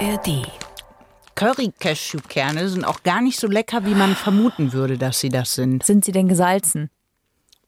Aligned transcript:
ARD. 0.00 0.46
Curry-Cashewkerne 1.34 2.68
sind 2.68 2.84
auch 2.84 3.02
gar 3.02 3.20
nicht 3.20 3.38
so 3.38 3.46
lecker, 3.46 3.84
wie 3.84 3.94
man 3.94 4.14
vermuten 4.16 4.72
würde, 4.72 4.98
dass 4.98 5.20
sie 5.20 5.28
das 5.28 5.54
sind. 5.54 5.84
Sind 5.84 6.04
sie 6.04 6.12
denn 6.12 6.28
gesalzen? 6.28 6.90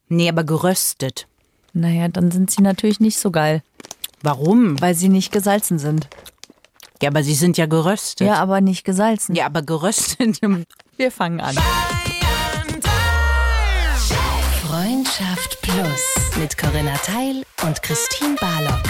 Nee, 0.09 0.29
aber 0.29 0.45
geröstet. 0.45 1.27
Naja, 1.73 2.09
dann 2.09 2.31
sind 2.31 2.51
sie 2.51 2.63
natürlich 2.63 3.01
nicht 3.01 3.19
so 3.19 3.31
geil, 3.31 3.63
Warum? 4.23 4.81
weil 4.81 4.95
sie 4.95 5.09
nicht 5.09 5.33
gesalzen 5.33 5.79
sind. 5.79 6.09
Ja, 7.03 7.09
aber 7.09 7.23
sie 7.23 7.35
sind 7.35 7.57
ja 7.57 7.67
geröstet. 7.67 8.27
Ja, 8.27 8.35
aber 8.35 8.61
nicht 8.61 8.85
gesalzen. 8.85 9.35
Ja, 9.35 9.47
aber 9.47 9.63
geröstet. 9.63 10.39
Wir 10.97 11.11
fangen 11.11 11.41
an. 11.41 11.57
Freundschaft 14.67 15.61
Plus 15.63 16.37
mit 16.39 16.57
Corinna 16.57 16.95
Teil 16.99 17.43
und 17.67 17.83
Christine 17.83 18.37
Barlock. 18.41 18.83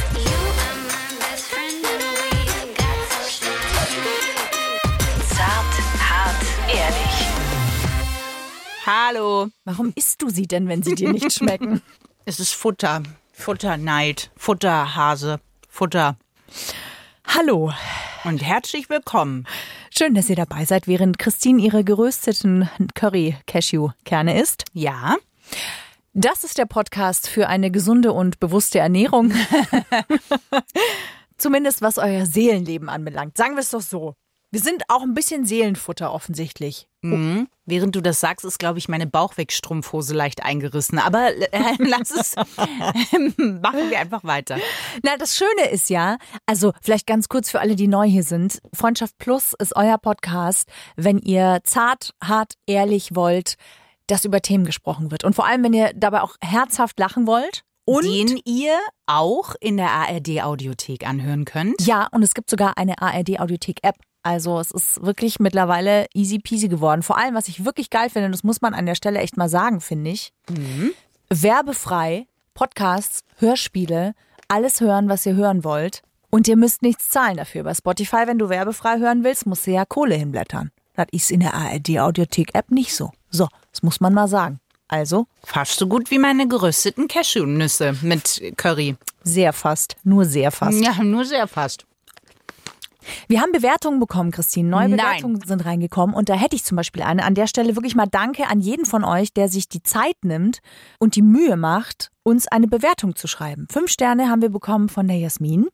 Hallo. 8.84 9.48
Warum 9.64 9.92
isst 9.94 10.22
du 10.22 10.28
sie 10.28 10.48
denn, 10.48 10.66
wenn 10.66 10.82
sie 10.82 10.96
dir 10.96 11.12
nicht 11.12 11.32
schmecken? 11.32 11.82
Es 12.24 12.38
ist 12.38 12.54
Futter. 12.54 13.02
Futterneid. 13.32 14.30
Futterhase. 14.36 15.40
Futter. 15.68 16.16
Hallo. 17.26 17.72
Und 18.22 18.42
herzlich 18.42 18.88
willkommen. 18.90 19.44
Schön, 19.90 20.14
dass 20.14 20.30
ihr 20.30 20.36
dabei 20.36 20.64
seid, 20.64 20.86
während 20.86 21.18
Christine 21.18 21.60
ihre 21.60 21.82
gerösteten 21.82 22.70
Curry-Cashew-Kerne 22.94 24.40
isst. 24.40 24.66
Ja. 24.72 25.16
Das 26.12 26.44
ist 26.44 26.58
der 26.58 26.66
Podcast 26.66 27.28
für 27.28 27.48
eine 27.48 27.72
gesunde 27.72 28.12
und 28.12 28.38
bewusste 28.38 28.78
Ernährung. 28.78 29.32
Zumindest 31.38 31.82
was 31.82 31.98
euer 31.98 32.26
Seelenleben 32.26 32.88
anbelangt. 32.88 33.36
Sagen 33.36 33.54
wir 33.54 33.62
es 33.62 33.70
doch 33.70 33.82
so. 33.82 34.14
Wir 34.52 34.60
sind 34.60 34.82
auch 34.88 35.00
ein 35.00 35.14
bisschen 35.14 35.46
Seelenfutter 35.46 36.12
offensichtlich. 36.12 36.86
Mhm. 37.00 37.48
Während 37.64 37.96
du 37.96 38.02
das 38.02 38.20
sagst, 38.20 38.44
ist, 38.44 38.58
glaube 38.58 38.78
ich, 38.78 38.86
meine 38.86 39.06
Bauchwegstrumpfhose 39.06 40.12
leicht 40.12 40.42
eingerissen. 40.44 40.98
Aber 40.98 41.30
äh, 41.34 41.74
lass 41.78 42.10
es. 42.10 42.36
Machen 42.36 43.90
wir 43.90 43.98
einfach 43.98 44.24
weiter. 44.24 44.58
Na, 45.02 45.16
das 45.16 45.38
Schöne 45.38 45.70
ist 45.70 45.88
ja, 45.88 46.18
also 46.44 46.72
vielleicht 46.82 47.06
ganz 47.06 47.30
kurz 47.30 47.50
für 47.50 47.60
alle, 47.60 47.76
die 47.76 47.88
neu 47.88 48.06
hier 48.06 48.24
sind. 48.24 48.60
Freundschaft 48.74 49.16
Plus 49.16 49.54
ist 49.58 49.74
euer 49.74 49.96
Podcast, 49.96 50.68
wenn 50.96 51.16
ihr 51.18 51.60
zart, 51.64 52.12
hart, 52.22 52.52
ehrlich 52.66 53.14
wollt, 53.14 53.54
dass 54.06 54.26
über 54.26 54.42
Themen 54.42 54.66
gesprochen 54.66 55.10
wird. 55.10 55.24
Und 55.24 55.34
vor 55.34 55.46
allem, 55.46 55.64
wenn 55.64 55.72
ihr 55.72 55.92
dabei 55.94 56.20
auch 56.20 56.36
herzhaft 56.42 56.98
lachen 56.98 57.26
wollt. 57.26 57.64
Und 57.84 58.04
Den 58.04 58.40
ihr 58.44 58.78
auch 59.06 59.54
in 59.60 59.76
der 59.76 59.90
ARD-Audiothek 59.90 61.06
anhören 61.06 61.44
könnt. 61.44 61.80
ja, 61.84 62.06
und 62.12 62.22
es 62.22 62.34
gibt 62.34 62.48
sogar 62.48 62.78
eine 62.78 63.00
ARD-Audiothek-App. 63.02 63.96
Also 64.22 64.60
es 64.60 64.70
ist 64.70 65.02
wirklich 65.02 65.40
mittlerweile 65.40 66.06
easy 66.14 66.38
peasy 66.38 66.68
geworden. 66.68 67.02
Vor 67.02 67.18
allem, 67.18 67.34
was 67.34 67.48
ich 67.48 67.64
wirklich 67.64 67.90
geil 67.90 68.08
finde, 68.08 68.26
und 68.26 68.32
das 68.32 68.44
muss 68.44 68.60
man 68.60 68.72
an 68.72 68.86
der 68.86 68.94
Stelle 68.94 69.18
echt 69.18 69.36
mal 69.36 69.48
sagen, 69.48 69.80
finde 69.80 70.10
ich. 70.12 70.32
Werbefrei, 71.28 72.26
Podcasts, 72.54 73.24
Hörspiele, 73.38 74.14
alles 74.48 74.80
hören, 74.80 75.08
was 75.08 75.26
ihr 75.26 75.34
hören 75.34 75.64
wollt. 75.64 76.02
Und 76.30 76.46
ihr 76.48 76.56
müsst 76.56 76.82
nichts 76.82 77.08
zahlen 77.08 77.36
dafür. 77.36 77.64
Bei 77.64 77.74
Spotify, 77.74 78.26
wenn 78.26 78.38
du 78.38 78.48
werbefrei 78.48 78.98
hören 78.98 79.24
willst, 79.24 79.44
musst 79.46 79.66
du 79.66 79.72
ja 79.72 79.84
Kohle 79.84 80.14
hinblättern. 80.14 80.70
Das 80.94 81.06
ist 81.10 81.30
in 81.30 81.40
der 81.40 81.54
ARD-Audiothek-App 81.54 82.70
nicht 82.70 82.94
so. 82.94 83.10
So, 83.30 83.48
das 83.70 83.82
muss 83.82 84.00
man 84.00 84.14
mal 84.14 84.28
sagen. 84.28 84.60
Also, 84.92 85.26
Fast 85.42 85.78
so 85.78 85.86
gut 85.86 86.10
wie 86.10 86.18
meine 86.18 86.46
gerösteten 86.46 87.08
Cashewnüsse 87.08 87.96
mit 88.02 88.42
Curry. 88.58 88.96
sehr 89.24 89.54
fast, 89.54 89.96
nur 90.04 90.26
sehr 90.26 90.50
fast. 90.50 90.84
Ja, 90.84 91.02
nur 91.02 91.24
sehr 91.24 91.48
fast. 91.48 91.86
Wir 93.26 93.40
haben 93.40 93.52
Bewertungen 93.52 94.00
bekommen, 94.00 94.30
Christine. 94.30 94.68
Neue 94.68 94.90
Nein. 94.90 94.98
Bewertungen 94.98 95.40
sind 95.46 95.64
reingekommen. 95.64 96.14
Und 96.14 96.28
da 96.28 96.34
hätte 96.34 96.56
ich 96.56 96.64
zum 96.64 96.76
Beispiel 96.76 97.02
eine. 97.02 97.24
An 97.24 97.34
der 97.34 97.46
Stelle 97.46 97.74
wirklich 97.74 97.94
mal 97.94 98.06
Danke 98.06 98.48
an 98.48 98.60
jeden 98.60 98.84
von 98.84 99.02
euch, 99.02 99.32
der 99.32 99.48
sich 99.48 99.66
die 99.68 99.82
Zeit 99.82 100.16
nimmt 100.24 100.60
und 100.98 101.16
die 101.16 101.22
Mühe 101.22 101.56
macht, 101.56 102.10
uns 102.22 102.46
eine 102.46 102.68
Bewertung 102.68 103.16
zu 103.16 103.26
schreiben. 103.26 103.66
Fünf 103.72 103.90
Sterne 103.90 104.28
haben 104.28 104.42
wir 104.42 104.50
bekommen 104.50 104.90
von 104.90 105.08
der 105.08 105.16
Jasmin. 105.16 105.68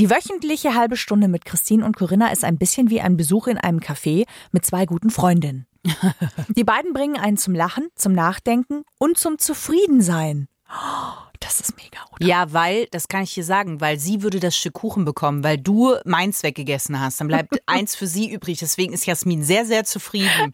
Die 0.00 0.10
wöchentliche 0.10 0.74
halbe 0.74 0.96
Stunde 0.96 1.28
mit 1.28 1.44
Christine 1.44 1.84
und 1.84 1.96
Corinna 1.96 2.32
ist 2.32 2.44
ein 2.44 2.58
bisschen 2.58 2.90
wie 2.90 3.00
ein 3.00 3.16
Besuch 3.16 3.46
in 3.46 3.58
einem 3.58 3.78
Café 3.78 4.26
mit 4.50 4.66
zwei 4.66 4.86
guten 4.86 5.10
Freundinnen. 5.10 5.66
Die 6.56 6.64
beiden 6.64 6.92
bringen 6.92 7.16
einen 7.18 7.36
zum 7.36 7.54
Lachen, 7.54 7.88
zum 7.94 8.12
Nachdenken 8.12 8.84
und 8.98 9.18
zum 9.18 9.38
Zufriedensein. 9.38 10.48
Das 11.40 11.60
ist 11.60 11.76
mega, 11.76 11.98
oder? 12.12 12.24
Ja, 12.26 12.52
weil, 12.54 12.86
das 12.90 13.06
kann 13.08 13.22
ich 13.22 13.34
dir 13.34 13.44
sagen, 13.44 13.80
weil 13.80 13.98
sie 13.98 14.22
würde 14.22 14.40
das 14.40 14.56
Stück 14.56 14.72
Kuchen 14.74 15.04
bekommen, 15.04 15.44
weil 15.44 15.58
du 15.58 15.94
meins 16.06 16.42
weggegessen 16.42 16.98
hast. 16.98 17.20
Dann 17.20 17.28
bleibt 17.28 17.60
eins 17.66 17.94
für 17.96 18.06
sie 18.06 18.30
übrig. 18.32 18.58
Deswegen 18.60 18.94
ist 18.94 19.04
Jasmin 19.04 19.42
sehr, 19.42 19.66
sehr 19.66 19.84
zufrieden. 19.84 20.52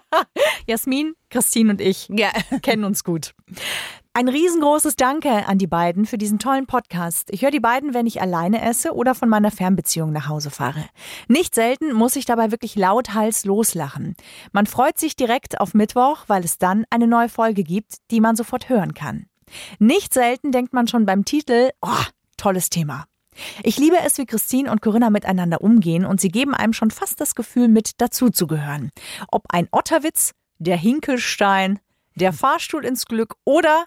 Jasmin, 0.66 1.14
Christine 1.30 1.70
und 1.70 1.80
ich 1.80 2.08
Ja. 2.08 2.30
kennen 2.62 2.84
uns 2.84 3.04
gut. 3.04 3.34
Ein 4.16 4.30
riesengroßes 4.30 4.96
Danke 4.96 5.46
an 5.46 5.58
die 5.58 5.66
beiden 5.66 6.06
für 6.06 6.16
diesen 6.16 6.38
tollen 6.38 6.66
Podcast. 6.66 7.28
Ich 7.32 7.42
höre 7.42 7.50
die 7.50 7.60
beiden, 7.60 7.92
wenn 7.92 8.06
ich 8.06 8.22
alleine 8.22 8.62
esse 8.62 8.94
oder 8.94 9.14
von 9.14 9.28
meiner 9.28 9.50
Fernbeziehung 9.50 10.10
nach 10.10 10.26
Hause 10.26 10.48
fahre. 10.48 10.86
Nicht 11.28 11.54
selten 11.54 11.92
muss 11.92 12.16
ich 12.16 12.24
dabei 12.24 12.50
wirklich 12.50 12.76
lauthals 12.76 13.44
loslachen. 13.44 14.16
Man 14.52 14.64
freut 14.64 14.98
sich 14.98 15.16
direkt 15.16 15.60
auf 15.60 15.74
Mittwoch, 15.74 16.24
weil 16.28 16.46
es 16.46 16.56
dann 16.56 16.86
eine 16.88 17.06
neue 17.06 17.28
Folge 17.28 17.62
gibt, 17.62 17.96
die 18.10 18.20
man 18.20 18.36
sofort 18.36 18.70
hören 18.70 18.94
kann. 18.94 19.26
Nicht 19.78 20.14
selten 20.14 20.50
denkt 20.50 20.72
man 20.72 20.88
schon 20.88 21.04
beim 21.04 21.26
Titel, 21.26 21.72
oh, 21.82 22.04
tolles 22.38 22.70
Thema. 22.70 23.04
Ich 23.64 23.76
liebe 23.76 23.98
es, 24.02 24.16
wie 24.16 24.24
Christine 24.24 24.72
und 24.72 24.80
Corinna 24.80 25.10
miteinander 25.10 25.60
umgehen 25.60 26.06
und 26.06 26.22
sie 26.22 26.30
geben 26.30 26.54
einem 26.54 26.72
schon 26.72 26.90
fast 26.90 27.20
das 27.20 27.34
Gefühl, 27.34 27.68
mit 27.68 28.00
dazuzugehören. 28.00 28.92
Ob 29.28 29.42
ein 29.50 29.68
Otterwitz, 29.72 30.32
der 30.58 30.78
Hinkelstein, 30.78 31.80
der 32.14 32.32
Fahrstuhl 32.32 32.86
ins 32.86 33.04
Glück 33.04 33.34
oder 33.44 33.84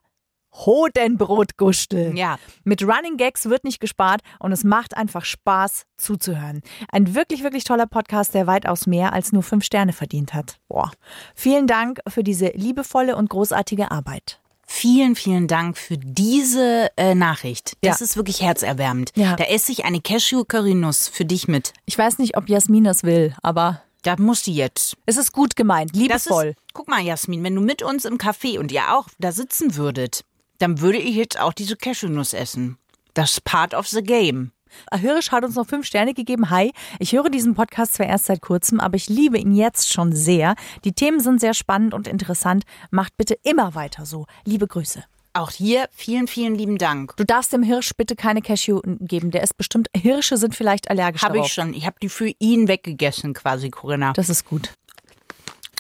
Hodenbrotgustel. 0.54 2.18
Ja. 2.18 2.38
Mit 2.64 2.84
Running 2.84 3.18
Gags 3.18 3.46
wird 3.50 3.64
nicht 3.64 3.80
gespart 3.80 4.22
und 4.40 4.52
es 4.52 4.64
macht 4.64 4.96
einfach 4.98 5.26
Spaß 5.26 5.84
zuzuhören. 5.98 6.62
Ein 6.92 7.16
wirklich, 7.16 7.44
wirklich 7.44 7.64
toller 7.64 7.88
Podcast, 7.88 8.34
der 8.34 8.48
weitaus 8.48 8.88
mehr 8.88 9.14
als 9.14 9.32
nur 9.32 9.44
fünf 9.44 9.64
Sterne 9.66 9.94
verdient 9.94 10.34
hat. 10.34 10.58
Boah. 10.68 10.92
Vielen 11.36 11.68
Dank 11.68 12.00
für 12.08 12.24
diese 12.24 12.48
liebevolle 12.56 13.16
und 13.16 13.30
großartige 13.30 13.92
Arbeit. 13.92 14.40
Vielen, 14.72 15.16
vielen 15.16 15.48
Dank 15.48 15.78
für 15.80 15.98
diese 15.98 16.90
äh, 16.96 17.16
Nachricht. 17.16 17.74
Das 17.82 18.00
Ja. 18.00 18.04
ist 18.06 18.18
wirklich 18.18 18.42
herzerwärmend. 18.44 19.12
Ja. 19.16 19.36
Da 19.36 19.46
esse 19.46 19.72
ich 19.72 19.84
eine 19.84 20.00
Cashew-Currynuss 20.00 21.08
für 21.08 21.26
dich 21.26 21.48
mit. 21.48 21.74
Ich 21.86 21.98
weiß 21.98 22.20
nicht, 22.20 22.38
ob 22.38 22.48
Jasmin 22.50 22.84
das 22.84 23.02
will, 23.04 23.34
aber 23.42 23.82
Da 24.04 24.16
muss 24.20 24.44
die 24.44 24.54
jetzt. 24.54 24.96
es 25.08 25.18
ist 25.18 25.32
gut 25.34 25.56
gemeint, 25.56 25.96
liebevoll. 25.96 26.50
ist, 26.50 26.58
guck 26.74 26.88
mal, 26.88 27.02
Jasmin, 27.02 27.44
wenn 27.44 27.56
du 27.56 27.62
mit 27.62 27.82
uns 27.82 28.06
im 28.06 28.20
Café 28.20 28.60
und 28.60 28.72
ihr 28.72 28.94
auch 28.96 29.08
da 29.18 29.32
sitzen 29.32 29.76
würdet, 29.76 30.24
dann 30.60 30.82
würde 30.82 31.00
ich 31.00 31.16
jetzt 31.16 31.40
auch 31.40 31.54
diese 31.54 31.76
Cashewnuss 31.76 32.34
essen. 32.34 32.78
Das 33.14 33.32
ist 33.32 33.44
part 33.44 33.74
of 33.74 33.88
the 33.88 34.04
game. 34.04 34.52
Hirsch 34.94 35.32
hat 35.32 35.44
uns 35.44 35.56
noch 35.56 35.66
fünf 35.66 35.88
Sterne 35.88 36.14
gegeben. 36.14 36.52
Hi, 36.52 36.72
ich 37.00 37.14
höre 37.14 37.30
diesen 37.30 37.56
Podcast 37.56 37.96
zwar 37.96 38.06
erst 38.06 38.26
seit 38.26 38.42
kurzem, 38.42 38.80
aber 38.80 38.98
ich 38.98 39.10
liebe 39.10 39.40
ihn 39.40 39.56
jetzt 39.56 39.92
schon 39.92 40.14
sehr. 40.14 40.54
Die 40.84 40.94
Themen 40.94 41.20
sind 41.20 41.40
sehr 41.42 41.56
spannend 41.56 41.96
und 41.96 42.08
interessant. 42.08 42.66
Macht 42.92 43.18
bitte 43.18 43.36
immer 43.44 43.74
weiter 43.74 44.06
so. 44.06 44.28
Liebe 44.46 44.68
Grüße. 44.68 45.04
Auch 45.34 45.52
hier 45.52 45.88
vielen, 45.92 46.28
vielen 46.28 46.56
lieben 46.56 46.78
Dank. 46.78 47.16
Du 47.18 47.24
darfst 47.24 47.54
dem 47.54 47.64
Hirsch 47.64 47.92
bitte 47.96 48.16
keine 48.16 48.42
Cashew 48.42 48.82
geben. 49.00 49.32
Der 49.32 49.44
ist 49.44 49.58
bestimmt, 49.58 49.88
Hirsche 49.96 50.38
sind 50.38 50.56
vielleicht 50.56 50.90
allergisch 50.90 51.22
Habe 51.24 51.40
ich 51.40 51.54
schon. 51.54 51.74
Ich 51.74 51.86
habe 51.86 51.98
die 52.02 52.10
für 52.10 52.32
ihn 52.40 52.68
weggegessen, 52.68 53.34
quasi, 53.34 53.70
Corinna. 53.70 54.14
Das 54.14 54.30
ist 54.30 54.46
gut. 54.46 54.74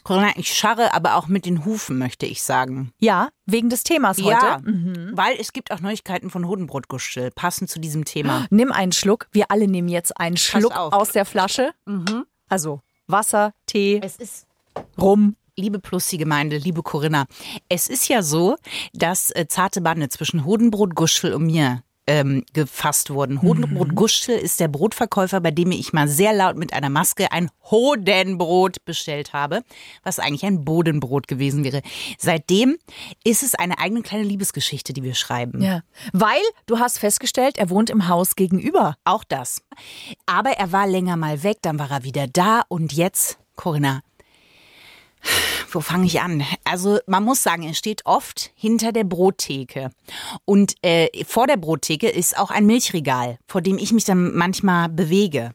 Corinna, 0.03 0.31
ich 0.35 0.53
scharre 0.53 0.93
aber 0.93 1.15
auch 1.15 1.27
mit 1.27 1.45
den 1.45 1.65
Hufen, 1.65 1.97
möchte 1.97 2.25
ich 2.25 2.43
sagen. 2.43 2.91
Ja, 2.99 3.29
wegen 3.45 3.69
des 3.69 3.83
Themas 3.83 4.17
heute. 4.17 4.29
Ja, 4.29 4.61
weil 5.13 5.35
es 5.39 5.53
gibt 5.53 5.71
auch 5.71 5.79
Neuigkeiten 5.79 6.29
von 6.29 6.47
Hodenbrotgustel, 6.47 7.31
passend 7.31 7.69
zu 7.69 7.79
diesem 7.79 8.05
Thema. 8.05 8.45
Nimm 8.49 8.71
einen 8.71 8.91
Schluck. 8.91 9.27
Wir 9.31 9.51
alle 9.51 9.67
nehmen 9.67 9.89
jetzt 9.89 10.17
einen 10.19 10.37
Schluck 10.37 10.75
aus 10.75 11.11
der 11.11 11.25
Flasche. 11.25 11.71
Also 12.47 12.81
Wasser, 13.07 13.53
Tee, 13.65 13.99
Es 14.03 14.15
ist 14.17 14.47
Rum. 14.99 15.35
Liebe 15.55 15.79
Plussi-Gemeinde, 15.79 16.55
liebe 16.57 16.83
Corinna, 16.83 17.25
es 17.67 17.89
ist 17.89 18.07
ja 18.07 18.21
so, 18.23 18.55
dass 18.93 19.29
äh, 19.31 19.45
zarte 19.49 19.81
Bande 19.81 20.07
zwischen 20.07 20.45
Hodenbrot, 20.45 20.95
Guschel 20.95 21.33
und 21.33 21.47
mir 21.47 21.83
ähm, 22.09 22.43
gefasst 22.53 23.11
wurden. 23.11 23.43
Hodenbrot 23.43 23.93
Guschel 23.93 24.35
ist 24.35 24.59
der 24.59 24.67
Brotverkäufer, 24.67 25.39
bei 25.41 25.51
dem 25.51 25.71
ich 25.71 25.93
mal 25.93 26.07
sehr 26.07 26.33
laut 26.33 26.57
mit 26.57 26.73
einer 26.73 26.89
Maske 26.89 27.31
ein 27.31 27.51
Hodenbrot 27.69 28.83
bestellt 28.83 29.31
habe, 29.33 29.61
was 30.01 30.17
eigentlich 30.17 30.43
ein 30.43 30.65
Bodenbrot 30.65 31.27
gewesen 31.27 31.63
wäre. 31.63 31.83
Seitdem 32.17 32.77
ist 33.23 33.43
es 33.43 33.53
eine 33.53 33.77
eigene 33.77 34.01
kleine 34.01 34.23
Liebesgeschichte, 34.23 34.91
die 34.91 35.03
wir 35.03 35.13
schreiben. 35.13 35.61
Ja. 35.61 35.81
Weil 36.11 36.41
du 36.65 36.79
hast 36.79 36.97
festgestellt, 36.97 37.59
er 37.59 37.69
wohnt 37.69 37.91
im 37.91 38.07
Haus 38.07 38.35
gegenüber. 38.35 38.95
Auch 39.05 39.23
das. 39.23 39.61
Aber 40.25 40.49
er 40.51 40.71
war 40.71 40.87
länger 40.87 41.15
mal 41.15 41.43
weg, 41.43 41.57
dann 41.61 41.77
war 41.77 41.91
er 41.91 42.03
wieder 42.03 42.25
da 42.25 42.63
und 42.69 42.91
jetzt, 42.91 43.37
Corinna, 43.55 44.01
wo 45.75 45.81
fange 45.81 46.05
ich 46.05 46.21
an? 46.21 46.43
Also 46.63 46.99
man 47.07 47.23
muss 47.23 47.43
sagen, 47.43 47.63
er 47.63 47.73
steht 47.73 48.05
oft 48.05 48.51
hinter 48.55 48.91
der 48.91 49.03
Brottheke. 49.03 49.91
Und 50.45 50.75
äh, 50.81 51.07
vor 51.25 51.47
der 51.47 51.57
Brottheke 51.57 52.09
ist 52.09 52.37
auch 52.37 52.51
ein 52.51 52.65
Milchregal, 52.65 53.37
vor 53.47 53.61
dem 53.61 53.77
ich 53.77 53.91
mich 53.91 54.05
dann 54.05 54.35
manchmal 54.35 54.89
bewege. 54.89 55.53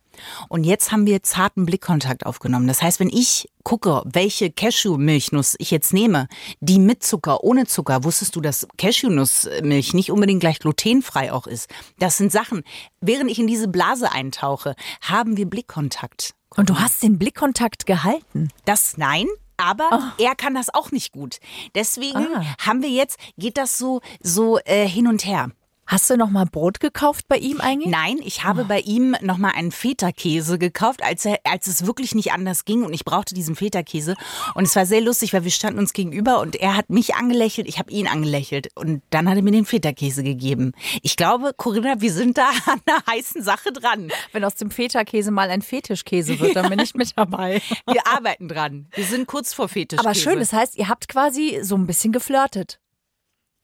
Und 0.48 0.64
jetzt 0.64 0.92
haben 0.92 1.06
wir 1.06 1.22
zarten 1.22 1.66
Blickkontakt 1.66 2.26
aufgenommen. 2.26 2.66
Das 2.66 2.82
heißt, 2.82 3.00
wenn 3.00 3.08
ich 3.08 3.48
gucke, 3.64 4.02
welche 4.04 4.50
Cashewmilchnuss 4.50 5.56
ich 5.58 5.70
jetzt 5.70 5.92
nehme, 5.92 6.28
die 6.60 6.78
mit 6.78 7.02
Zucker, 7.02 7.42
ohne 7.42 7.66
Zucker, 7.66 8.04
wusstest 8.04 8.36
du, 8.36 8.40
dass 8.40 8.68
Cashewnussmilch 8.76 9.94
nicht 9.94 10.10
unbedingt 10.10 10.40
gleich 10.40 10.58
glutenfrei 10.58 11.32
auch 11.32 11.46
ist? 11.46 11.68
Das 11.98 12.16
sind 12.16 12.30
Sachen. 12.30 12.62
Während 13.00 13.30
ich 13.30 13.38
in 13.38 13.46
diese 13.46 13.68
Blase 13.68 14.12
eintauche, 14.12 14.76
haben 15.00 15.36
wir 15.36 15.46
Blickkontakt. 15.46 16.34
Und 16.56 16.70
du 16.70 16.78
hast 16.78 17.02
den 17.02 17.18
Blickkontakt 17.18 17.84
gehalten. 17.84 18.50
Das 18.64 18.96
nein, 18.96 19.26
aber 19.56 20.14
er 20.18 20.34
kann 20.34 20.54
das 20.54 20.72
auch 20.72 20.90
nicht 20.90 21.12
gut. 21.12 21.38
Deswegen 21.74 22.26
Ah. 22.34 22.44
haben 22.64 22.82
wir 22.82 22.90
jetzt, 22.90 23.18
geht 23.36 23.56
das 23.56 23.78
so, 23.78 24.00
so 24.20 24.58
äh, 24.64 24.86
hin 24.88 25.06
und 25.06 25.24
her. 25.24 25.50
Hast 25.86 26.08
du 26.08 26.16
noch 26.16 26.30
mal 26.30 26.46
Brot 26.46 26.80
gekauft 26.80 27.26
bei 27.28 27.36
ihm 27.36 27.60
eigentlich? 27.60 27.90
Nein, 27.90 28.18
ich 28.24 28.44
habe 28.44 28.64
bei 28.64 28.80
ihm 28.80 29.14
nochmal 29.20 29.52
einen 29.54 29.70
Feta-Käse 29.70 30.58
gekauft, 30.58 31.02
als, 31.02 31.24
er, 31.26 31.38
als 31.44 31.66
es 31.66 31.86
wirklich 31.86 32.14
nicht 32.14 32.32
anders 32.32 32.64
ging 32.64 32.84
und 32.84 32.94
ich 32.94 33.04
brauchte 33.04 33.34
diesen 33.34 33.54
Feta-Käse. 33.54 34.14
Und 34.54 34.64
es 34.64 34.74
war 34.76 34.86
sehr 34.86 35.02
lustig, 35.02 35.34
weil 35.34 35.44
wir 35.44 35.50
standen 35.50 35.78
uns 35.78 35.92
gegenüber 35.92 36.40
und 36.40 36.56
er 36.56 36.76
hat 36.76 36.88
mich 36.88 37.14
angelächelt, 37.14 37.68
ich 37.68 37.78
habe 37.78 37.90
ihn 37.90 38.06
angelächelt 38.06 38.68
und 38.74 39.02
dann 39.10 39.28
hat 39.28 39.36
er 39.36 39.42
mir 39.42 39.50
den 39.50 39.66
Feta-Käse 39.66 40.22
gegeben. 40.22 40.72
Ich 41.02 41.16
glaube, 41.16 41.52
Corinna, 41.56 42.00
wir 42.00 42.12
sind 42.12 42.38
da 42.38 42.48
an 42.66 42.80
einer 42.86 43.04
heißen 43.06 43.42
Sache 43.42 43.72
dran. 43.72 44.10
Wenn 44.32 44.44
aus 44.44 44.54
dem 44.54 44.70
Feta-Käse 44.70 45.30
mal 45.30 45.50
ein 45.50 45.62
Fetischkäse 45.62 46.40
wird, 46.40 46.56
dann 46.56 46.70
bin 46.70 46.78
ich 46.82 46.94
mit 46.94 47.12
dabei. 47.16 47.60
Wir 47.86 48.06
arbeiten 48.06 48.48
dran. 48.48 48.86
Wir 48.94 49.04
sind 49.04 49.26
kurz 49.26 49.52
vor 49.52 49.68
Fetischkäse. 49.68 50.08
Aber 50.08 50.14
schön, 50.14 50.38
das 50.38 50.52
heißt, 50.52 50.76
ihr 50.76 50.88
habt 50.88 51.08
quasi 51.08 51.58
so 51.62 51.76
ein 51.76 51.86
bisschen 51.86 52.12
geflirtet. 52.12 52.80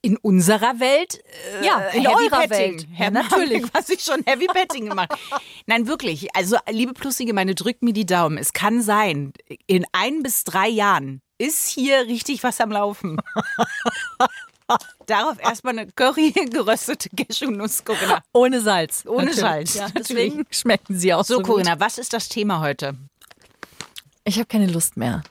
In 0.02 0.16
unserer 0.16 0.80
Welt? 0.80 1.22
Äh, 1.60 1.66
Ja, 1.66 1.78
in 1.88 2.02
Heavy 2.06 2.24
eurer 2.30 2.46
Petting. 2.46 2.72
Welt. 2.78 2.86
Ja, 2.96 3.04
Ja, 3.04 3.10
natürlich. 3.10 3.64
Was 3.74 3.88
ich 3.90 4.00
schon 4.02 4.22
Heavy 4.24 4.46
Petting 4.46 4.88
gemacht. 4.88 5.10
Nein, 5.66 5.86
wirklich. 5.86 6.34
Also, 6.34 6.56
liebe 6.70 6.94
Plusige, 6.94 7.34
meine 7.34 7.54
drückt 7.54 7.82
mir 7.82 7.92
die 7.92 8.06
Daumen. 8.06 8.38
Es 8.38 8.52
kann 8.54 8.80
sein, 8.82 9.32
in 9.66 9.84
ein 9.92 10.22
bis 10.22 10.44
drei 10.44 10.68
Jahren 10.68 11.20
ist 11.38 11.66
hier 11.68 12.06
richtig 12.06 12.42
was 12.42 12.60
am 12.60 12.70
Laufen. 12.72 13.18
Darauf 15.06 15.38
erstmal 15.40 15.76
eine 15.78 15.88
Curry 15.90 16.30
geröstete 16.30 17.08
Cashewnuss, 17.10 17.84
Corinna. 17.84 18.22
Ohne 18.32 18.60
Salz. 18.60 19.04
Ohne 19.06 19.24
Natürlich. 19.26 19.40
Salz, 19.40 19.74
Ja, 19.74 19.82
natürlich. 19.88 20.06
deswegen 20.06 20.46
schmecken 20.50 20.98
sie 20.98 21.12
auch 21.12 21.24
so, 21.24 21.34
So, 21.34 21.38
gut. 21.40 21.46
Corinna, 21.46 21.80
was 21.80 21.98
ist 21.98 22.12
das 22.12 22.28
Thema 22.28 22.60
heute? 22.60 22.96
Ich 24.24 24.36
habe 24.36 24.46
keine 24.46 24.66
Lust 24.68 24.96
mehr. 24.96 25.22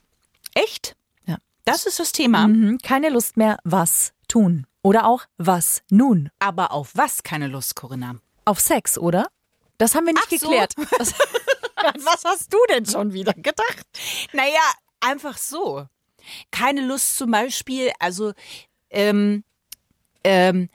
Echt? 0.55 0.95
Ja. 1.25 1.37
Das 1.63 1.85
ist 1.85 1.99
das 1.99 2.11
Thema. 2.11 2.47
Mhm, 2.47 2.79
keine 2.83 3.09
Lust 3.09 3.37
mehr, 3.37 3.57
was 3.63 4.11
tun. 4.29 4.65
Oder 4.81 5.05
auch 5.05 5.25
was 5.37 5.81
nun. 5.89 6.29
Aber 6.39 6.71
auf 6.71 6.91
was 6.93 7.23
keine 7.23 7.47
Lust, 7.47 7.75
Corinna? 7.75 8.15
Auf 8.45 8.61
Sex, 8.61 8.97
oder? 8.97 9.27
Das 9.77 9.95
haben 9.95 10.05
wir 10.05 10.13
nicht 10.13 10.25
Ach 10.25 10.31
so. 10.37 10.47
geklärt. 10.47 10.73
Das, 10.97 11.13
was 12.05 12.25
hast 12.25 12.53
du 12.53 12.57
denn 12.69 12.85
schon 12.85 13.13
wieder 13.13 13.33
gedacht? 13.33 13.85
Naja, 14.33 14.59
einfach 14.99 15.37
so. 15.37 15.85
Keine 16.51 16.81
Lust 16.85 17.17
zum 17.17 17.31
Beispiel, 17.31 17.91
also 17.99 18.33
ähm, 18.89 19.43
ähm, 20.25 20.69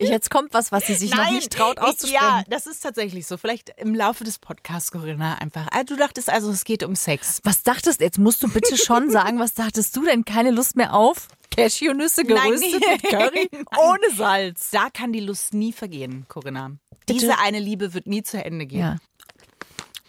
Jetzt 0.00 0.30
kommt 0.30 0.52
was, 0.52 0.72
was 0.72 0.86
sie 0.86 0.94
sich 0.94 1.14
noch 1.14 1.30
nicht 1.30 1.52
traut 1.52 1.78
auszusprechen. 1.78 2.14
Ja, 2.14 2.42
das 2.48 2.66
ist 2.66 2.80
tatsächlich 2.80 3.26
so. 3.26 3.36
Vielleicht 3.36 3.70
im 3.78 3.94
Laufe 3.94 4.24
des 4.24 4.38
Podcasts, 4.38 4.90
Corinna, 4.90 5.36
einfach. 5.36 5.68
Ah, 5.70 5.84
Du 5.84 5.96
dachtest 5.96 6.28
also, 6.30 6.50
es 6.50 6.64
geht 6.64 6.82
um 6.82 6.96
Sex. 6.96 7.40
Was 7.44 7.62
dachtest 7.62 8.00
Jetzt 8.00 8.18
musst 8.18 8.42
du 8.42 8.48
bitte 8.48 8.76
schon 8.76 9.10
sagen, 9.12 9.38
was 9.38 9.54
dachtest 9.54 9.94
du 9.96 10.04
denn? 10.04 10.24
Keine 10.24 10.50
Lust 10.50 10.76
mehr 10.76 10.94
auf? 10.94 11.28
Cashewnüsse 11.56 12.24
geröstet 12.24 12.80
Nein. 12.80 12.92
mit 12.92 13.02
Curry? 13.10 13.48
Nein. 13.52 13.64
Ohne 13.78 14.14
Salz. 14.16 14.70
Da 14.70 14.88
kann 14.90 15.12
die 15.12 15.20
Lust 15.20 15.54
nie 15.54 15.72
vergehen, 15.72 16.26
Corinna. 16.28 16.72
Bitte? 17.06 17.18
Diese 17.20 17.38
eine 17.38 17.58
Liebe 17.58 17.94
wird 17.94 18.06
nie 18.06 18.22
zu 18.22 18.42
Ende 18.42 18.66
gehen. 18.66 18.80
Ja. 18.80 18.96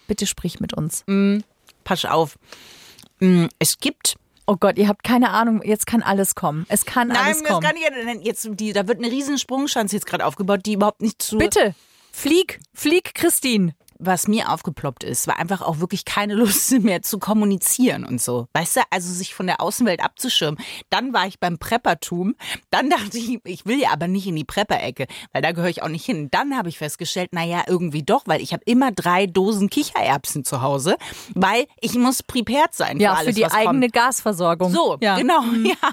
Bitte 0.08 0.28
sprich 0.28 0.60
mit 0.60 0.74
uns. 0.74 1.04
Pass 1.84 2.06
auf. 2.06 2.38
Mm, 3.20 3.46
Es 3.60 3.80
gibt 3.80 4.16
Oh 4.48 4.58
Gott, 4.60 4.78
ihr 4.78 4.88
habt 4.88 5.04
keine 5.04 5.32
Ahnung, 5.32 5.64
jetzt 5.64 5.88
kann 5.88 6.04
alles 6.04 6.36
kommen. 6.36 6.68
Es 6.70 6.86
kann 6.86 7.08
Nein, 7.08 7.18
alles 7.18 7.42
das 7.42 7.48
kommen. 7.50 7.62
kann 7.66 7.76
ich 7.76 7.82
ja 7.82 8.22
jetzt 8.22 8.48
die 8.52 8.74
da 8.74 8.88
wird 8.88 9.00
eine 9.00 9.10
riesen 9.12 9.40
Sprungschanze 9.40 9.96
jetzt 9.96 10.06
gerade 10.06 10.24
aufgebaut, 10.24 10.62
die 10.68 10.74
überhaupt 10.74 11.02
nicht 11.02 11.20
zu 11.20 11.40
Bitte, 11.40 11.74
flieg, 12.12 12.60
flieg, 12.74 13.16
Christine. 13.16 13.74
Was 13.98 14.28
mir 14.28 14.52
aufgeploppt 14.52 15.04
ist, 15.04 15.28
war 15.28 15.40
einfach 15.40 15.62
auch 15.62 15.80
wirklich 15.80 16.06
keine 16.06 16.34
Lust 16.36 16.72
mehr 16.80 17.02
zu 17.02 17.20
kommunizieren 17.20 18.06
und 18.06 18.22
so. 18.22 18.48
Weißt 18.54 18.78
du, 18.78 18.82
also 18.90 19.14
sich 19.14 19.34
von 19.34 19.48
der 19.48 19.62
Außenwelt 19.62 20.02
abzuschirmen. 20.02 20.60
Dann 20.90 21.14
war 21.14 21.28
ich 21.28 21.40
beim 21.40 21.58
Preppertum. 21.58 22.36
Dann 22.70 22.90
dachte 22.90 23.18
ich, 23.18 23.40
ich 23.44 23.66
will 23.66 23.80
ja 23.80 23.92
aber 23.92 24.08
nicht 24.08 24.28
in 24.28 24.36
die 24.36 24.44
Prepper-Ecke, 24.44 25.08
weil 25.34 25.42
da 25.42 25.52
gehöre 25.52 25.70
ich 25.70 25.84
auch 25.84 25.90
nicht 25.90 26.06
hin. 26.06 26.30
Dann 26.32 26.58
habe 26.58 26.70
ich 26.70 26.78
festgestellt, 26.78 27.34
naja, 27.34 27.64
irgendwie 27.68 28.04
doch, 28.04 28.24
weil 28.26 28.42
ich 28.42 28.54
habe 28.54 28.64
immer 28.66 28.92
drei 28.92 29.28
Dosen 29.28 29.70
Kichererbsen 29.70 30.44
zu 30.46 30.62
Hause, 30.62 30.98
weil 31.34 31.66
ich 31.82 31.96
muss 31.96 32.24
prepared 32.24 32.74
sein 32.74 33.00
Ja, 33.00 33.12
für 33.12 33.16
für 33.16 33.20
alles, 33.26 33.36
die 33.36 33.42
was 33.44 33.54
eigene 33.54 33.80
kommt. 33.88 33.94
Gasversorgung. 33.94 34.72
So, 34.72 34.98
ja. 35.02 35.18
genau, 35.18 35.42
ja. 35.64 35.92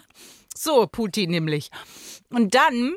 So, 0.57 0.87
Putin 0.87 1.31
nämlich. 1.31 1.71
Und 2.31 2.55
dann 2.55 2.95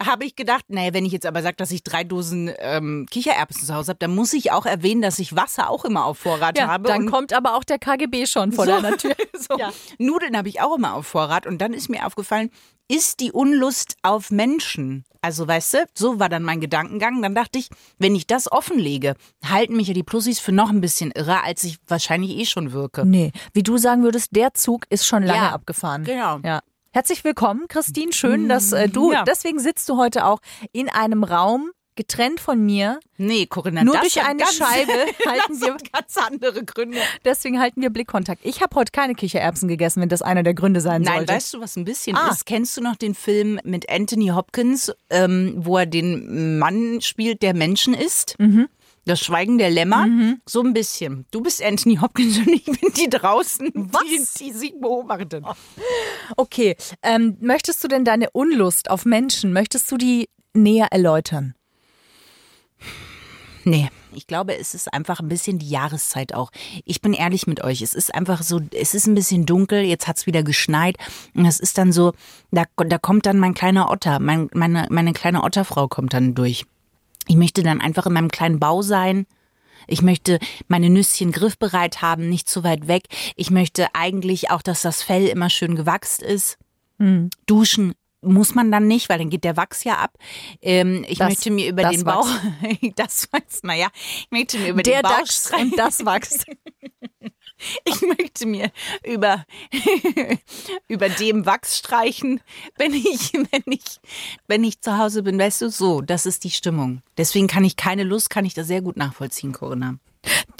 habe 0.00 0.24
ich 0.24 0.36
gedacht, 0.36 0.64
naja, 0.68 0.92
wenn 0.92 1.04
ich 1.06 1.12
jetzt 1.12 1.26
aber 1.26 1.42
sage, 1.42 1.56
dass 1.56 1.70
ich 1.70 1.82
drei 1.82 2.04
Dosen 2.04 2.50
ähm, 2.58 3.06
Kichererbsen 3.10 3.64
zu 3.66 3.74
Hause 3.74 3.90
habe, 3.90 3.98
dann 3.98 4.14
muss 4.14 4.32
ich 4.32 4.52
auch 4.52 4.66
erwähnen, 4.66 5.02
dass 5.02 5.18
ich 5.18 5.34
Wasser 5.36 5.70
auch 5.70 5.84
immer 5.84 6.04
auf 6.04 6.18
Vorrat 6.18 6.58
Ja, 6.58 6.68
habe. 6.68 6.88
dann 6.88 7.10
kommt 7.10 7.32
aber 7.32 7.56
auch 7.56 7.64
der 7.64 7.78
KGB 7.78 8.26
schon 8.26 8.52
vor 8.52 8.66
so, 8.66 8.72
deiner 8.72 8.96
Tür. 8.96 9.14
so. 9.32 9.58
Ja. 9.58 9.70
Nudeln 9.98 10.36
habe 10.36 10.48
ich 10.48 10.60
auch 10.60 10.76
immer 10.76 10.94
auf 10.94 11.06
Vorrat. 11.06 11.46
Und 11.46 11.58
dann 11.58 11.72
ist 11.72 11.88
mir 11.88 12.06
aufgefallen, 12.06 12.50
ist 12.88 13.20
die 13.20 13.32
Unlust 13.32 13.96
auf 14.02 14.30
Menschen. 14.30 15.04
Also, 15.22 15.48
weißt 15.48 15.74
du, 15.74 15.78
so 15.94 16.20
war 16.20 16.28
dann 16.28 16.44
mein 16.44 16.60
Gedankengang. 16.60 17.20
Dann 17.22 17.34
dachte 17.34 17.58
ich, 17.58 17.68
wenn 17.98 18.14
ich 18.14 18.26
das 18.28 18.52
offenlege, 18.52 19.14
halten 19.44 19.76
mich 19.76 19.88
ja 19.88 19.94
die 19.94 20.04
Plussis 20.04 20.38
für 20.38 20.52
noch 20.52 20.70
ein 20.70 20.80
bisschen 20.80 21.10
irrer, 21.10 21.42
als 21.42 21.64
ich 21.64 21.78
wahrscheinlich 21.88 22.36
eh 22.36 22.44
schon 22.44 22.70
wirke. 22.72 23.04
Nee, 23.04 23.32
wie 23.54 23.62
du 23.64 23.76
sagen 23.76 24.02
würdest, 24.04 24.36
der 24.36 24.54
Zug 24.54 24.86
ist 24.88 25.04
schon 25.06 25.22
lange 25.24 25.40
Ja, 25.46 25.52
abgefahren. 25.52 26.04
genau. 26.04 26.38
Ja. 26.44 26.60
Herzlich 26.96 27.24
willkommen, 27.24 27.68
Christine. 27.68 28.10
Schön, 28.14 28.48
dass 28.48 28.72
äh, 28.72 28.88
du, 28.88 29.12
Ja. 29.12 29.22
deswegen 29.24 29.58
sitzt 29.58 29.86
du 29.90 29.98
heute 29.98 30.24
auch 30.24 30.38
in 30.72 30.88
einem 30.88 31.24
Raum, 31.24 31.70
getrennt 31.94 32.40
von 32.40 32.58
mir. 32.64 33.00
Nee, 33.18 33.44
Corinna, 33.44 33.84
Nur 33.84 33.98
durch 33.98 34.22
eine 34.24 34.38
ganz, 34.38 34.54
Scheibe 34.56 34.92
halten 35.26 35.42
das 35.50 35.60
wir- 35.60 35.76
ganz 35.92 36.16
andere 36.16 36.64
Gründe. 36.64 36.96
Deswegen 37.22 37.60
halten 37.60 37.82
wir 37.82 37.90
Blickkontakt. 37.90 38.40
Ich 38.44 38.62
habe 38.62 38.74
heute 38.76 38.92
keine 38.92 39.14
Kichererbsen 39.14 39.68
gegessen, 39.68 40.00
wenn 40.00 40.08
das 40.08 40.22
einer 40.22 40.42
der 40.42 40.54
Gründe 40.54 40.80
sein 40.80 41.02
Nein, 41.02 41.16
sollte. 41.18 41.34
weißt 41.34 41.52
du, 41.52 41.60
was 41.60 41.76
ein 41.76 41.84
bisschen 41.84 42.16
Ah. 42.16 42.30
ist? 42.30 42.46
Kennst 42.46 42.74
du 42.78 42.80
noch 42.80 42.96
den 42.96 43.14
Film 43.14 43.60
mit 43.62 43.90
Anthony 43.90 44.28
Hopkins, 44.28 44.90
ähm, 45.10 45.52
wo 45.58 45.76
er 45.76 45.84
den 45.84 46.58
Mann 46.58 47.02
spielt, 47.02 47.42
der 47.42 47.52
Menschen 47.52 47.92
isst? 47.92 48.36
Mhm. 48.38 48.68
Das 49.06 49.20
Schweigen 49.20 49.56
der 49.56 49.70
Lämmer? 49.70 50.08
So 50.46 50.62
ein 50.62 50.72
bisschen. 50.72 51.26
Du 51.30 51.40
bist 51.40 51.62
Anthony 51.62 51.96
Hopkins 51.96 52.38
und 52.38 52.48
ich 52.48 52.64
bin 52.64 52.92
die 52.96 53.08
draußen, 53.08 53.70
die, 53.72 54.26
die 54.40 54.52
sie 54.52 54.74
beobachtet. 54.78 55.44
Okay, 56.36 56.76
ähm, 57.02 57.36
möchtest 57.40 57.82
du 57.84 57.88
denn 57.88 58.04
deine 58.04 58.30
Unlust 58.30 58.90
auf 58.90 59.04
Menschen, 59.04 59.52
möchtest 59.52 59.90
du 59.92 59.96
die 59.96 60.28
näher 60.54 60.88
erläutern? 60.90 61.54
Nee, 63.62 63.90
ich 64.12 64.26
glaube, 64.26 64.56
es 64.56 64.74
ist 64.74 64.92
einfach 64.92 65.20
ein 65.20 65.28
bisschen 65.28 65.60
die 65.60 65.68
Jahreszeit 65.68 66.34
auch. 66.34 66.50
Ich 66.84 67.00
bin 67.00 67.12
ehrlich 67.12 67.46
mit 67.46 67.62
euch. 67.62 67.82
Es 67.82 67.94
ist 67.94 68.12
einfach 68.12 68.42
so, 68.42 68.60
es 68.72 68.94
ist 68.94 69.06
ein 69.06 69.14
bisschen 69.14 69.46
dunkel, 69.46 69.82
jetzt 69.82 70.08
hat's 70.08 70.26
wieder 70.26 70.42
geschneit. 70.42 70.96
Und 71.34 71.46
es 71.46 71.60
ist 71.60 71.78
dann 71.78 71.92
so, 71.92 72.12
da, 72.50 72.64
da 72.76 72.98
kommt 72.98 73.26
dann 73.26 73.38
mein 73.38 73.54
kleiner 73.54 73.90
Otter, 73.90 74.18
mein, 74.18 74.48
meine, 74.52 74.86
meine 74.90 75.12
kleine 75.12 75.44
Otterfrau 75.44 75.86
kommt 75.86 76.12
dann 76.12 76.34
durch. 76.34 76.64
Ich 77.28 77.36
möchte 77.36 77.62
dann 77.62 77.80
einfach 77.80 78.06
in 78.06 78.12
meinem 78.12 78.30
kleinen 78.30 78.60
Bau 78.60 78.82
sein. 78.82 79.26
Ich 79.88 80.02
möchte 80.02 80.38
meine 80.68 80.90
Nüsschen 80.90 81.30
griffbereit 81.32 82.02
haben, 82.02 82.28
nicht 82.28 82.48
zu 82.48 82.64
weit 82.64 82.88
weg. 82.88 83.04
Ich 83.36 83.50
möchte 83.50 83.88
eigentlich 83.94 84.50
auch, 84.50 84.62
dass 84.62 84.82
das 84.82 85.02
Fell 85.02 85.26
immer 85.28 85.50
schön 85.50 85.76
gewachst 85.76 86.22
ist. 86.22 86.58
Hm. 86.98 87.30
Duschen 87.46 87.94
muss 88.22 88.54
man 88.56 88.72
dann 88.72 88.88
nicht, 88.88 89.08
weil 89.08 89.18
dann 89.18 89.30
geht 89.30 89.44
der 89.44 89.56
Wachs 89.56 89.84
ja 89.84 89.98
ab. 89.98 90.14
Ähm, 90.60 91.04
ich 91.06 91.18
Das- 91.18 91.28
möchte 91.28 91.50
mir 91.52 91.68
über 91.68 91.84
den 91.88 92.02
Bauch, 92.02 92.26
das 92.96 93.28
Wachs, 93.32 93.62
naja, 93.62 93.88
ich 93.94 94.26
möchte 94.30 94.58
mir 94.58 94.70
über 94.70 94.82
der 94.82 95.02
den 95.02 95.08
Bauch 95.08 95.18
Dachs 95.18 95.52
und 95.56 95.78
das 95.78 96.04
wächst. 96.04 96.46
Ich 97.84 98.02
möchte 98.02 98.46
mir 98.46 98.70
über, 99.04 99.44
über 100.88 101.08
dem 101.08 101.46
Wachs 101.46 101.78
streichen, 101.78 102.40
wenn 102.76 102.92
ich, 102.92 103.32
wenn 103.50 103.62
ich, 103.66 104.00
wenn 104.46 104.64
ich 104.64 104.80
zu 104.80 104.98
Hause 104.98 105.22
bin. 105.22 105.38
Weißt 105.38 105.62
du, 105.62 105.70
so, 105.70 106.00
das 106.00 106.26
ist 106.26 106.44
die 106.44 106.50
Stimmung. 106.50 107.02
Deswegen 107.16 107.46
kann 107.46 107.64
ich 107.64 107.76
keine 107.76 108.04
Lust, 108.04 108.30
kann 108.30 108.44
ich 108.44 108.54
das 108.54 108.66
sehr 108.66 108.82
gut 108.82 108.96
nachvollziehen, 108.96 109.52
Corinna. 109.52 109.98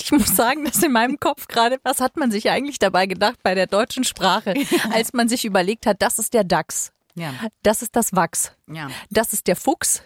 Ich 0.01 0.13
muss 0.13 0.37
sagen, 0.37 0.65
dass 0.65 0.83
in 0.83 0.93
meinem 0.93 1.19
Kopf 1.19 1.49
gerade, 1.49 1.79
was 1.83 2.01
hat 2.01 2.17
man 2.17 2.31
sich 2.31 2.51
eigentlich 2.51 2.79
dabei 2.79 3.07
gedacht 3.07 3.39
bei 3.43 3.55
der 3.57 3.67
deutschen 3.67 4.05
Sprache, 4.05 4.55
als 4.93 5.13
man 5.13 5.29
sich 5.29 5.45
überlegt 5.45 5.87
hat, 5.87 6.01
das 6.03 6.21
ist 6.21 6.35
der 6.35 6.45
Dachs, 6.45 6.93
Ja, 7.17 7.35
das 7.65 7.83
ist 7.83 7.97
das 7.97 8.15
Wachs, 8.15 8.53
ja. 8.73 8.89
das 9.11 9.33
ist 9.33 9.49
der 9.49 9.57
Fuchs, 9.57 10.03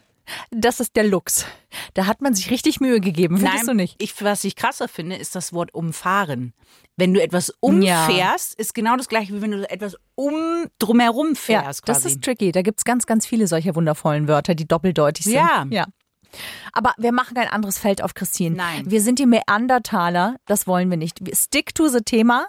das 0.50 0.80
ist 0.80 0.96
der 0.96 1.04
Luchs. 1.04 1.46
Da 1.94 2.06
hat 2.06 2.20
man 2.20 2.34
sich 2.34 2.50
richtig 2.50 2.80
Mühe 2.80 3.00
gegeben, 3.00 3.38
findest 3.38 3.68
du 3.68 3.75
nicht? 3.75 3.96
Ich, 4.02 4.22
was 4.22 4.44
ich 4.44 4.56
krasser 4.56 4.88
finde, 4.88 5.16
ist 5.16 5.34
das 5.34 5.52
Wort 5.52 5.72
umfahren. 5.75 6.52
Wenn 6.96 7.14
du 7.14 7.22
etwas 7.22 7.52
umfährst, 7.60 8.54
ist 8.54 8.75
genau 8.75 8.96
das 8.96 9.08
gleiche, 9.08 9.32
wie 9.34 9.40
wenn 9.42 9.52
du 9.52 9.70
etwas 9.70 9.96
um 10.14 10.66
drumherum 10.78 11.28
Ja, 11.28 11.34
fährst. 11.34 11.88
das 11.88 12.02
quasi. 12.02 12.08
ist 12.14 12.22
tricky. 12.22 12.52
Da 12.52 12.62
gibt's 12.62 12.84
ganz, 12.84 13.06
ganz 13.06 13.26
viele 13.26 13.46
solcher 13.46 13.75
wundervollen 13.75 14.28
Wörter, 14.28 14.54
die 14.54 14.66
doppeldeutig 14.68 15.25
sind. 15.25 15.34
Ja. 15.34 15.66
ja. 15.70 15.87
Aber 16.72 16.92
wir 16.99 17.12
machen 17.12 17.37
ein 17.38 17.49
anderes 17.49 17.78
Feld 17.78 18.02
auf, 18.02 18.14
Christine. 18.14 18.54
Nein. 18.56 18.82
Wir 18.88 19.00
sind 19.00 19.18
die 19.18 19.26
Neandertaler, 19.26 20.37
das 20.46 20.66
wollen 20.66 20.90
wir 20.90 20.96
nicht. 20.96 21.18
Stick 21.34 21.75
to 21.75 21.88
the 21.88 22.00
Thema. 22.00 22.46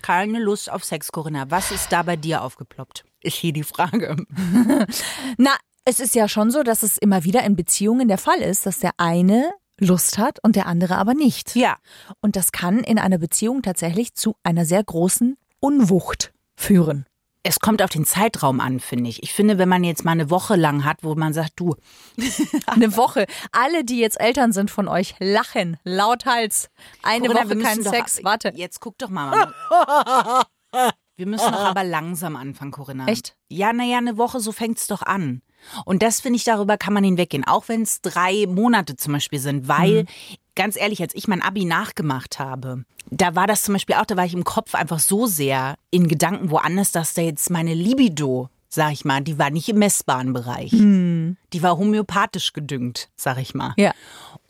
Keine 0.00 0.38
Lust 0.40 0.70
auf 0.70 0.84
Sex, 0.84 1.12
Corinna. 1.12 1.50
Was 1.50 1.70
ist 1.70 1.92
da 1.92 2.02
bei 2.02 2.16
dir 2.16 2.42
aufgeploppt? 2.42 3.04
Ist 3.20 3.36
hier 3.36 3.52
die 3.52 3.64
Frage. 3.64 4.16
Na, 5.36 5.50
es 5.88 6.00
ist 6.00 6.14
ja 6.14 6.28
schon 6.28 6.50
so, 6.50 6.62
dass 6.62 6.82
es 6.82 6.98
immer 6.98 7.24
wieder 7.24 7.42
in 7.44 7.56
Beziehungen 7.56 8.08
der 8.08 8.18
Fall 8.18 8.40
ist, 8.40 8.66
dass 8.66 8.78
der 8.78 8.90
eine 8.98 9.50
Lust 9.80 10.18
hat 10.18 10.38
und 10.44 10.54
der 10.54 10.66
andere 10.66 10.96
aber 10.96 11.14
nicht. 11.14 11.56
Ja. 11.56 11.78
Und 12.20 12.36
das 12.36 12.52
kann 12.52 12.80
in 12.80 12.98
einer 12.98 13.16
Beziehung 13.16 13.62
tatsächlich 13.62 14.12
zu 14.12 14.34
einer 14.42 14.66
sehr 14.66 14.84
großen 14.84 15.38
Unwucht 15.60 16.32
führen. 16.56 17.06
Es 17.42 17.60
kommt 17.60 17.80
auf 17.80 17.88
den 17.88 18.04
Zeitraum 18.04 18.60
an, 18.60 18.80
finde 18.80 19.08
ich. 19.08 19.22
Ich 19.22 19.32
finde, 19.32 19.56
wenn 19.56 19.68
man 19.70 19.82
jetzt 19.82 20.04
mal 20.04 20.10
eine 20.10 20.28
Woche 20.28 20.56
lang 20.56 20.84
hat, 20.84 20.98
wo 21.04 21.14
man 21.14 21.32
sagt, 21.32 21.52
du, 21.56 21.74
Eine 22.66 22.94
Woche. 22.96 23.24
Alle, 23.52 23.82
die 23.84 23.98
jetzt 23.98 24.20
Eltern 24.20 24.52
sind 24.52 24.70
von 24.70 24.88
euch, 24.88 25.14
lachen 25.20 25.78
lauthals. 25.84 26.68
Eine 27.02 27.28
Corinna, 27.28 27.44
Woche 27.48 27.58
kein 27.60 27.78
müssen 27.78 27.84
doch- 27.84 27.92
Sex. 27.94 28.20
Warte. 28.24 28.52
Jetzt 28.56 28.80
guck 28.80 28.98
doch 28.98 29.08
mal. 29.08 29.54
Wir 31.18 31.26
müssen 31.26 31.50
doch 31.50 31.58
aber 31.64 31.84
langsam 31.84 32.36
anfangen, 32.36 32.70
Corinna. 32.70 33.06
Echt? 33.08 33.36
Ja, 33.48 33.72
naja, 33.72 33.98
eine 33.98 34.16
Woche, 34.16 34.40
so 34.40 34.52
fängt's 34.52 34.86
doch 34.86 35.02
an. 35.02 35.42
Und 35.84 36.02
das 36.02 36.20
finde 36.20 36.36
ich, 36.36 36.44
darüber 36.44 36.78
kann 36.78 36.94
man 36.94 37.02
hinweggehen. 37.02 37.44
Auch 37.44 37.68
wenn 37.68 37.82
es 37.82 38.00
drei 38.00 38.46
Monate 38.46 38.96
zum 38.96 39.14
Beispiel 39.14 39.40
sind, 39.40 39.66
weil, 39.66 40.06
ganz 40.54 40.76
ehrlich, 40.76 41.02
als 41.02 41.14
ich 41.16 41.26
mein 41.26 41.42
Abi 41.42 41.64
nachgemacht 41.64 42.38
habe, 42.38 42.84
da 43.10 43.34
war 43.34 43.48
das 43.48 43.64
zum 43.64 43.74
Beispiel 43.74 43.96
auch, 43.96 44.06
da 44.06 44.16
war 44.16 44.24
ich 44.24 44.34
im 44.34 44.44
Kopf 44.44 44.76
einfach 44.76 45.00
so 45.00 45.26
sehr 45.26 45.74
in 45.90 46.06
Gedanken 46.06 46.50
woanders, 46.52 46.92
dass 46.92 47.14
da 47.14 47.22
jetzt 47.22 47.50
meine 47.50 47.74
Libido, 47.74 48.48
sag 48.68 48.92
ich 48.92 49.04
mal, 49.04 49.20
die 49.20 49.38
war 49.38 49.50
nicht 49.50 49.68
im 49.68 49.78
messbaren 49.78 50.32
Bereich. 50.32 50.70
Die 50.70 51.62
war 51.62 51.76
homöopathisch 51.76 52.52
gedüngt, 52.52 53.08
sag 53.16 53.38
ich 53.38 53.54
mal. 53.54 53.74
Ja. 53.76 53.92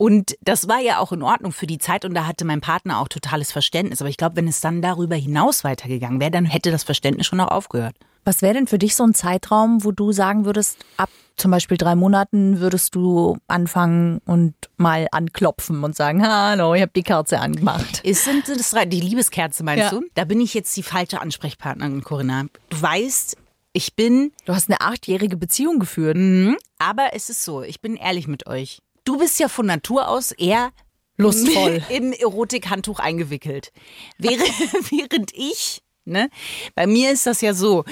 Und 0.01 0.37
das 0.41 0.69
war 0.69 0.79
ja 0.79 0.99
auch 0.99 1.11
in 1.11 1.21
Ordnung 1.21 1.51
für 1.51 1.67
die 1.67 1.77
Zeit 1.77 2.05
und 2.05 2.13
da 2.13 2.25
hatte 2.25 2.45
mein 2.45 2.61
Partner 2.61 2.99
auch 3.01 3.09
totales 3.09 3.51
Verständnis. 3.51 3.99
Aber 4.01 4.09
ich 4.09 4.15
glaube, 4.15 4.37
wenn 4.37 4.47
es 4.47 4.61
dann 4.61 4.81
darüber 4.81 5.15
hinaus 5.17 5.65
weitergegangen 5.65 6.21
wäre, 6.21 6.31
dann 6.31 6.45
hätte 6.45 6.71
das 6.71 6.83
Verständnis 6.85 7.27
schon 7.27 7.41
auch 7.41 7.49
aufgehört. 7.51 7.95
Was 8.23 8.41
wäre 8.41 8.53
denn 8.53 8.65
für 8.67 8.77
dich 8.77 8.95
so 8.95 9.03
ein 9.03 9.13
Zeitraum, 9.13 9.83
wo 9.83 9.91
du 9.91 10.13
sagen 10.13 10.45
würdest, 10.45 10.77
ab 10.95 11.09
zum 11.35 11.51
Beispiel 11.51 11.75
drei 11.77 11.95
Monaten 11.95 12.61
würdest 12.61 12.95
du 12.95 13.37
anfangen 13.47 14.19
und 14.25 14.53
mal 14.77 15.07
anklopfen 15.11 15.83
und 15.83 15.97
sagen, 15.97 16.25
hallo, 16.25 16.73
ich 16.75 16.81
habe 16.81 16.91
die 16.95 17.03
Kerze 17.03 17.39
angemacht. 17.41 17.99
Ist 18.03 18.23
sind 18.23 18.47
das 18.47 18.69
drei- 18.69 18.85
die 18.85 19.01
Liebeskerze 19.01 19.63
meinst 19.65 19.83
Ja. 19.83 19.89
du? 19.91 20.05
Da 20.15 20.23
bin 20.23 20.39
ich 20.39 20.53
jetzt 20.53 20.75
die 20.77 20.83
falsche 20.83 21.19
Ansprechpartnerin, 21.19 22.03
Corinna. 22.05 22.45
Du 22.69 22.81
weißt, 22.81 23.35
ich 23.73 23.95
bin, 23.95 24.31
Du 24.45 24.53
hast 24.55 24.69
eine 24.69 24.79
achtjährige 24.81 25.35
Beziehung 25.37 25.79
geführt. 25.79 26.15
mhm, 26.17 26.55
aber 26.77 27.09
es 27.13 27.29
ist 27.29 27.43
so, 27.43 27.63
ich 27.63 27.81
bin 27.81 27.95
ehrlich 27.97 28.27
mit 28.27 28.47
euch. 28.47 28.79
Du 29.09 29.17
bist 29.17 29.39
ja 29.39 29.47
von 29.47 29.65
Natur 29.65 30.07
aus 30.07 30.31
eher 30.31 30.71
Lustvoll. 31.17 31.81
im 31.89 32.13
Erotikhandtuch 32.13 32.99
eingewickelt. 32.99 33.71
Während, 34.19 34.41
während 34.91 35.31
ich, 35.33 35.81
ne, 36.05 36.29
bei 36.75 36.85
mir 36.85 37.11
ist 37.11 37.25
das 37.25 37.41
ja 37.41 37.55
so, 37.55 37.85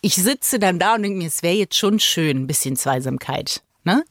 ich 0.00 0.14
sitze 0.14 0.60
dann 0.60 0.78
da 0.78 0.94
und 0.94 1.02
denke 1.02 1.18
mir, 1.18 1.26
es 1.26 1.42
wäre 1.42 1.56
jetzt 1.56 1.76
schon 1.76 1.98
schön, 1.98 2.36
ein 2.36 2.46
bisschen 2.46 2.76
Zweisamkeit, 2.76 3.64
ne? 3.82 4.04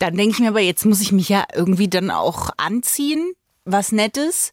Dann 0.00 0.16
denke 0.16 0.32
ich 0.32 0.40
mir 0.40 0.48
aber, 0.48 0.58
jetzt 0.58 0.84
muss 0.84 1.00
ich 1.00 1.12
mich 1.12 1.28
ja 1.28 1.44
irgendwie 1.54 1.86
dann 1.86 2.10
auch 2.10 2.50
anziehen, 2.56 3.34
was 3.64 3.92
Nettes, 3.92 4.52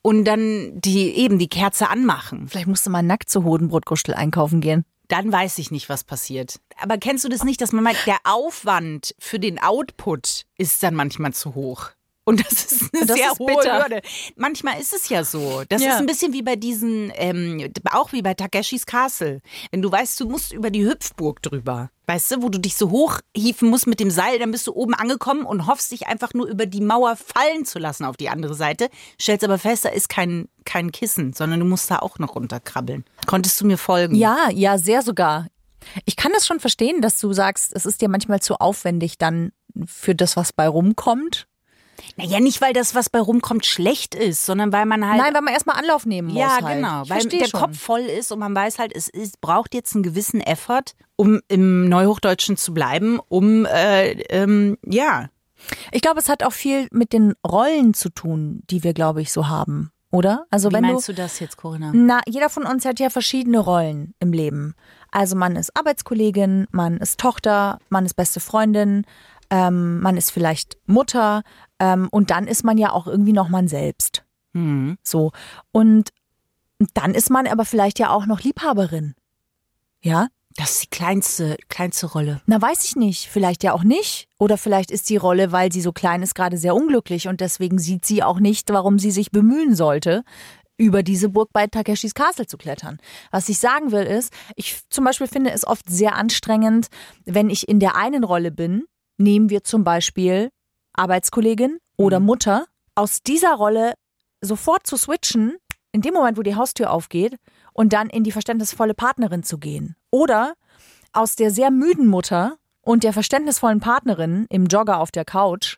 und 0.00 0.24
dann 0.24 0.80
die 0.80 1.14
eben 1.18 1.38
die 1.38 1.50
Kerze 1.50 1.90
anmachen. 1.90 2.48
Vielleicht 2.48 2.66
musst 2.66 2.86
du 2.86 2.90
mal 2.90 3.02
nackt 3.02 3.28
zu 3.28 3.44
Hodenbrotgustel 3.44 4.14
einkaufen 4.14 4.62
gehen. 4.62 4.86
Dann 5.08 5.32
weiß 5.32 5.58
ich 5.58 5.70
nicht, 5.70 5.88
was 5.88 6.04
passiert. 6.04 6.60
Aber 6.78 6.98
kennst 6.98 7.24
du 7.24 7.28
das 7.28 7.44
nicht, 7.44 7.60
dass 7.60 7.72
man 7.72 7.84
mal, 7.84 7.94
der 8.06 8.18
Aufwand 8.24 9.14
für 9.18 9.38
den 9.38 9.58
Output 9.58 10.46
ist 10.56 10.82
dann 10.82 10.94
manchmal 10.94 11.32
zu 11.32 11.54
hoch? 11.54 11.90
Und 12.24 12.44
das 12.44 12.52
ist 12.72 12.94
eine 12.94 13.06
das 13.06 13.16
sehr 13.16 13.32
ist 13.32 13.38
hohe 13.40 13.46
bitter. 13.56 13.82
Hürde. 13.82 14.02
Manchmal 14.36 14.80
ist 14.80 14.92
es 14.92 15.08
ja 15.08 15.24
so. 15.24 15.62
Das 15.68 15.82
Ja. 15.82 15.94
ist 15.94 15.96
ein 16.00 16.06
bisschen 16.06 16.32
wie 16.32 16.42
bei 16.42 16.54
diesen, 16.54 17.10
ähm, 17.16 17.72
auch 17.90 18.12
wie 18.12 18.22
bei 18.22 18.34
Takeshis 18.34 18.86
Castle. 18.86 19.40
Wenn 19.72 19.82
du 19.82 19.90
weißt, 19.90 20.20
du 20.20 20.28
musst 20.28 20.52
über 20.52 20.70
die 20.70 20.84
Hüpfburg 20.86 21.42
drüber. 21.42 21.90
Weißt 22.06 22.30
du, 22.30 22.42
wo 22.42 22.48
du 22.48 22.58
dich 22.60 22.76
so 22.76 22.90
hochhieven 22.90 23.68
musst 23.70 23.86
mit 23.88 23.98
dem 23.98 24.10
Seil, 24.10 24.38
dann 24.38 24.52
bist 24.52 24.66
du 24.68 24.72
oben 24.72 24.94
angekommen 24.94 25.44
und 25.44 25.66
hoffst 25.66 25.90
dich 25.90 26.06
einfach 26.06 26.32
nur 26.34 26.46
über 26.46 26.66
die 26.66 26.80
Mauer 26.80 27.16
fallen 27.16 27.64
zu 27.64 27.78
lassen 27.80 28.04
auf 28.04 28.16
die 28.16 28.28
andere 28.28 28.54
Seite. 28.54 28.88
Stellst 29.20 29.42
aber 29.44 29.58
fest, 29.58 29.84
da 29.84 29.88
ist 29.88 30.08
kein, 30.08 30.48
kein 30.64 30.92
Kissen, 30.92 31.32
sondern 31.32 31.58
du 31.60 31.66
musst 31.66 31.90
da 31.90 31.98
auch 31.98 32.18
noch 32.20 32.36
runterkrabbeln. 32.36 33.04
Konntest 33.26 33.60
du 33.60 33.66
mir 33.66 33.78
folgen? 33.78 34.14
Ja, 34.14 34.48
ja, 34.52 34.78
sehr 34.78 35.02
sogar. 35.02 35.48
Ich 36.04 36.14
kann 36.14 36.30
das 36.32 36.46
schon 36.46 36.60
verstehen, 36.60 37.00
dass 37.00 37.18
du 37.18 37.32
sagst, 37.32 37.72
es 37.74 37.84
ist 37.86 38.00
dir 38.00 38.08
manchmal 38.08 38.38
zu 38.40 38.54
aufwendig 38.56 39.18
dann 39.18 39.50
für 39.86 40.14
das, 40.14 40.36
was 40.36 40.52
bei 40.52 40.68
rumkommt. 40.68 41.46
Naja, 42.16 42.40
nicht, 42.40 42.60
weil 42.60 42.72
das, 42.72 42.94
was 42.94 43.08
bei 43.08 43.20
rumkommt, 43.20 43.66
schlecht 43.66 44.14
ist, 44.14 44.44
sondern 44.44 44.72
weil 44.72 44.86
man 44.86 45.06
halt. 45.06 45.20
Nein, 45.20 45.34
weil 45.34 45.42
man 45.42 45.54
erstmal 45.54 45.76
Anlauf 45.76 46.06
nehmen 46.06 46.28
muss. 46.28 46.38
ja, 46.38 46.58
halt. 46.62 46.76
genau. 46.76 47.02
Ich 47.02 47.10
Weil 47.10 47.24
der 47.24 47.46
schon. 47.46 47.60
Kopf 47.60 47.78
voll 47.78 48.00
ist 48.00 48.32
und 48.32 48.38
man 48.38 48.54
weiß 48.54 48.78
halt, 48.78 48.94
es 48.94 49.08
ist, 49.08 49.40
braucht 49.40 49.74
jetzt 49.74 49.94
einen 49.94 50.02
gewissen 50.02 50.40
Effort, 50.40 50.94
um 51.16 51.40
im 51.48 51.88
Neuhochdeutschen 51.88 52.56
zu 52.56 52.74
bleiben, 52.74 53.20
um, 53.28 53.66
äh, 53.66 54.12
ähm, 54.30 54.78
ja. 54.84 55.28
Ich 55.92 56.02
glaube, 56.02 56.18
es 56.18 56.28
hat 56.28 56.42
auch 56.42 56.52
viel 56.52 56.88
mit 56.90 57.12
den 57.12 57.34
Rollen 57.46 57.94
zu 57.94 58.08
tun, 58.08 58.62
die 58.68 58.82
wir, 58.82 58.94
glaube 58.94 59.22
ich, 59.22 59.30
so 59.30 59.48
haben, 59.48 59.92
oder? 60.10 60.46
Also 60.50 60.70
Wie 60.70 60.74
wenn 60.74 60.82
meinst 60.82 61.08
du 61.08 61.14
das 61.14 61.38
jetzt, 61.38 61.56
Corinna? 61.56 61.92
Na, 61.94 62.20
jeder 62.26 62.48
von 62.48 62.64
uns 62.64 62.84
hat 62.84 62.98
ja 62.98 63.10
verschiedene 63.10 63.60
Rollen 63.60 64.14
im 64.18 64.32
Leben. 64.32 64.74
Also 65.12 65.36
man 65.36 65.54
ist 65.56 65.76
Arbeitskollegin, 65.76 66.66
man 66.72 66.96
ist 66.96 67.20
Tochter, 67.20 67.78
man 67.90 68.06
ist 68.06 68.14
beste 68.14 68.40
Freundin, 68.40 69.06
ähm, 69.50 70.00
man 70.00 70.16
ist 70.16 70.30
vielleicht 70.30 70.78
Mutter 70.86 71.42
ähm, 71.82 72.08
und 72.12 72.30
dann 72.30 72.46
ist 72.46 72.62
man 72.62 72.78
ja 72.78 72.92
auch 72.92 73.08
irgendwie 73.08 73.32
noch 73.32 73.48
man 73.48 73.66
selbst. 73.66 74.24
Hm. 74.54 74.98
So. 75.02 75.32
Und 75.72 76.10
dann 76.94 77.12
ist 77.14 77.28
man 77.28 77.48
aber 77.48 77.64
vielleicht 77.64 77.98
ja 77.98 78.10
auch 78.10 78.24
noch 78.24 78.40
Liebhaberin. 78.40 79.14
Ja? 80.00 80.28
Das 80.54 80.72
ist 80.72 80.82
die 80.84 80.90
kleinste, 80.90 81.56
kleinste 81.68 82.06
Rolle. 82.06 82.40
Na, 82.46 82.60
weiß 82.60 82.84
ich 82.84 82.94
nicht. 82.94 83.28
Vielleicht 83.28 83.64
ja 83.64 83.72
auch 83.72 83.82
nicht. 83.82 84.28
Oder 84.38 84.58
vielleicht 84.58 84.92
ist 84.92 85.08
die 85.10 85.16
Rolle, 85.16 85.50
weil 85.50 85.72
sie 85.72 85.80
so 85.80 85.92
klein 85.92 86.22
ist, 86.22 86.34
gerade 86.34 86.56
sehr 86.56 86.76
unglücklich 86.76 87.26
und 87.26 87.40
deswegen 87.40 87.78
sieht 87.78 88.04
sie 88.04 88.22
auch 88.22 88.38
nicht, 88.38 88.70
warum 88.70 88.98
sie 89.00 89.10
sich 89.10 89.32
bemühen 89.32 89.74
sollte, 89.74 90.22
über 90.76 91.02
diese 91.02 91.30
Burg 91.30 91.48
bei 91.52 91.66
Takeshis 91.66 92.14
Castle 92.14 92.46
zu 92.46 92.58
klettern. 92.58 92.98
Was 93.32 93.48
ich 93.48 93.58
sagen 93.58 93.90
will 93.90 94.04
ist, 94.04 94.32
ich 94.54 94.82
zum 94.88 95.04
Beispiel 95.04 95.26
finde 95.26 95.50
es 95.50 95.66
oft 95.66 95.88
sehr 95.88 96.14
anstrengend, 96.14 96.88
wenn 97.24 97.50
ich 97.50 97.68
in 97.68 97.80
der 97.80 97.96
einen 97.96 98.22
Rolle 98.22 98.52
bin, 98.52 98.84
nehmen 99.16 99.48
wir 99.48 99.64
zum 99.64 99.84
Beispiel 99.84 100.50
Arbeitskollegin 100.94 101.78
oder 101.96 102.20
Mutter, 102.20 102.66
aus 102.94 103.22
dieser 103.22 103.54
Rolle 103.54 103.94
sofort 104.40 104.86
zu 104.86 104.96
switchen, 104.96 105.56
in 105.92 106.02
dem 106.02 106.14
Moment, 106.14 106.38
wo 106.38 106.42
die 106.42 106.56
Haustür 106.56 106.90
aufgeht, 106.90 107.36
und 107.72 107.92
dann 107.92 108.10
in 108.10 108.24
die 108.24 108.32
verständnisvolle 108.32 108.94
Partnerin 108.94 109.42
zu 109.42 109.58
gehen. 109.58 109.96
Oder 110.10 110.54
aus 111.12 111.36
der 111.36 111.50
sehr 111.50 111.70
müden 111.70 112.06
Mutter 112.06 112.56
und 112.80 113.04
der 113.04 113.12
verständnisvollen 113.12 113.80
Partnerin 113.80 114.46
im 114.50 114.66
Jogger 114.66 114.98
auf 114.98 115.10
der 115.10 115.24
Couch 115.24 115.76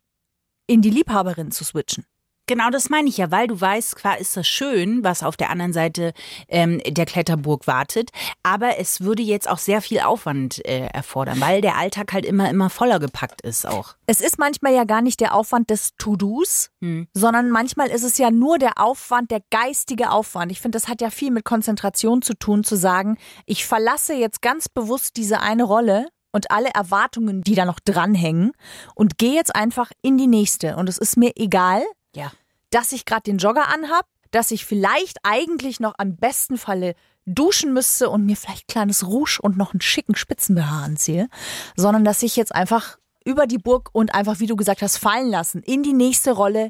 in 0.66 0.80
die 0.80 0.90
Liebhaberin 0.90 1.50
zu 1.50 1.64
switchen. 1.64 2.04
Genau 2.46 2.68
das 2.70 2.90
meine 2.90 3.08
ich 3.08 3.16
ja, 3.16 3.30
weil 3.30 3.46
du 3.46 3.58
weißt, 3.58 3.98
zwar 3.98 4.18
ist 4.18 4.36
das 4.36 4.46
schön, 4.46 5.02
was 5.02 5.22
auf 5.22 5.36
der 5.36 5.48
anderen 5.50 5.72
Seite 5.72 6.12
ähm, 6.48 6.80
der 6.86 7.06
Kletterburg 7.06 7.66
wartet, 7.66 8.10
aber 8.42 8.78
es 8.78 9.00
würde 9.00 9.22
jetzt 9.22 9.48
auch 9.48 9.58
sehr 9.58 9.80
viel 9.80 10.00
Aufwand 10.00 10.64
äh, 10.66 10.86
erfordern, 10.88 11.40
weil 11.40 11.62
der 11.62 11.76
Alltag 11.76 12.12
halt 12.12 12.26
immer, 12.26 12.50
immer 12.50 12.68
voller 12.68 12.98
gepackt 12.98 13.40
ist 13.40 13.66
auch. 13.66 13.94
Es 14.06 14.20
ist 14.20 14.38
manchmal 14.38 14.74
ja 14.74 14.84
gar 14.84 15.00
nicht 15.00 15.20
der 15.20 15.34
Aufwand 15.34 15.70
des 15.70 15.92
To-Dos, 15.96 16.70
Hm. 16.82 17.08
sondern 17.14 17.50
manchmal 17.50 17.88
ist 17.88 18.02
es 18.02 18.18
ja 18.18 18.30
nur 18.30 18.58
der 18.58 18.78
Aufwand, 18.78 19.30
der 19.30 19.40
geistige 19.50 20.10
Aufwand. 20.10 20.52
Ich 20.52 20.60
finde, 20.60 20.76
das 20.76 20.88
hat 20.88 21.00
ja 21.00 21.08
viel 21.10 21.30
mit 21.30 21.44
Konzentration 21.44 22.20
zu 22.20 22.34
tun, 22.34 22.62
zu 22.62 22.76
sagen, 22.76 23.16
ich 23.46 23.64
verlasse 23.64 24.12
jetzt 24.14 24.42
ganz 24.42 24.68
bewusst 24.68 25.16
diese 25.16 25.40
eine 25.40 25.64
Rolle 25.64 26.08
und 26.32 26.50
alle 26.50 26.68
Erwartungen, 26.74 27.42
die 27.42 27.54
da 27.54 27.64
noch 27.64 27.80
dranhängen 27.80 28.52
und 28.94 29.18
gehe 29.18 29.34
jetzt 29.34 29.54
einfach 29.54 29.92
in 30.02 30.18
die 30.18 30.26
nächste. 30.26 30.76
Und 30.76 30.88
es 30.88 30.98
ist 30.98 31.16
mir 31.16 31.32
egal, 31.36 31.82
Ja. 32.14 32.33
dass 32.71 32.92
ich 32.92 33.04
gerade 33.04 33.23
den 33.23 33.38
Jogger 33.38 33.68
anhab, 33.68 34.06
dass 34.30 34.50
ich 34.50 34.64
vielleicht 34.64 35.18
eigentlich 35.23 35.78
noch 35.80 35.94
am 35.99 36.16
besten 36.16 36.59
Falle 36.59 36.94
duschen 37.26 37.73
müsste 37.73 38.11
und 38.11 38.26
mir 38.26 38.37
vielleicht 38.37 38.66
kleines 38.68 39.06
Rouge 39.06 39.38
und 39.40 39.56
noch 39.56 39.73
einen 39.73 39.80
schicken 39.80 40.16
Spitzenbehaar 40.16 40.83
anziehe, 40.85 41.28
sondern 41.76 42.04
dass 42.04 42.23
ich 42.23 42.35
jetzt 42.37 42.54
einfach 42.54 42.99
über 43.25 43.47
die 43.47 43.59
Burg 43.59 43.88
und 43.92 44.14
einfach, 44.14 44.40
wie 44.40 44.47
du 44.47 44.56
gesagt 44.56 44.83
hast, 44.83 44.99
fallen 44.99 45.30
lassen, 45.30 45.62
in 45.62 45.83
die 45.83 45.92
nächste 45.94 46.33
Rolle 46.33 46.68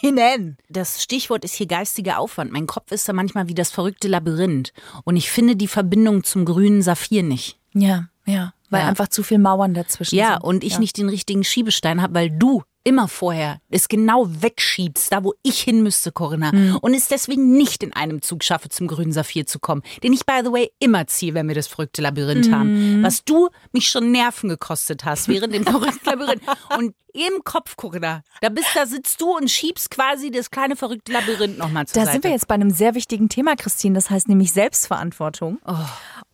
hinein. 0.00 0.56
Das 0.68 1.02
Stichwort 1.02 1.44
ist 1.44 1.54
hier 1.54 1.66
geistiger 1.66 2.18
Aufwand. 2.18 2.52
Mein 2.52 2.66
Kopf 2.66 2.92
ist 2.92 3.08
da 3.08 3.12
manchmal 3.12 3.48
wie 3.48 3.54
das 3.54 3.70
verrückte 3.70 4.08
Labyrinth. 4.08 4.72
Und 5.04 5.16
ich 5.16 5.30
finde 5.30 5.56
die 5.56 5.68
Verbindung 5.68 6.24
zum 6.24 6.44
grünen 6.44 6.82
Saphir 6.82 7.22
nicht. 7.22 7.58
Ja, 7.72 8.08
ja, 8.24 8.52
weil 8.70 8.82
Ja. 8.82 8.88
einfach 8.88 9.08
zu 9.08 9.22
viel 9.22 9.38
Mauern 9.38 9.74
dazwischen 9.74 10.16
Ja, 10.16 10.34
sind. 10.34 10.44
und 10.44 10.64
ich 10.64 10.78
nicht 10.78 10.96
den 10.98 11.08
richtigen 11.08 11.44
Schiebestein 11.44 12.02
habe, 12.02 12.14
weil 12.14 12.30
du 12.30 12.62
immer 12.86 13.08
vorher 13.08 13.60
es 13.68 13.88
genau 13.88 14.28
wegschiebst, 14.28 15.12
da 15.12 15.24
wo 15.24 15.34
ich 15.42 15.60
hin 15.60 15.82
müsste, 15.82 16.12
Corinna, 16.12 16.52
mhm. 16.52 16.76
und 16.80 16.94
es 16.94 17.08
deswegen 17.08 17.56
nicht 17.56 17.82
in 17.82 17.92
einem 17.92 18.22
Zug 18.22 18.44
schaffe, 18.44 18.68
zum 18.68 18.86
grünen 18.86 19.12
Saphir 19.12 19.44
zu 19.44 19.58
kommen, 19.58 19.82
den 20.04 20.12
ich, 20.12 20.24
by 20.24 20.40
the 20.44 20.52
way, 20.52 20.70
immer 20.78 21.06
ziehe, 21.08 21.34
wenn 21.34 21.48
wir 21.48 21.56
das 21.56 21.66
verrückte 21.66 22.00
Labyrinth 22.00 22.46
mhm. 22.46 22.54
haben. 22.54 23.02
Was 23.02 23.24
du 23.24 23.48
mich 23.72 23.88
schon 23.88 24.12
Nerven 24.12 24.48
gekostet 24.48 25.04
hast 25.04 25.28
während 25.28 25.52
dem 25.52 25.64
verrückten 25.64 26.08
Labyrinth. 26.08 26.42
Und 26.78 26.94
im 27.12 27.42
Kopf, 27.44 27.76
Corinna, 27.76 28.22
da 28.40 28.50
bist, 28.50 28.68
da 28.74 28.86
sitzt 28.86 29.20
du 29.20 29.36
und 29.36 29.50
schiebst 29.50 29.90
quasi 29.90 30.30
das 30.30 30.50
kleine 30.50 30.76
verrückte 30.76 31.12
Labyrinth 31.12 31.58
nochmal 31.58 31.86
zur 31.86 31.94
Da 31.94 32.04
Seite. 32.04 32.12
sind 32.12 32.24
wir 32.24 32.30
jetzt 32.30 32.46
bei 32.46 32.54
einem 32.54 32.70
sehr 32.70 32.94
wichtigen 32.94 33.28
Thema, 33.28 33.56
Christine, 33.56 33.94
das 33.94 34.10
heißt 34.10 34.28
nämlich 34.28 34.52
Selbstverantwortung. 34.52 35.58
Oh. 35.66 35.74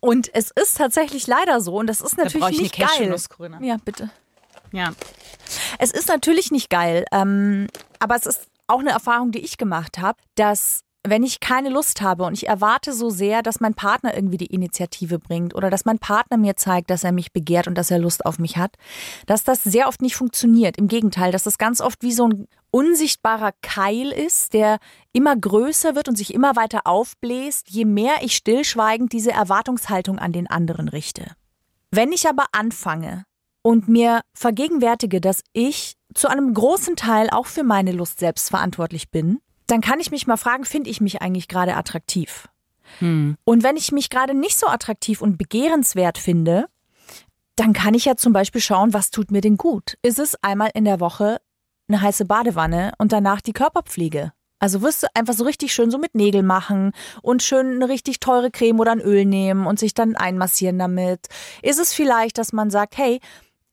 Und 0.00 0.34
es 0.34 0.50
ist 0.50 0.76
tatsächlich 0.76 1.26
leider 1.26 1.60
so 1.60 1.78
und 1.78 1.86
das 1.86 2.00
ist 2.00 2.18
natürlich 2.18 2.44
da 2.44 2.62
nicht 2.62 2.76
geil. 2.76 3.16
Corinna. 3.30 3.62
Ja, 3.62 3.76
bitte. 3.82 4.10
Ja. 4.72 4.92
Es 5.78 5.90
ist 5.90 6.08
natürlich 6.08 6.50
nicht 6.50 6.70
geil, 6.70 7.04
ähm, 7.12 7.66
aber 7.98 8.16
es 8.16 8.26
ist 8.26 8.46
auch 8.66 8.80
eine 8.80 8.90
Erfahrung, 8.90 9.32
die 9.32 9.40
ich 9.40 9.58
gemacht 9.58 9.98
habe, 9.98 10.18
dass 10.34 10.82
wenn 11.04 11.24
ich 11.24 11.40
keine 11.40 11.68
Lust 11.68 12.00
habe 12.00 12.24
und 12.24 12.34
ich 12.34 12.46
erwarte 12.46 12.92
so 12.92 13.10
sehr, 13.10 13.42
dass 13.42 13.58
mein 13.58 13.74
Partner 13.74 14.14
irgendwie 14.14 14.36
die 14.36 14.46
Initiative 14.46 15.18
bringt 15.18 15.54
oder 15.54 15.68
dass 15.68 15.84
mein 15.84 15.98
Partner 15.98 16.36
mir 16.36 16.56
zeigt, 16.56 16.90
dass 16.90 17.02
er 17.02 17.10
mich 17.10 17.32
begehrt 17.32 17.66
und 17.66 17.76
dass 17.76 17.90
er 17.90 17.98
Lust 17.98 18.24
auf 18.24 18.38
mich 18.38 18.56
hat, 18.56 18.76
dass 19.26 19.42
das 19.42 19.64
sehr 19.64 19.88
oft 19.88 20.00
nicht 20.00 20.14
funktioniert. 20.14 20.76
Im 20.76 20.86
Gegenteil, 20.86 21.32
dass 21.32 21.42
das 21.42 21.58
ganz 21.58 21.80
oft 21.80 22.02
wie 22.02 22.12
so 22.12 22.28
ein 22.28 22.46
unsichtbarer 22.70 23.50
Keil 23.62 24.12
ist, 24.12 24.54
der 24.54 24.78
immer 25.12 25.36
größer 25.36 25.96
wird 25.96 26.08
und 26.08 26.16
sich 26.16 26.32
immer 26.32 26.54
weiter 26.54 26.82
aufbläst, 26.84 27.68
je 27.68 27.84
mehr 27.84 28.22
ich 28.22 28.36
stillschweigend 28.36 29.12
diese 29.12 29.32
Erwartungshaltung 29.32 30.20
an 30.20 30.32
den 30.32 30.48
anderen 30.48 30.88
richte. 30.88 31.32
Wenn 31.90 32.12
ich 32.12 32.28
aber 32.28 32.46
anfange, 32.52 33.24
und 33.62 33.88
mir 33.88 34.22
vergegenwärtige, 34.34 35.20
dass 35.20 35.42
ich 35.52 35.94
zu 36.14 36.28
einem 36.28 36.52
großen 36.52 36.96
Teil 36.96 37.30
auch 37.30 37.46
für 37.46 37.62
meine 37.62 37.92
Lust 37.92 38.18
selbst 38.18 38.50
verantwortlich 38.50 39.10
bin, 39.10 39.40
dann 39.66 39.80
kann 39.80 40.00
ich 40.00 40.10
mich 40.10 40.26
mal 40.26 40.36
fragen, 40.36 40.64
finde 40.64 40.90
ich 40.90 41.00
mich 41.00 41.22
eigentlich 41.22 41.48
gerade 41.48 41.76
attraktiv? 41.76 42.48
Hm. 42.98 43.36
Und 43.44 43.62
wenn 43.62 43.76
ich 43.76 43.92
mich 43.92 44.10
gerade 44.10 44.34
nicht 44.34 44.58
so 44.58 44.66
attraktiv 44.66 45.22
und 45.22 45.38
begehrenswert 45.38 46.18
finde, 46.18 46.66
dann 47.56 47.72
kann 47.72 47.94
ich 47.94 48.04
ja 48.04 48.16
zum 48.16 48.32
Beispiel 48.32 48.60
schauen, 48.60 48.92
was 48.92 49.10
tut 49.10 49.30
mir 49.30 49.40
denn 49.40 49.56
gut? 49.56 49.96
Ist 50.02 50.18
es 50.18 50.36
einmal 50.42 50.70
in 50.74 50.84
der 50.84 51.00
Woche 51.00 51.40
eine 51.88 52.00
heiße 52.00 52.24
Badewanne 52.24 52.92
und 52.98 53.12
danach 53.12 53.40
die 53.40 53.52
Körperpflege? 53.52 54.32
Also 54.58 54.80
wirst 54.80 55.02
du 55.02 55.08
einfach 55.14 55.34
so 55.34 55.44
richtig 55.44 55.74
schön 55.74 55.90
so 55.90 55.98
mit 55.98 56.14
Nägel 56.14 56.44
machen 56.44 56.92
und 57.20 57.42
schön 57.42 57.74
eine 57.74 57.88
richtig 57.88 58.20
teure 58.20 58.50
Creme 58.50 58.78
oder 58.78 58.92
ein 58.92 59.00
Öl 59.00 59.24
nehmen 59.24 59.66
und 59.66 59.80
sich 59.80 59.92
dann 59.92 60.14
einmassieren 60.14 60.78
damit. 60.78 61.26
Ist 61.62 61.80
es 61.80 61.92
vielleicht, 61.92 62.38
dass 62.38 62.52
man 62.52 62.70
sagt, 62.70 62.96
hey, 62.96 63.18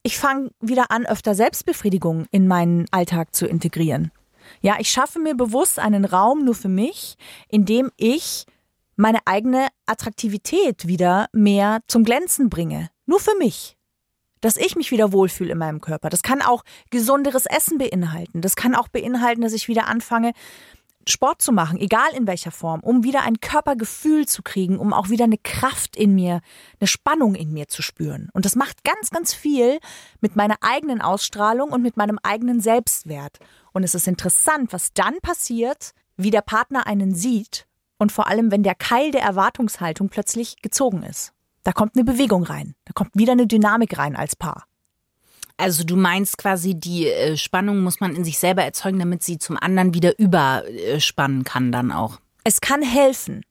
ich 0.09 0.17
fange 0.17 0.49
wieder 0.59 0.89
an, 0.89 1.05
öfter 1.05 1.35
Selbstbefriedigung 1.35 2.25
in 2.31 2.47
meinen 2.47 2.87
Alltag 2.89 3.35
zu 3.35 3.45
integrieren. 3.45 4.11
Ja, 4.59 4.77
ich 4.79 4.89
schaffe 4.89 5.19
mir 5.19 5.35
bewusst 5.35 5.77
einen 5.77 6.03
Raum 6.03 6.43
nur 6.43 6.55
für 6.55 6.67
mich, 6.67 7.15
in 7.47 7.65
dem 7.65 7.91
ich 7.95 8.47
meine 8.95 9.19
eigene 9.25 9.67
Attraktivität 9.85 10.87
wieder 10.87 11.27
mehr 11.31 11.81
zum 11.85 12.03
Glänzen 12.03 12.49
bringe. 12.49 12.89
Nur 13.05 13.19
für 13.19 13.35
mich. 13.37 13.77
Dass 14.41 14.57
ich 14.57 14.75
mich 14.75 14.89
wieder 14.89 15.11
wohlfühle 15.11 15.51
in 15.51 15.59
meinem 15.59 15.79
Körper. 15.79 16.09
Das 16.09 16.23
kann 16.23 16.41
auch 16.41 16.63
gesunderes 16.89 17.45
Essen 17.45 17.77
beinhalten. 17.77 18.41
Das 18.41 18.55
kann 18.55 18.73
auch 18.73 18.87
beinhalten, 18.87 19.41
dass 19.41 19.53
ich 19.53 19.67
wieder 19.67 19.87
anfange, 19.87 20.31
Sport 21.09 21.41
zu 21.41 21.51
machen, 21.51 21.77
egal 21.77 22.09
in 22.15 22.27
welcher 22.27 22.51
Form, 22.51 22.81
um 22.81 23.03
wieder 23.03 23.21
ein 23.21 23.39
Körpergefühl 23.39 24.27
zu 24.27 24.43
kriegen, 24.43 24.77
um 24.77 24.93
auch 24.93 25.09
wieder 25.09 25.25
eine 25.25 25.37
Kraft 25.37 25.95
in 25.95 26.15
mir, 26.15 26.41
eine 26.79 26.87
Spannung 26.87 27.35
in 27.35 27.51
mir 27.51 27.67
zu 27.67 27.81
spüren. 27.81 28.29
Und 28.33 28.45
das 28.45 28.55
macht 28.55 28.83
ganz, 28.83 29.09
ganz 29.09 29.33
viel 29.33 29.79
mit 30.21 30.35
meiner 30.35 30.57
eigenen 30.61 31.01
Ausstrahlung 31.01 31.71
und 31.71 31.81
mit 31.81 31.97
meinem 31.97 32.19
eigenen 32.23 32.61
Selbstwert. 32.61 33.39
Und 33.73 33.83
es 33.83 33.95
ist 33.95 34.07
interessant, 34.07 34.73
was 34.73 34.93
dann 34.93 35.17
passiert, 35.21 35.91
wie 36.17 36.31
der 36.31 36.41
Partner 36.41 36.87
einen 36.87 37.13
sieht 37.13 37.65
und 37.97 38.11
vor 38.11 38.27
allem, 38.27 38.51
wenn 38.51 38.63
der 38.63 38.75
Keil 38.75 39.11
der 39.11 39.21
Erwartungshaltung 39.21 40.09
plötzlich 40.09 40.61
gezogen 40.61 41.03
ist. 41.03 41.33
Da 41.63 41.71
kommt 41.71 41.95
eine 41.95 42.05
Bewegung 42.05 42.43
rein, 42.43 42.75
da 42.85 42.93
kommt 42.93 43.11
wieder 43.13 43.33
eine 43.33 43.47
Dynamik 43.47 43.97
rein 43.97 44.15
als 44.15 44.35
Paar. 44.35 44.68
Also 45.59 45.83
du 45.83 45.97
meinst 45.97 46.37
quasi, 46.37 46.73
die 46.73 47.07
äh, 47.07 47.35
Spannung 47.35 47.81
muss 47.81 47.99
man 47.99 48.15
in 48.15 48.23
sich 48.23 48.39
selber 48.39 48.63
erzeugen, 48.63 48.97
damit 48.97 49.23
sie 49.23 49.37
zum 49.37 49.57
anderen 49.57 49.93
wieder 49.93 50.17
überspannen 50.17 51.43
kann 51.43 51.71
dann 51.73 51.91
auch. 51.91 52.19
Es 52.45 52.61
kann 52.61 52.81
helfen. 52.81 53.43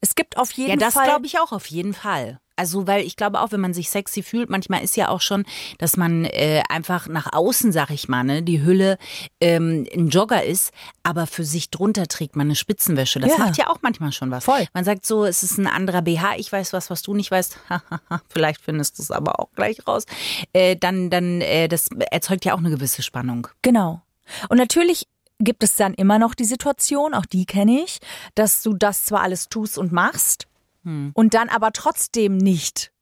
Es 0.00 0.14
gibt 0.14 0.36
auf 0.38 0.52
jeden 0.52 0.78
Fall. 0.78 0.80
Ja, 0.80 0.86
das 0.86 1.04
glaube 1.04 1.26
ich 1.26 1.38
auch 1.40 1.50
auf 1.50 1.66
jeden 1.66 1.92
Fall. 1.92 2.38
Also, 2.56 2.86
weil 2.86 3.04
ich 3.04 3.16
glaube 3.16 3.40
auch, 3.40 3.52
wenn 3.52 3.60
man 3.60 3.74
sich 3.74 3.90
sexy 3.90 4.22
fühlt, 4.22 4.50
manchmal 4.50 4.82
ist 4.82 4.96
ja 4.96 5.08
auch 5.08 5.20
schon, 5.20 5.44
dass 5.78 5.96
man 5.96 6.24
äh, 6.24 6.62
einfach 6.68 7.06
nach 7.06 7.32
außen, 7.32 7.72
sag 7.72 7.90
ich 7.90 8.08
mal, 8.08 8.24
ne, 8.24 8.42
die 8.42 8.62
Hülle 8.62 8.98
ähm, 9.40 9.86
ein 9.94 10.08
Jogger 10.08 10.42
ist, 10.42 10.72
aber 11.02 11.26
für 11.26 11.44
sich 11.44 11.70
drunter 11.70 12.06
trägt 12.06 12.34
man 12.34 12.46
eine 12.46 12.56
Spitzenwäsche. 12.56 13.20
Das 13.20 13.32
ja. 13.32 13.38
macht 13.38 13.58
ja 13.58 13.68
auch 13.68 13.78
manchmal 13.82 14.12
schon 14.12 14.30
was. 14.30 14.44
Voll. 14.44 14.66
Man 14.72 14.84
sagt 14.84 15.06
so, 15.06 15.24
es 15.24 15.42
ist 15.42 15.58
ein 15.58 15.66
anderer 15.66 16.02
BH, 16.02 16.36
ich 16.36 16.50
weiß 16.50 16.72
was, 16.72 16.90
was 16.90 17.02
du 17.02 17.14
nicht 17.14 17.30
weißt. 17.30 17.58
Vielleicht 18.28 18.60
findest 18.62 18.98
du 18.98 19.02
es 19.02 19.10
aber 19.10 19.38
auch 19.40 19.50
gleich 19.54 19.86
raus. 19.86 20.04
Äh, 20.52 20.76
dann, 20.76 21.10
dann, 21.10 21.40
äh, 21.40 21.68
das 21.68 21.88
erzeugt 22.10 22.44
ja 22.44 22.54
auch 22.54 22.58
eine 22.58 22.70
gewisse 22.70 23.02
Spannung. 23.02 23.48
Genau. 23.62 24.02
Und 24.48 24.58
natürlich 24.58 25.06
gibt 25.38 25.62
es 25.62 25.76
dann 25.76 25.94
immer 25.94 26.18
noch 26.18 26.34
die 26.34 26.44
Situation, 26.44 27.14
auch 27.14 27.26
die 27.26 27.46
kenne 27.46 27.82
ich, 27.82 27.98
dass 28.34 28.62
du 28.62 28.74
das 28.74 29.04
zwar 29.04 29.22
alles 29.22 29.48
tust 29.48 29.78
und 29.78 29.92
machst, 29.92 30.46
hm. 30.86 31.10
und 31.14 31.34
dann 31.34 31.48
aber 31.48 31.72
trotzdem 31.72 32.38
nicht 32.38 32.92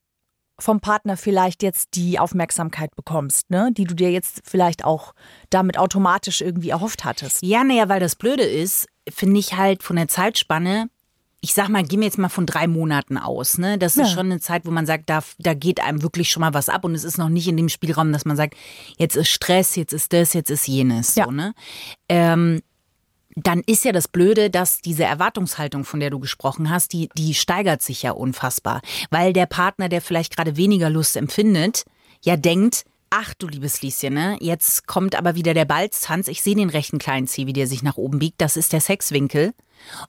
vom 0.59 0.81
Partner 0.81 1.17
vielleicht 1.17 1.63
jetzt 1.63 1.91
die 1.95 2.19
Aufmerksamkeit 2.19 2.95
bekommst, 2.95 3.51
ne, 3.51 3.71
die 3.73 3.85
du 3.85 3.95
dir 3.95 4.11
jetzt 4.11 4.43
vielleicht 4.45 4.85
auch 4.85 5.13
damit 5.51 5.79
automatisch 5.79 6.41
irgendwie 6.41 6.71
erhofft 6.71 7.05
hattest. 7.05 7.43
Ja, 7.43 7.65
naja, 7.65 7.89
weil 7.89 8.01
das 8.01 8.17
Blöde 8.17 8.45
ist, 8.45 8.87
finde 9.09 9.41
ich 9.41 9.57
halt 9.57 9.83
von 9.83 9.97
der 9.97 10.09
Zeitspanne, 10.09 10.89
ich 11.41 11.53
sag 11.53 11.69
mal, 11.69 11.83
gehen 11.83 12.01
wir 12.01 12.07
jetzt 12.07 12.19
mal 12.19 12.31
von 12.31 12.47
drei 12.47 12.67
Monaten 12.67 13.19
aus, 13.19 13.59
ne? 13.59 13.77
Das 13.77 13.97
ja. 13.97 14.05
ist 14.05 14.13
schon 14.13 14.27
eine 14.27 14.41
Zeit, 14.41 14.65
wo 14.65 14.71
man 14.71 14.87
sagt, 14.87 15.11
da, 15.11 15.23
da 15.39 15.53
geht 15.53 15.79
einem 15.79 16.03
wirklich 16.03 16.31
schon 16.31 16.41
mal 16.41 16.55
was 16.55 16.71
ab 16.71 16.85
und 16.85 16.95
es 16.95 17.05
ist 17.05 17.19
noch 17.19 17.29
nicht 17.29 17.47
in 17.47 17.59
dem 17.59 17.69
Spielraum, 17.69 18.13
dass 18.13 18.25
man 18.25 18.37
sagt, 18.37 18.55
jetzt 18.97 19.15
ist 19.15 19.29
Stress, 19.29 19.77
jetzt 19.77 19.93
ist 19.93 20.15
das, 20.15 20.33
jetzt 20.33 20.51
ist 20.51 20.67
jenes, 20.67 21.17
ja. 21.17 21.27
so, 21.27 21.33
ne? 21.33 21.53
Ähm, 22.09 22.63
dann 23.37 23.63
ist 23.67 23.85
ja 23.85 23.93
das 23.93 24.09
Blöde, 24.09 24.51
dass 24.51 24.81
diese 24.81 25.05
Erwartungshaltung, 25.05 25.85
von 25.85 26.01
der 26.01 26.11
du 26.11 26.21
gesprochen 26.21 26.71
hast, 26.71 26.93
die, 26.93 27.09
die 27.17 27.35
steigert 27.35 27.83
sich 27.83 28.03
ja 28.03 28.13
unfassbar. 28.13 28.81
Weil 29.11 29.33
der 29.33 29.47
Partner, 29.47 29.89
der 29.89 30.01
vielleicht 30.01 30.37
gerade 30.37 30.57
weniger 30.57 30.91
Lust 30.91 31.17
empfindet, 31.17 31.85
ja 32.23 32.37
denkt, 32.37 32.85
ach 33.11 33.35
du 33.35 33.47
liebes 33.47 33.83
Lieschen, 33.83 34.15
ne? 34.15 34.37
jetzt 34.41 34.87
kommt 34.87 35.15
aber 35.15 35.35
wieder 35.37 35.55
der 35.55 35.65
Balztanz. 35.65 36.29
Ich 36.29 36.43
sehe 36.43 36.57
den 36.57 36.71
rechten 36.71 36.99
kleinen 36.99 37.27
Zeh, 37.27 37.47
wie 37.47 37.53
der 37.53 37.67
sich 37.67 37.83
nach 37.83 37.97
oben 37.97 38.19
biegt. 38.19 38.41
Das 38.41 38.57
ist 38.57 38.73
der 38.73 38.81
Sexwinkel. 38.81 39.53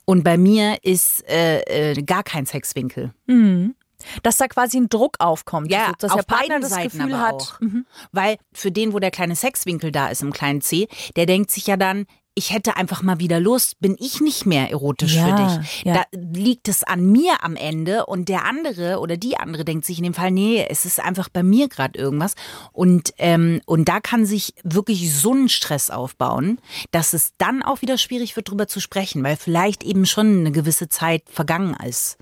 Und 0.06 0.24
bei 0.24 0.38
mir 0.38 0.78
ist 0.84 1.28
äh, 1.30 1.92
äh, 1.92 2.02
gar 2.02 2.24
kein 2.24 2.46
Sexwinkel. 2.46 3.14
Mhm. 3.28 3.76
Dass 4.24 4.38
da 4.38 4.48
quasi 4.48 4.78
ein 4.78 4.90
Druck 4.90 5.16
aufkommt. 5.20 5.72
Ja, 5.72 5.94
dass 6.00 6.12
auf 6.12 6.26
der 6.26 6.36
Partner 6.36 6.60
das 6.60 6.72
Seiten 6.72 6.98
Gefühl 6.98 7.20
hat. 7.20 7.58
Mhm. 7.60 7.86
Weil 8.12 8.38
für 8.54 8.72
den, 8.72 8.94
wo 8.94 9.00
der 9.00 9.12
kleine 9.12 9.36
Sexwinkel 9.36 9.92
da 9.92 10.08
ist 10.08 10.22
im 10.22 10.34
kleinen 10.34 10.62
C, 10.62 10.88
der 11.16 11.26
denkt 11.26 11.52
sich 11.52 11.68
ja 11.68 11.78
dann, 11.78 12.06
ich 12.36 12.52
hätte 12.52 12.76
einfach 12.76 13.02
mal 13.02 13.20
wieder 13.20 13.40
Lust, 13.40 13.80
bin 13.80 13.96
ich 13.98 14.20
nicht 14.20 14.46
mehr 14.46 14.70
erotisch 14.70 15.16
ja, 15.16 15.26
für 15.26 15.44
dich. 15.44 15.86
Ja. 15.86 15.94
Da 15.94 16.04
liegt 16.12 16.68
es 16.68 16.84
an 16.84 17.10
mir 17.10 17.44
am 17.44 17.56
Ende 17.56 18.06
und 18.06 18.28
der 18.28 18.44
andere 18.46 19.00
oder 19.00 19.16
die 19.16 19.38
andere 19.38 19.64
denkt 19.64 19.86
sich 19.86 19.98
in 19.98 20.04
dem 20.04 20.14
Fall, 20.14 20.32
nee, 20.32 20.66
es 20.70 20.84
ist 20.84 21.00
einfach 21.00 21.30
bei 21.30 21.44
mir 21.44 21.70
gerade 21.70 21.98
irgendwas. 21.98 22.36
Und, 22.74 23.14
ähm, 23.20 23.62
und 23.66 23.88
da 23.88 24.02
kann 24.02 24.26
sich 24.26 24.54
wirklich 24.64 25.16
so 25.16 25.34
ein 25.34 25.48
Stress 25.48 25.90
aufbauen, 25.90 26.60
dass 26.92 27.14
es 27.14 27.32
dann 27.38 27.64
auch 27.64 27.82
wieder 27.82 27.98
schwierig 27.98 28.36
wird, 28.36 28.50
drüber 28.50 28.68
zu 28.68 28.82
sprechen, 28.82 29.24
weil 29.24 29.38
vielleicht 29.38 29.84
eben 29.86 30.06
schon 30.06 30.40
eine 30.40 30.52
gewisse 30.52 30.90
Zeit 30.90 31.24
vergangen 31.30 31.76
ist. 31.86 32.18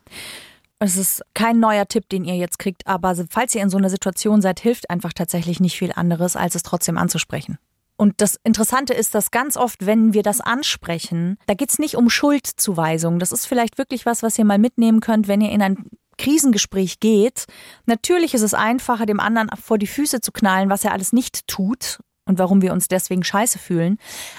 Es 0.77 0.95
ist 0.95 1.23
kein 1.33 1.59
neuer 1.59 1.87
Tipp, 1.87 2.09
den 2.09 2.23
ihr 2.23 2.35
jetzt 2.35 2.59
kriegt, 2.59 2.85
aber 2.85 3.15
falls 3.29 3.55
ihr 3.55 3.63
in 3.63 3.69
so 3.69 3.77
einer 3.77 3.89
Situation 3.89 4.41
seid, 4.41 4.59
hilft 4.59 4.89
einfach 4.91 5.13
tatsächlich 5.13 5.59
nicht 5.59 5.77
viel 5.77 5.91
anderes, 5.93 6.35
als 6.35 6.55
es 6.55 6.63
trotzdem 6.63 6.97
anzusprechen. 6.97 7.57
Und 8.03 8.19
das 8.19 8.37
Interessante 8.43 8.93
ist, 8.93 9.15
dass 9.15 9.31
ganz 9.31 9.55
oft, 9.55 9.85
wenn 9.85 10.13
wir 10.13 10.23
das 10.23 10.41
ansprechen, 10.41 11.37
da 11.47 11.53
geht 11.53 11.69
es 11.69 11.79
nicht 11.79 11.95
um 11.95 12.09
Schuldzuweisung. 12.09 13.17
Das 13.17 13.31
ist 13.31 13.45
vielleicht 13.45 13.77
wirklich 13.77 14.05
was, 14.05 14.21
was 14.23 14.37
ihr 14.37 14.43
mal 14.43 14.57
mitnehmen 14.57 14.99
könnt, 14.99 15.29
wenn 15.29 15.39
ihr 15.39 15.53
in 15.53 15.61
ein 15.61 15.85
Krisengespräch 16.17 16.99
geht. 16.99 17.45
Natürlich 17.85 18.33
ist 18.33 18.41
es 18.41 18.53
einfacher, 18.53 19.05
dem 19.05 19.21
anderen 19.21 19.47
vor 19.55 19.77
die 19.77 19.87
Füße 19.87 20.19
zu 20.19 20.33
knallen, 20.33 20.69
was 20.69 20.83
er 20.83 20.91
alles 20.91 21.13
nicht 21.13 21.47
tut 21.47 22.01
und 22.25 22.39
warum 22.39 22.61
wir 22.61 22.73
uns 22.73 22.89
deswegen 22.89 23.23
scheiße 23.23 23.57
fühlen. 23.57 23.97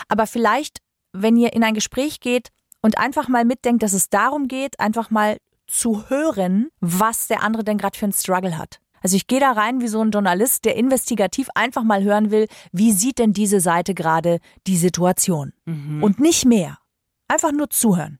Aber 0.08 0.26
vielleicht, 0.26 0.80
wenn 1.14 1.38
ihr 1.38 1.54
in 1.54 1.64
ein 1.64 1.72
Gespräch 1.72 2.20
geht 2.20 2.50
und 2.82 2.98
einfach 2.98 3.28
mal 3.28 3.46
mitdenkt, 3.46 3.82
dass 3.82 3.94
es 3.94 4.10
darum 4.10 4.46
geht, 4.46 4.78
einfach 4.78 5.08
mal 5.08 5.38
zu 5.66 6.10
hören, 6.10 6.68
was 6.80 7.28
der 7.28 7.42
andere 7.42 7.64
denn 7.64 7.78
gerade 7.78 7.96
für 7.96 8.04
einen 8.04 8.12
Struggle 8.12 8.58
hat. 8.58 8.78
Also 9.04 9.16
ich 9.16 9.26
gehe 9.26 9.38
da 9.38 9.52
rein 9.52 9.82
wie 9.82 9.88
so 9.88 10.00
ein 10.00 10.12
Journalist, 10.12 10.64
der 10.64 10.76
investigativ 10.76 11.50
einfach 11.54 11.82
mal 11.82 12.02
hören 12.02 12.30
will, 12.30 12.48
wie 12.72 12.90
sieht 12.90 13.18
denn 13.18 13.34
diese 13.34 13.60
Seite 13.60 13.92
gerade 13.92 14.40
die 14.66 14.78
Situation? 14.78 15.52
Mhm. 15.66 16.02
Und 16.02 16.20
nicht 16.20 16.46
mehr. 16.46 16.78
Einfach 17.28 17.52
nur 17.52 17.68
zuhören. 17.68 18.18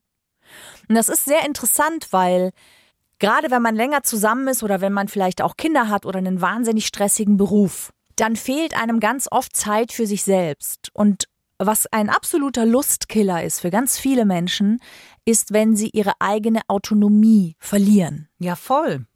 Und 0.87 0.95
das 0.95 1.09
ist 1.09 1.25
sehr 1.25 1.47
interessant, 1.47 2.09
weil 2.11 2.51
gerade 3.19 3.51
wenn 3.51 3.63
man 3.63 3.75
länger 3.75 4.03
zusammen 4.03 4.47
ist 4.47 4.63
oder 4.63 4.83
wenn 4.83 4.93
man 4.93 5.09
vielleicht 5.09 5.41
auch 5.41 5.57
Kinder 5.57 5.89
hat 5.89 6.05
oder 6.05 6.19
einen 6.19 6.43
wahnsinnig 6.43 6.87
stressigen 6.87 7.39
Beruf, 7.39 7.91
dann 8.17 8.37
fehlt 8.37 8.79
einem 8.79 9.01
ganz 9.01 9.27
oft 9.31 9.57
Zeit 9.57 9.91
für 9.91 10.07
sich 10.07 10.23
selbst. 10.23 10.91
Und 10.93 11.25
was 11.57 11.87
ein 11.87 12.11
absoluter 12.11 12.67
Lustkiller 12.67 13.43
ist 13.43 13.61
für 13.61 13.71
ganz 13.71 13.99
viele 13.99 14.27
Menschen, 14.27 14.81
ist, 15.25 15.55
wenn 15.55 15.77
sie 15.77 15.89
ihre 15.95 16.13
eigene 16.19 16.61
Autonomie 16.69 17.57
verlieren. 17.59 18.29
Ja, 18.39 18.55
voll. 18.55 19.07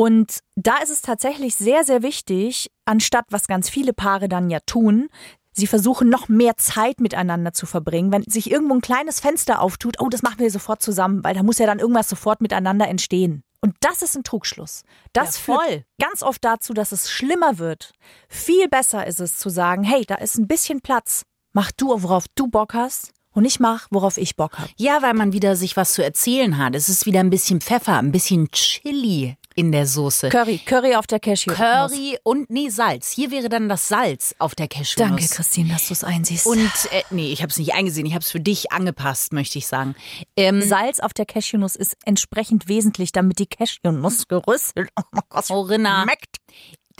Und 0.00 0.38
da 0.56 0.78
ist 0.78 0.88
es 0.88 1.02
tatsächlich 1.02 1.56
sehr, 1.56 1.84
sehr 1.84 2.02
wichtig, 2.02 2.70
anstatt 2.86 3.26
was 3.28 3.46
ganz 3.46 3.68
viele 3.68 3.92
Paare 3.92 4.30
dann 4.30 4.48
ja 4.48 4.60
tun, 4.60 5.10
sie 5.52 5.66
versuchen 5.66 6.08
noch 6.08 6.26
mehr 6.30 6.56
Zeit 6.56 7.00
miteinander 7.00 7.52
zu 7.52 7.66
verbringen. 7.66 8.10
Wenn 8.10 8.22
sich 8.22 8.50
irgendwo 8.50 8.72
ein 8.72 8.80
kleines 8.80 9.20
Fenster 9.20 9.60
auftut, 9.60 10.00
oh, 10.00 10.08
das 10.08 10.22
machen 10.22 10.38
wir 10.38 10.50
sofort 10.50 10.80
zusammen, 10.80 11.22
weil 11.22 11.34
da 11.34 11.42
muss 11.42 11.58
ja 11.58 11.66
dann 11.66 11.80
irgendwas 11.80 12.08
sofort 12.08 12.40
miteinander 12.40 12.88
entstehen. 12.88 13.42
Und 13.60 13.74
das 13.80 14.00
ist 14.00 14.16
ein 14.16 14.24
Trugschluss. 14.24 14.84
Das 15.12 15.36
Ja, 15.46 15.54
voll. 15.54 15.66
führt 15.68 15.84
ganz 16.00 16.22
oft 16.22 16.42
dazu, 16.42 16.72
dass 16.72 16.92
es 16.92 17.10
schlimmer 17.10 17.58
wird. 17.58 17.92
Viel 18.30 18.68
besser 18.68 19.06
ist 19.06 19.20
es 19.20 19.36
zu 19.36 19.50
sagen, 19.50 19.84
hey, 19.84 20.06
da 20.06 20.14
ist 20.14 20.38
ein 20.38 20.48
bisschen 20.48 20.80
Platz. 20.80 21.24
Mach 21.52 21.72
du, 21.72 22.02
worauf 22.02 22.24
du 22.36 22.46
Bock 22.46 22.72
hast 22.72 23.12
und 23.32 23.44
ich 23.44 23.60
mach, 23.60 23.86
worauf 23.90 24.16
ich 24.16 24.34
Bock 24.34 24.56
habe. 24.56 24.70
Ja, 24.78 25.02
weil 25.02 25.12
man 25.12 25.34
wieder 25.34 25.56
sich 25.56 25.76
was 25.76 25.92
zu 25.92 26.02
erzählen 26.02 26.56
hat. 26.56 26.74
Es 26.74 26.88
ist 26.88 27.04
wieder 27.04 27.20
ein 27.20 27.28
bisschen 27.28 27.60
Pfeffer, 27.60 27.98
ein 27.98 28.12
bisschen 28.12 28.50
Chili 28.50 29.36
in 29.54 29.72
der 29.72 29.86
Soße. 29.86 30.28
Curry, 30.28 30.58
Curry 30.58 30.94
auf 30.94 31.06
der 31.06 31.20
Cashew. 31.20 31.52
Curry 31.52 32.18
und 32.22 32.50
nee, 32.50 32.68
Salz. 32.68 33.10
Hier 33.10 33.30
wäre 33.30 33.48
dann 33.48 33.68
das 33.68 33.88
Salz 33.88 34.34
auf 34.38 34.54
der 34.54 34.68
Cashewnuss. 34.68 35.08
Danke, 35.08 35.34
Christine, 35.34 35.68
dass 35.70 35.88
du 35.88 35.94
es 35.94 36.04
einsiehst. 36.04 36.46
Und 36.46 36.72
äh, 36.90 37.02
nee, 37.10 37.32
ich 37.32 37.42
habe 37.42 37.50
es 37.50 37.58
nicht 37.58 37.74
eingesehen. 37.74 38.06
Ich 38.06 38.14
habe 38.14 38.22
es 38.22 38.30
für 38.30 38.40
dich 38.40 38.72
angepasst, 38.72 39.32
möchte 39.32 39.58
ich 39.58 39.66
sagen. 39.66 39.94
Ähm, 40.36 40.62
Salz 40.62 41.00
auf 41.00 41.12
der 41.12 41.26
Cashewnuss 41.26 41.76
ist 41.76 41.96
entsprechend 42.04 42.68
wesentlich, 42.68 43.12
damit 43.12 43.38
die 43.38 43.46
Cashewnuss 43.46 44.28
gerüsselt 44.28 44.90
Corinna, 45.48 46.02
schmeckt. 46.04 46.36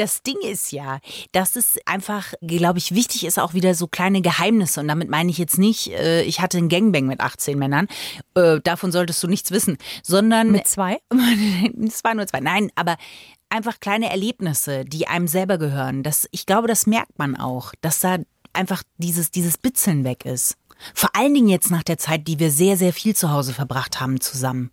Das 0.01 0.23
Ding 0.23 0.39
ist 0.43 0.73
ja, 0.73 0.99
dass 1.33 1.57
es 1.57 1.79
einfach, 1.85 2.33
glaube 2.41 2.79
ich, 2.79 2.95
wichtig 2.95 3.27
ist, 3.27 3.39
auch 3.39 3.53
wieder 3.53 3.75
so 3.75 3.87
kleine 3.87 4.23
Geheimnisse. 4.23 4.81
Und 4.81 4.89
damit 4.89 5.11
meine 5.11 5.31
ich 5.31 5.37
jetzt 5.37 5.59
nicht, 5.59 5.89
äh, 5.89 6.23
ich 6.23 6.41
hatte 6.41 6.57
einen 6.57 6.71
Gangbang 6.71 7.07
mit 7.07 7.21
18 7.21 7.59
Männern. 7.59 7.87
Äh, 8.35 8.61
davon 8.61 8.93
solltest 8.93 9.23
du 9.23 9.29
nichts 9.29 9.51
wissen. 9.51 9.77
Sondern 10.03 10.53
Mit 10.53 10.67
zwei? 10.67 10.99
es 11.87 12.03
waren 12.03 12.17
nur 12.17 12.27
zwei. 12.27 12.41
Nein, 12.41 12.71
aber 12.77 12.97
einfach 13.51 13.79
kleine 13.79 14.11
Erlebnisse, 14.11 14.87
die 14.87 15.07
einem 15.07 15.29
selber 15.29 15.59
gehören. 15.59 16.03
Das, 16.03 16.27
ich 16.31 16.47
glaube, 16.47 16.67
das 16.67 16.87
merkt 16.87 17.19
man 17.19 17.37
auch, 17.37 17.75
dass 17.83 18.01
da 18.01 18.19
einfach 18.55 18.83
dieses, 18.97 19.31
dieses 19.31 19.59
Bitzeln 19.59 20.05
weg 20.05 20.25
ist. 20.25 20.57
Vor 20.95 21.11
allen 21.13 21.35
Dingen 21.35 21.49
jetzt 21.49 21.71
nach 21.71 21.83
der 21.83 21.99
Zeit, 21.99 22.27
die 22.27 22.39
wir 22.39 22.51
sehr, 22.51 22.79
sehr 22.79 22.95
viel 22.95 23.15
zu 23.15 23.31
Hause 23.31 23.53
verbracht 23.53 24.01
haben 24.01 24.19
zusammen. 24.19 24.71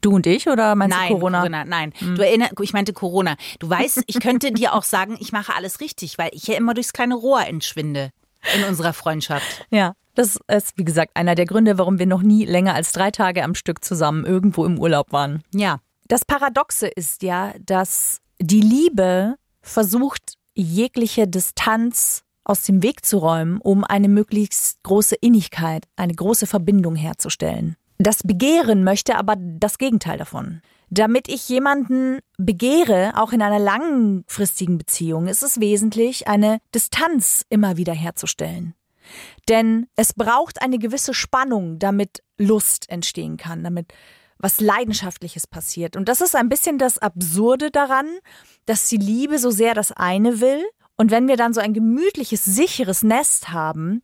Du 0.00 0.14
und 0.14 0.26
ich 0.26 0.48
oder 0.48 0.74
meinst 0.74 0.96
Nein, 0.96 1.08
du 1.08 1.14
Corona? 1.14 1.64
nein. 1.64 1.92
Du 2.00 2.22
erinner, 2.22 2.50
ich 2.60 2.72
meinte 2.72 2.92
Corona. 2.92 3.36
Du 3.58 3.68
weißt, 3.68 4.04
ich 4.06 4.20
könnte 4.20 4.52
dir 4.52 4.74
auch 4.74 4.84
sagen, 4.84 5.16
ich 5.20 5.32
mache 5.32 5.54
alles 5.54 5.80
richtig, 5.80 6.18
weil 6.18 6.30
ich 6.32 6.46
ja 6.46 6.56
immer 6.56 6.74
durchs 6.74 6.92
kleine 6.92 7.14
Rohr 7.14 7.46
entschwinde 7.46 8.10
in 8.54 8.64
unserer 8.64 8.92
Freundschaft. 8.92 9.66
Ja, 9.70 9.94
das 10.14 10.38
ist, 10.48 10.76
wie 10.76 10.84
gesagt, 10.84 11.12
einer 11.14 11.34
der 11.34 11.46
Gründe, 11.46 11.78
warum 11.78 11.98
wir 11.98 12.06
noch 12.06 12.22
nie 12.22 12.44
länger 12.44 12.74
als 12.74 12.92
drei 12.92 13.10
Tage 13.10 13.42
am 13.42 13.54
Stück 13.54 13.84
zusammen 13.84 14.24
irgendwo 14.24 14.64
im 14.64 14.78
Urlaub 14.78 15.12
waren. 15.12 15.42
Ja. 15.52 15.80
Das 16.08 16.24
Paradoxe 16.24 16.86
ist 16.86 17.22
ja, 17.22 17.52
dass 17.58 18.20
die 18.38 18.60
Liebe 18.60 19.34
versucht, 19.60 20.34
jegliche 20.54 21.26
Distanz 21.26 22.22
aus 22.44 22.62
dem 22.62 22.82
Weg 22.82 23.04
zu 23.04 23.18
räumen, 23.18 23.60
um 23.60 23.82
eine 23.82 24.08
möglichst 24.08 24.82
große 24.84 25.16
Innigkeit, 25.16 25.84
eine 25.96 26.14
große 26.14 26.46
Verbindung 26.46 26.94
herzustellen. 26.94 27.76
Das 27.98 28.22
Begehren 28.22 28.84
möchte 28.84 29.16
aber 29.16 29.36
das 29.36 29.78
Gegenteil 29.78 30.18
davon. 30.18 30.60
Damit 30.88 31.28
ich 31.28 31.48
jemanden 31.48 32.20
begehre, 32.38 33.14
auch 33.16 33.32
in 33.32 33.42
einer 33.42 33.58
langfristigen 33.58 34.78
Beziehung, 34.78 35.26
ist 35.26 35.42
es 35.42 35.58
wesentlich, 35.60 36.28
eine 36.28 36.58
Distanz 36.74 37.44
immer 37.48 37.76
wieder 37.76 37.94
herzustellen. 37.94 38.74
Denn 39.48 39.88
es 39.96 40.12
braucht 40.12 40.62
eine 40.62 40.78
gewisse 40.78 41.14
Spannung, 41.14 41.78
damit 41.78 42.22
Lust 42.38 42.88
entstehen 42.90 43.36
kann, 43.36 43.64
damit 43.64 43.92
was 44.38 44.60
Leidenschaftliches 44.60 45.46
passiert. 45.46 45.96
Und 45.96 46.08
das 46.08 46.20
ist 46.20 46.36
ein 46.36 46.48
bisschen 46.48 46.78
das 46.78 46.98
Absurde 46.98 47.70
daran, 47.70 48.06
dass 48.66 48.88
die 48.88 48.98
Liebe 48.98 49.38
so 49.38 49.50
sehr 49.50 49.74
das 49.74 49.92
eine 49.92 50.40
will. 50.40 50.62
Und 50.96 51.10
wenn 51.10 51.28
wir 51.28 51.36
dann 51.36 51.54
so 51.54 51.60
ein 51.60 51.72
gemütliches, 51.72 52.44
sicheres 52.44 53.02
Nest 53.02 53.50
haben, 53.50 54.02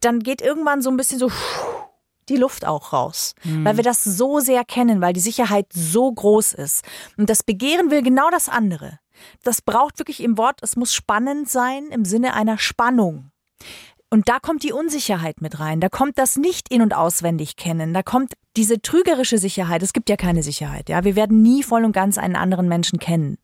dann 0.00 0.20
geht 0.20 0.42
irgendwann 0.42 0.82
so 0.82 0.90
ein 0.90 0.96
bisschen 0.96 1.18
so 1.18 1.30
die 2.28 2.36
Luft 2.36 2.64
auch 2.66 2.92
raus, 2.92 3.34
weil 3.44 3.76
wir 3.76 3.84
das 3.84 4.04
so 4.04 4.40
sehr 4.40 4.64
kennen, 4.64 5.00
weil 5.00 5.12
die 5.12 5.20
Sicherheit 5.20 5.66
so 5.72 6.10
groß 6.10 6.54
ist. 6.54 6.84
Und 7.16 7.30
das 7.30 7.42
Begehren 7.42 7.90
will 7.90 8.02
genau 8.02 8.30
das 8.30 8.48
andere. 8.48 8.98
Das 9.42 9.62
braucht 9.62 9.98
wirklich 9.98 10.22
im 10.22 10.38
Wort, 10.38 10.60
es 10.62 10.76
muss 10.76 10.94
spannend 10.94 11.48
sein 11.48 11.86
im 11.90 12.04
Sinne 12.04 12.34
einer 12.34 12.58
Spannung. 12.58 13.30
Und 14.10 14.28
da 14.28 14.38
kommt 14.38 14.62
die 14.62 14.72
Unsicherheit 14.72 15.40
mit 15.40 15.58
rein. 15.58 15.80
Da 15.80 15.88
kommt 15.88 16.18
das 16.18 16.36
nicht 16.36 16.68
in- 16.72 16.82
und 16.82 16.94
auswendig 16.94 17.56
kennen. 17.56 17.92
Da 17.92 18.04
kommt 18.04 18.34
diese 18.56 18.80
trügerische 18.80 19.38
Sicherheit. 19.38 19.82
Es 19.82 19.92
gibt 19.92 20.08
ja 20.08 20.16
keine 20.16 20.44
Sicherheit. 20.44 20.88
Ja, 20.88 21.02
wir 21.02 21.16
werden 21.16 21.42
nie 21.42 21.64
voll 21.64 21.84
und 21.84 21.90
ganz 21.90 22.16
einen 22.16 22.36
anderen 22.36 22.68
Menschen 22.68 23.00
kennen. 23.00 23.38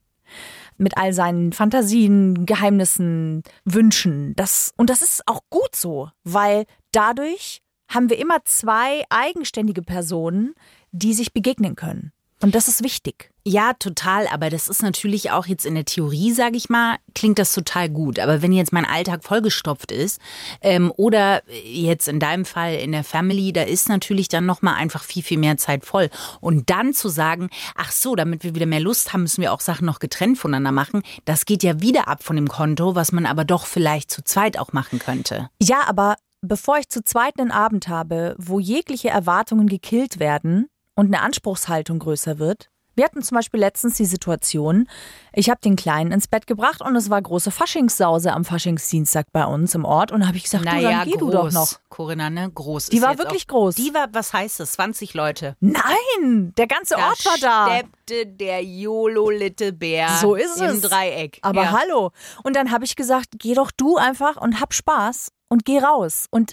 Mit 0.76 0.96
all 0.96 1.12
seinen 1.12 1.52
Fantasien, 1.52 2.46
Geheimnissen, 2.46 3.42
Wünschen. 3.64 4.34
Das, 4.36 4.72
und 4.76 4.90
das 4.90 5.02
ist 5.02 5.26
auch 5.26 5.40
gut 5.50 5.74
so, 5.74 6.08
weil 6.22 6.66
dadurch 6.92 7.62
haben 7.90 8.08
wir 8.08 8.18
immer 8.18 8.44
zwei 8.44 9.04
eigenständige 9.10 9.82
Personen, 9.82 10.54
die 10.92 11.12
sich 11.12 11.32
begegnen 11.32 11.76
können. 11.76 12.12
Und 12.42 12.54
das 12.54 12.68
ist 12.68 12.82
wichtig. 12.82 13.30
Ja, 13.44 13.74
total. 13.74 14.26
Aber 14.28 14.48
das 14.48 14.68
ist 14.68 14.82
natürlich 14.82 15.30
auch 15.30 15.46
jetzt 15.46 15.66
in 15.66 15.74
der 15.74 15.84
Theorie, 15.84 16.32
sage 16.32 16.56
ich 16.56 16.70
mal, 16.70 16.96
klingt 17.14 17.38
das 17.38 17.52
total 17.52 17.90
gut. 17.90 18.18
Aber 18.18 18.40
wenn 18.40 18.52
jetzt 18.52 18.72
mein 18.72 18.86
Alltag 18.86 19.24
vollgestopft 19.24 19.92
ist 19.92 20.20
ähm, 20.62 20.90
oder 20.96 21.42
jetzt 21.64 22.08
in 22.08 22.18
deinem 22.18 22.46
Fall 22.46 22.76
in 22.76 22.92
der 22.92 23.04
Family, 23.04 23.52
da 23.52 23.62
ist 23.62 23.90
natürlich 23.90 24.28
dann 24.28 24.46
noch 24.46 24.62
mal 24.62 24.74
einfach 24.74 25.04
viel 25.04 25.22
viel 25.22 25.38
mehr 25.38 25.58
Zeit 25.58 25.84
voll. 25.84 26.08
Und 26.40 26.70
dann 26.70 26.94
zu 26.94 27.08
sagen, 27.08 27.50
ach 27.74 27.92
so, 27.92 28.16
damit 28.16 28.42
wir 28.42 28.54
wieder 28.54 28.66
mehr 28.66 28.80
Lust 28.80 29.12
haben, 29.12 29.22
müssen 29.22 29.42
wir 29.42 29.52
auch 29.52 29.60
Sachen 29.60 29.84
noch 29.84 29.98
getrennt 29.98 30.38
voneinander 30.38 30.72
machen. 30.72 31.02
Das 31.26 31.44
geht 31.44 31.62
ja 31.62 31.80
wieder 31.80 32.08
ab 32.08 32.22
von 32.22 32.36
dem 32.36 32.48
Konto, 32.48 32.94
was 32.94 33.12
man 33.12 33.26
aber 33.26 33.44
doch 33.44 33.66
vielleicht 33.66 34.10
zu 34.10 34.24
zweit 34.24 34.58
auch 34.58 34.72
machen 34.72 34.98
könnte. 34.98 35.50
Ja, 35.60 35.82
aber 35.86 36.16
bevor 36.42 36.78
ich 36.78 36.88
zu 36.88 37.02
zweit 37.02 37.38
einen 37.38 37.50
Abend 37.50 37.88
habe, 37.88 38.34
wo 38.38 38.58
jegliche 38.58 39.10
Erwartungen 39.10 39.66
gekillt 39.68 40.18
werden 40.18 40.68
und 40.94 41.06
eine 41.06 41.22
Anspruchshaltung 41.22 41.98
größer 41.98 42.38
wird. 42.38 42.70
Wir 42.96 43.04
hatten 43.04 43.22
zum 43.22 43.36
Beispiel 43.36 43.60
letztens 43.60 43.94
die 43.94 44.04
Situation, 44.04 44.88
ich 45.32 45.48
habe 45.48 45.60
den 45.60 45.76
Kleinen 45.76 46.10
ins 46.12 46.26
Bett 46.28 46.46
gebracht 46.46 46.82
und 46.82 46.94
es 46.96 47.08
war 47.08 47.22
große 47.22 47.50
Faschingssause 47.50 48.32
am 48.32 48.44
Faschingsdienstag 48.44 49.26
bei 49.32 49.44
uns 49.44 49.74
im 49.74 49.84
Ort 49.84 50.12
und 50.12 50.26
habe 50.26 50.36
ich 50.36 50.42
gesagt, 50.42 50.66
du, 50.66 50.80
dann 50.82 51.04
geh 51.08 51.16
du 51.16 51.30
doch 51.30 51.50
noch. 51.52 51.78
Corinna, 51.88 52.28
ne? 52.28 52.50
Groß. 52.50 52.86
Die 52.86 53.00
war 53.00 53.16
wirklich 53.16 53.44
auch, 53.44 53.54
groß. 53.54 53.76
Die 53.76 53.94
war, 53.94 54.08
was 54.12 54.32
heißt 54.34 54.60
das? 54.60 54.72
20 54.72 55.14
Leute. 55.14 55.56
Nein, 55.60 56.52
der 56.58 56.66
ganze 56.66 56.96
Ort 56.96 57.24
war 57.24 57.38
da. 57.40 57.76
steppte 57.76 58.26
der 58.26 58.62
YOLO-Litte 58.64 59.72
Bär 59.72 60.18
So 60.20 60.34
ist 60.34 60.60
im 60.60 60.66
es. 60.66 60.80
Dreieck. 60.82 61.38
Aber 61.42 61.62
ja. 61.62 61.80
hallo. 61.80 62.10
Und 62.42 62.56
dann 62.56 62.70
habe 62.70 62.84
ich 62.84 62.96
gesagt, 62.96 63.28
geh 63.38 63.54
doch 63.54 63.70
du 63.70 63.96
einfach 63.96 64.36
und 64.36 64.60
hab 64.60 64.74
Spaß 64.74 65.30
und 65.50 65.66
geh 65.66 65.78
raus. 65.78 66.26
Und 66.30 66.52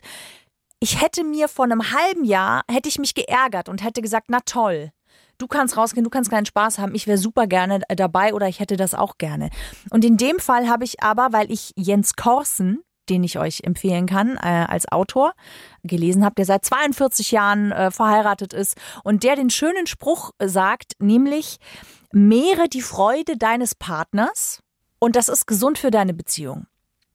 ich 0.80 1.02
hätte 1.02 1.24
mir 1.24 1.48
vor 1.48 1.66
einem 1.66 1.92
halben 1.92 2.26
Jahr, 2.26 2.64
hätte 2.70 2.90
ich 2.90 3.00
mich 3.00 3.14
geärgert 3.14 3.70
und 3.70 3.84
hätte 3.84 4.02
gesagt, 4.02 4.28
na 4.30 4.40
toll. 4.46 4.92
Du 5.38 5.48
kannst 5.48 5.78
rausgehen, 5.78 6.04
du 6.04 6.10
kannst 6.10 6.32
keinen 6.32 6.46
Spaß 6.48 6.80
haben. 6.80 6.96
Ich 6.96 7.08
wäre 7.08 7.18
super 7.18 7.48
gerne 7.48 7.82
dabei 7.96 8.34
oder 8.34 8.48
ich 8.48 8.60
hätte 8.60 8.76
das 8.76 8.96
auch 8.96 9.18
gerne. 9.18 9.50
Und 9.92 10.04
in 10.04 10.18
dem 10.18 10.40
Fall 10.40 10.68
habe 10.68 10.84
ich 10.84 11.02
aber, 11.04 11.30
weil 11.32 11.52
ich 11.52 11.74
Jens 11.76 12.16
Korsen, 12.16 12.84
den 13.10 13.24
ich 13.24 13.38
euch 13.40 13.62
empfehlen 13.64 14.08
kann 14.08 14.36
äh, 14.38 14.66
als 14.68 14.92
Autor, 14.92 15.34
gelesen 15.84 16.26
habe, 16.26 16.36
der 16.36 16.46
seit 16.46 16.66
42 16.66 17.32
Jahren 17.32 17.72
äh, 17.72 17.92
verheiratet 17.92 18.54
ist 18.54 18.78
und 19.04 19.24
der 19.24 19.36
den 19.36 19.50
schönen 19.50 19.88
Spruch 19.88 20.32
sagt, 20.44 20.94
nämlich 21.00 21.58
mehre 22.12 22.68
die 22.68 22.82
Freude 22.82 23.38
deines 23.38 23.76
Partners 23.76 24.62
und 25.00 25.16
das 25.16 25.30
ist 25.30 25.46
gesund 25.46 25.78
für 25.78 25.92
deine 25.92 26.14
Beziehung. 26.14 26.66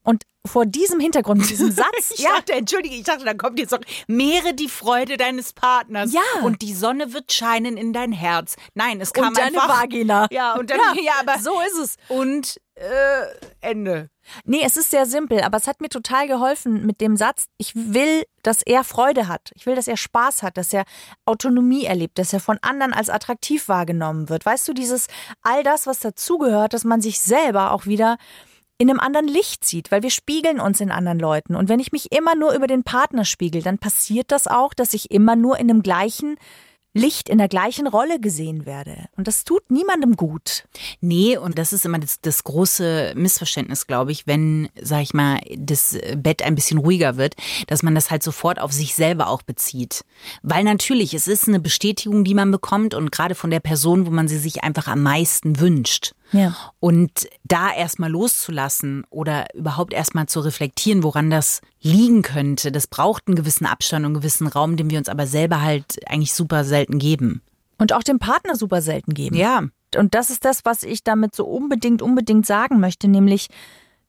Und 0.03 0.23
vor 0.45 0.65
diesem 0.65 0.99
Hintergrund, 0.99 1.49
diesem 1.49 1.71
Satz, 1.71 2.11
Ich 2.17 2.23
dachte, 2.25 2.53
entschuldige, 2.53 2.95
ich 2.95 3.03
dachte, 3.03 3.23
da 3.23 3.33
kommt 3.33 3.59
jetzt 3.59 3.71
noch, 3.71 3.79
mehre 4.07 4.53
die 4.53 4.67
Freude 4.67 5.15
deines 5.15 5.53
Partners. 5.53 6.11
Ja. 6.11 6.21
Und 6.43 6.61
die 6.61 6.73
Sonne 6.73 7.13
wird 7.13 7.31
scheinen 7.31 7.77
in 7.77 7.93
dein 7.93 8.11
Herz. 8.11 8.55
Nein, 8.73 8.99
es 8.99 9.13
kam 9.13 9.29
und 9.29 9.37
deine 9.37 9.61
einfach. 9.61 9.81
Vagina. 9.81 10.27
Ja, 10.31 10.55
und 10.55 10.69
dann, 10.69 10.79
ja, 11.03 11.13
aber. 11.19 11.39
so 11.39 11.59
ist 11.61 11.77
es. 11.77 11.97
Und, 12.09 12.59
äh, 12.75 13.25
Ende. 13.61 14.09
Nee, 14.45 14.61
es 14.63 14.77
ist 14.77 14.91
sehr 14.91 15.05
simpel, 15.05 15.41
aber 15.41 15.57
es 15.57 15.67
hat 15.67 15.79
mir 15.79 15.89
total 15.89 16.27
geholfen 16.27 16.85
mit 16.85 17.01
dem 17.01 17.17
Satz, 17.17 17.45
ich 17.57 17.73
will, 17.75 18.23
dass 18.41 18.61
er 18.61 18.83
Freude 18.83 19.27
hat. 19.27 19.51
Ich 19.53 19.65
will, 19.65 19.75
dass 19.75 19.87
er 19.87 19.97
Spaß 19.97 20.43
hat, 20.43 20.57
dass 20.57 20.73
er 20.73 20.85
Autonomie 21.25 21.85
erlebt, 21.85 22.17
dass 22.17 22.33
er 22.33 22.39
von 22.39 22.57
anderen 22.61 22.93
als 22.93 23.09
attraktiv 23.09 23.67
wahrgenommen 23.67 24.29
wird. 24.29 24.45
Weißt 24.45 24.67
du, 24.67 24.73
dieses, 24.73 25.07
all 25.41 25.63
das, 25.63 25.87
was 25.87 25.99
dazugehört, 25.99 26.73
dass 26.73 26.83
man 26.83 27.01
sich 27.01 27.19
selber 27.19 27.71
auch 27.71 27.85
wieder 27.85 28.17
in 28.83 28.89
einem 28.89 28.99
anderen 28.99 29.29
Licht 29.29 29.63
sieht, 29.63 29.91
weil 29.91 30.03
wir 30.03 30.11
spiegeln 30.11 30.59
uns 30.59 30.81
in 30.81 30.91
anderen 30.91 31.17
Leuten. 31.17 31.55
Und 31.55 31.69
wenn 31.69 31.79
ich 31.79 31.93
mich 31.93 32.11
immer 32.11 32.35
nur 32.35 32.53
über 32.53 32.67
den 32.67 32.83
Partner 32.83 33.23
spiegel, 33.23 33.61
dann 33.61 33.77
passiert 33.77 34.29
das 34.31 34.45
auch, 34.45 34.73
dass 34.73 34.93
ich 34.93 35.09
immer 35.09 35.37
nur 35.37 35.57
in 35.57 35.69
dem 35.69 35.83
gleichen 35.83 36.35
Licht 36.93 37.27
in 37.27 37.39
der 37.39 37.47
gleichen 37.47 37.87
Rolle 37.87 38.19
gesehen 38.19 38.65
werde. 38.67 39.05
Und 39.17 39.27
das 39.27 39.45
tut 39.45 39.71
niemandem 39.71 40.15
gut. 40.15 40.65
Nee, 41.01 41.37
und 41.37 41.57
das 41.57 41.73
ist 41.73 41.85
immer 41.85 41.97
das, 41.97 42.21
das 42.21 42.43
große 42.43 43.13
Missverständnis, 43.15 43.87
glaube 43.87 44.11
ich, 44.11 44.27
wenn, 44.27 44.69
sag 44.79 45.01
ich 45.01 45.13
mal, 45.13 45.39
das 45.57 45.97
Bett 46.17 46.43
ein 46.43 46.53
bisschen 46.53 46.77
ruhiger 46.77 47.17
wird, 47.17 47.35
dass 47.65 47.81
man 47.81 47.95
das 47.95 48.11
halt 48.11 48.21
sofort 48.21 48.59
auf 48.59 48.71
sich 48.71 48.93
selber 48.93 49.27
auch 49.27 49.41
bezieht. 49.41 50.05
Weil 50.43 50.63
natürlich, 50.63 51.15
es 51.15 51.27
ist 51.27 51.47
eine 51.47 51.59
Bestätigung, 51.59 52.23
die 52.25 52.35
man 52.35 52.51
bekommt 52.51 52.93
und 52.93 53.11
gerade 53.11 53.33
von 53.33 53.49
der 53.49 53.61
Person, 53.61 54.05
wo 54.05 54.11
man 54.11 54.27
sie 54.27 54.37
sich 54.37 54.63
einfach 54.63 54.87
am 54.87 55.01
meisten 55.01 55.59
wünscht. 55.59 56.13
Ja. 56.33 56.55
Und 56.79 57.27
da 57.43 57.71
erstmal 57.73 58.09
loszulassen 58.11 59.05
oder 59.09 59.45
überhaupt 59.53 59.93
erstmal 59.93 60.27
zu 60.27 60.41
reflektieren, 60.41 61.03
woran 61.03 61.29
das 61.29 61.61
liegen 61.79 62.21
könnte, 62.21 62.71
das 62.71 62.87
braucht 62.87 63.27
einen 63.27 63.35
gewissen 63.35 63.65
Abstand 63.65 64.05
und 64.05 64.11
einen 64.11 64.21
gewissen 64.21 64.47
Raum, 64.47 64.75
den 64.75 64.89
wir 64.89 64.97
uns 64.97 65.09
aber 65.09 65.27
selber 65.27 65.61
halt 65.61 65.99
eigentlich 66.07 66.33
super 66.33 66.65
selten 66.65 66.99
geben. 66.99 67.41
Und 67.77 67.93
auch 67.93 68.03
dem 68.03 68.19
Partner 68.19 68.55
super 68.55 68.81
selten 68.81 69.13
geben. 69.13 69.35
Ja. 69.35 69.63
Und 69.95 70.15
das 70.15 70.29
ist 70.29 70.43
das, 70.43 70.65
was 70.65 70.83
ich 70.83 71.03
damit 71.03 71.35
so 71.35 71.45
unbedingt, 71.45 72.01
unbedingt 72.01 72.45
sagen 72.45 72.79
möchte, 72.79 73.07
nämlich, 73.07 73.47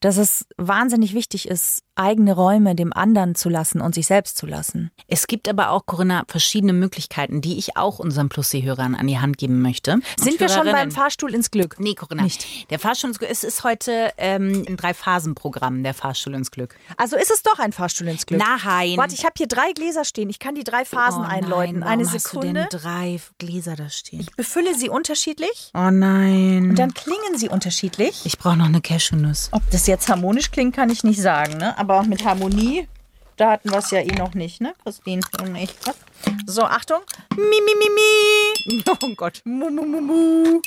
dass 0.00 0.16
es 0.16 0.46
wahnsinnig 0.56 1.14
wichtig 1.14 1.48
ist, 1.48 1.83
eigene 1.96 2.33
Räume 2.35 2.74
dem 2.74 2.92
anderen 2.92 3.35
zu 3.35 3.48
lassen 3.48 3.80
und 3.80 3.94
sich 3.94 4.07
selbst 4.07 4.37
zu 4.37 4.46
lassen. 4.46 4.90
Es 5.07 5.26
gibt 5.26 5.48
aber 5.48 5.70
auch, 5.70 5.87
Corinna, 5.87 6.24
verschiedene 6.28 6.72
Möglichkeiten, 6.72 7.40
die 7.40 7.59
ich 7.59 7.76
auch 7.76 7.98
unseren 7.98 8.28
Plus-C-Hörern 8.28 8.94
an 8.94 9.07
die 9.07 9.18
Hand 9.18 9.38
geben 9.38 9.62
möchte. 9.62 9.94
Und 9.94 10.04
Sind 10.18 10.40
wir 10.40 10.48
schon 10.48 10.66
beim. 10.70 10.90
Fahrstuhl 10.90 11.35
ins 11.35 11.50
Glück? 11.50 11.76
Nee, 11.78 11.94
Corinna. 11.94 12.22
Nicht. 12.22 12.70
Der 12.70 12.78
Fahrstuhl 12.78 13.11
ins 13.11 13.18
Glück, 13.18 13.30
es 13.30 13.42
ist 13.44 13.64
heute 13.64 14.11
ähm, 14.16 14.64
ein 14.68 14.76
Drei-Phasen-Programm, 14.76 15.83
der 15.83 15.94
Fahrstuhl 15.94 16.35
ins 16.35 16.50
Glück. 16.50 16.76
Also 16.96 17.16
ist 17.16 17.30
es 17.30 17.42
doch 17.42 17.59
ein 17.59 17.72
Fahrstuhl 17.72 18.09
ins 18.09 18.26
Glück. 18.26 18.40
Nein. 18.40 18.96
Warte, 18.96 19.14
ich 19.14 19.24
habe 19.24 19.35
hier 19.37 19.46
drei 19.48 19.72
Gläser 19.72 20.04
stehen. 20.04 20.30
Ich 20.30 20.38
kann 20.38 20.54
die 20.54 20.64
drei 20.64 20.85
Phasen 20.85 21.22
oh 21.22 21.28
einläuten. 21.28 21.80
Nein, 21.80 21.88
Eine 21.88 22.04
warum 22.04 22.14
Hast 22.14 22.26
du 22.26 22.40
Sekunde. 22.40 22.68
denn 22.70 22.80
drei 22.80 23.20
Gläser 23.38 23.76
da 23.76 23.88
stehen? 23.88 24.26
Befülle 24.37 24.74
sie 24.74 24.88
unterschiedlich. 24.88 25.70
Oh 25.74 25.90
nein. 25.90 26.70
Und 26.70 26.78
dann 26.78 26.94
klingen 26.94 27.37
sie 27.37 27.48
unterschiedlich. 27.48 28.22
ich 28.24 28.38
brauche 28.38 28.57
noch 28.57 28.66
eine 28.66 28.80
Cashewnuss. 28.80 29.48
Ob 29.52 29.62
das 29.70 29.87
jetzt 29.87 30.09
harmonisch 30.09 30.50
klingt, 30.50 30.74
kann 30.74 30.90
ich 30.90 31.04
nicht 31.04 31.20
sagen, 31.20 31.57
ne? 31.59 31.76
Aber 31.78 31.83
mit 32.06 32.24
Harmonie, 32.24 32.88
da 33.36 33.50
hatten 33.52 33.70
wir 33.70 33.78
es 33.78 33.90
ja 33.90 34.00
eh 34.00 34.14
noch 34.16 34.34
nicht, 34.34 34.60
ne, 34.60 34.74
Christine? 34.82 35.20
Und 35.40 35.54
ich, 35.56 35.70
was? 35.84 35.96
So, 36.46 36.62
Achtung. 36.62 37.00
Mi, 37.36 37.42
mi, 37.42 37.74
mi, 37.78 37.88
mi. 37.90 38.82
Oh 39.02 39.14
Gott. 39.16 39.42
Mu, 39.44 39.68
mu, 39.70 39.82
mu, 39.84 40.00
mu. 40.00 40.60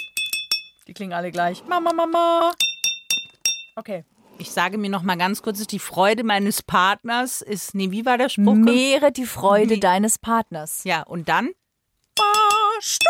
Die 0.87 0.93
klingen 0.93 1.13
alle 1.13 1.31
gleich. 1.31 1.63
Mama, 1.67 1.91
Mama. 1.93 2.51
Okay. 3.75 4.03
Ich 4.39 4.51
sage 4.51 4.77
mir 4.77 4.89
noch 4.91 5.01
mal 5.01 5.17
ganz 5.17 5.41
kurz, 5.41 5.65
die 5.65 5.79
Freude 5.79 6.23
meines 6.23 6.61
Partners 6.61 7.41
ist, 7.41 7.73
nee, 7.73 7.89
wie 7.91 8.05
war 8.05 8.17
der 8.19 8.29
Spruch? 8.29 8.53
Mehre 8.53 9.11
die 9.11 9.25
Freude 9.25 9.73
Mi- 9.75 9.79
deines 9.79 10.19
Partners. 10.19 10.83
Ja, 10.83 11.01
und 11.03 11.27
dann? 11.27 11.49
Fahrstuhl 12.17 13.09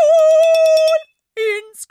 ins 1.35 1.87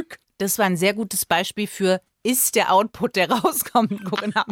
Glück. 0.00 0.18
Das 0.38 0.58
war 0.58 0.64
ein 0.66 0.76
sehr 0.78 0.94
gutes 0.94 1.26
Beispiel 1.26 1.66
für 1.66 2.00
ist 2.22 2.54
der 2.54 2.72
Output, 2.72 3.16
der 3.16 3.30
rauskommt, 3.32 4.04
Corinna. 4.04 4.44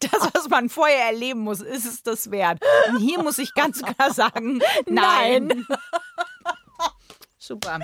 Das, 0.00 0.30
was 0.34 0.48
man 0.48 0.68
vorher 0.68 1.06
erleben 1.06 1.40
muss, 1.40 1.60
ist 1.60 1.86
es 1.86 2.02
das 2.02 2.30
wert. 2.30 2.60
Und 2.88 3.00
hier 3.00 3.22
muss 3.22 3.38
ich 3.38 3.54
ganz 3.54 3.82
klar 3.82 4.12
sagen, 4.12 4.60
nein. 4.86 5.66
Super. 7.38 7.80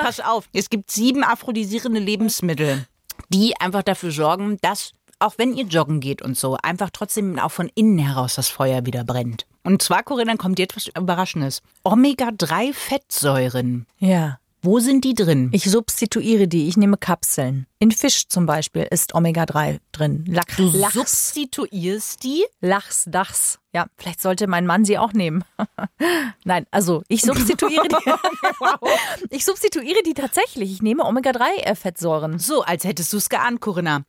Pass 0.00 0.20
auf, 0.20 0.48
es 0.52 0.70
gibt 0.70 0.90
sieben 0.90 1.22
aphrodisierende 1.24 2.00
Lebensmittel, 2.00 2.86
die 3.28 3.54
einfach 3.60 3.82
dafür 3.82 4.10
sorgen, 4.10 4.56
dass, 4.62 4.92
auch 5.18 5.34
wenn 5.36 5.54
ihr 5.54 5.64
joggen 5.64 6.00
geht 6.00 6.22
und 6.22 6.38
so, 6.38 6.56
einfach 6.62 6.88
trotzdem 6.90 7.38
auch 7.38 7.52
von 7.52 7.70
innen 7.74 7.98
heraus 7.98 8.34
das 8.34 8.48
Feuer 8.48 8.86
wieder 8.86 9.04
brennt. 9.04 9.46
Und 9.62 9.82
zwar, 9.82 10.02
Corinna, 10.02 10.36
kommt 10.36 10.58
jetzt 10.58 10.74
was 10.76 10.88
Überraschendes. 10.88 11.60
Omega-3-Fettsäuren. 11.84 13.86
Ja. 13.98 14.38
Wo 14.64 14.78
sind 14.78 15.04
die 15.04 15.12
drin? 15.12 15.50
Ich 15.52 15.70
substituiere 15.70 16.48
die. 16.48 16.68
Ich 16.68 16.78
nehme 16.78 16.96
Kapseln. 16.96 17.66
In 17.78 17.92
Fisch 17.92 18.28
zum 18.28 18.46
Beispiel 18.46 18.88
ist 18.90 19.14
Omega-3 19.14 19.78
drin. 19.92 20.24
Lach, 20.26 20.44
Du 20.56 20.70
Lachs. 20.70 20.94
substituierst 20.94 22.22
die? 22.24 22.44
Lachs, 22.62 23.04
Dachs. 23.06 23.58
Ja, 23.74 23.86
vielleicht 23.98 24.22
sollte 24.22 24.46
mein 24.46 24.64
Mann 24.66 24.86
sie 24.86 24.96
auch 24.96 25.12
nehmen. 25.12 25.44
Nein, 26.44 26.64
also 26.70 27.02
ich 27.08 27.20
substituiere 27.22 27.88
die. 27.88 27.96
Ich 29.30 29.44
substituiere 29.44 30.02
die 30.06 30.14
tatsächlich. 30.14 30.72
Ich 30.72 30.80
nehme 30.82 31.04
Omega-3-Fettsäuren. 31.04 32.38
So, 32.38 32.62
als 32.62 32.84
hättest 32.84 33.12
du 33.12 33.18
es 33.18 33.28
geahnt, 33.28 33.60
Corinna. 33.60 34.04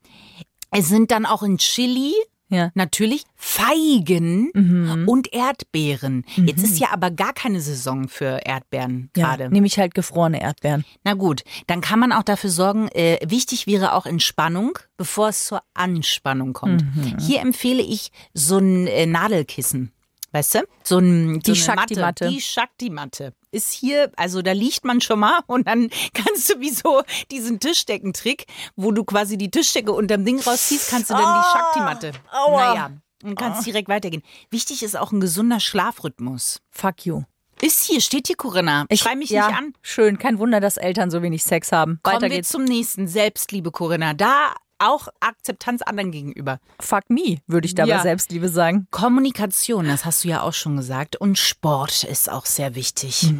Es 0.71 0.87
sind 0.87 1.11
dann 1.11 1.25
auch 1.25 1.43
in 1.43 1.57
Chili 1.57 2.13
Ja. 2.49 2.71
natürlich 2.75 3.23
Feigen 3.35 4.51
Mhm. 4.53 5.07
und 5.07 5.33
Erdbeeren. 5.33 6.25
Jetzt 6.35 6.63
ist 6.63 6.79
ja 6.79 6.89
aber 6.91 7.09
gar 7.11 7.33
keine 7.33 7.59
Saison 7.59 8.07
für 8.07 8.39
Erdbeeren 8.45 9.09
Ja, 9.17 9.35
gerade. 9.35 9.49
nehme 9.49 9.65
ich 9.67 9.79
halt 9.79 9.95
gefrorene 9.95 10.41
Erdbeeren. 10.41 10.85
Na 11.03 11.13
gut, 11.15 11.43
dann 11.67 11.81
kann 11.81 11.99
man 11.99 12.11
auch 12.11 12.23
dafür 12.23 12.49
sorgen, 12.51 12.87
äh, 12.89 13.17
wichtig 13.27 13.65
wäre 13.67 13.93
auch 13.93 14.05
Entspannung, 14.05 14.77
bevor 14.97 15.29
es 15.29 15.45
zur 15.45 15.61
Anspannung 15.73 16.53
kommt. 16.53 16.83
Mhm. 16.95 17.17
Hier 17.19 17.41
empfehle 17.41 17.81
ich 17.81 18.11
so 18.33 18.57
ein 18.59 18.87
äh, 18.87 19.05
Nadelkissen. 19.05 19.91
Weißt 20.31 20.55
du? 20.55 20.59
So, 20.83 20.97
ein, 20.99 21.41
so 21.45 21.53
Die 21.53 21.59
eine 21.63 21.75
Matte. 21.75 21.95
Shakti-Matte. 21.95 22.27
Die 22.29 22.41
Shakti-Matte. 22.41 23.33
Ist 23.55 23.71
hier, 23.71 24.11
also 24.17 24.41
da 24.41 24.51
liegt 24.51 24.83
man 24.83 24.99
schon 24.99 25.19
mal 25.19 25.39
und 25.47 25.67
dann 25.67 25.89
kannst 26.13 26.53
du 26.53 26.59
wie 26.59 26.71
so 26.71 27.03
diesen 27.31 27.59
Tischdeckentrick, 27.59 28.45
wo 28.75 28.91
du 28.91 29.03
quasi 29.05 29.37
die 29.37 29.49
Tischdecke 29.49 29.93
unterm 29.93 30.25
Ding 30.25 30.39
rausziehst, 30.39 30.89
kannst 30.89 31.09
du 31.09 31.13
dann 31.13 31.41
die 31.41 31.57
Shakti-Matte. 31.57 32.11
aua. 32.31 32.73
Naja, 32.73 32.91
und 33.23 33.35
kannst 33.39 33.65
direkt 33.65 33.87
weitergehen. 33.87 34.23
Wichtig 34.51 34.83
ist 34.83 34.97
auch 34.97 35.11
ein 35.11 35.19
gesunder 35.19 35.59
Schlafrhythmus. 35.59 36.61
Fuck 36.69 37.05
you. 37.05 37.23
Ist 37.61 37.85
hier, 37.85 38.01
steht 38.01 38.27
hier, 38.27 38.35
Corinna. 38.35 38.85
Schrei 38.91 39.15
mich 39.15 39.29
ja, 39.29 39.47
nicht 39.47 39.57
an. 39.57 39.73
Schön, 39.81 40.19
kein 40.19 40.39
Wunder, 40.39 40.59
dass 40.59 40.75
Eltern 40.77 41.09
so 41.09 41.21
wenig 41.21 41.43
Sex 41.43 41.71
haben. 41.71 41.99
Weiter 42.03 42.17
Kommen 42.17 42.31
wir 42.31 42.37
geht's. 42.37 42.49
zum 42.49 42.65
nächsten. 42.65 43.07
Selbstliebe, 43.07 43.71
Corinna. 43.71 44.13
Da 44.13 44.53
auch 44.79 45.07
Akzeptanz 45.19 45.81
anderen 45.81 46.11
gegenüber. 46.11 46.59
Fuck 46.79 47.09
me, 47.09 47.37
würde 47.47 47.65
ich 47.67 47.75
dabei 47.75 47.89
Ja. 47.89 48.01
Selbstliebe 48.01 48.49
sagen. 48.49 48.87
Kommunikation, 48.91 49.87
das 49.87 50.05
hast 50.05 50.23
du 50.23 50.27
ja 50.29 50.41
auch 50.41 50.53
schon 50.53 50.77
gesagt. 50.77 51.15
Und 51.15 51.37
Sport 51.37 52.03
ist 52.03 52.29
auch 52.29 52.45
sehr 52.45 52.75
wichtig. 52.75 53.33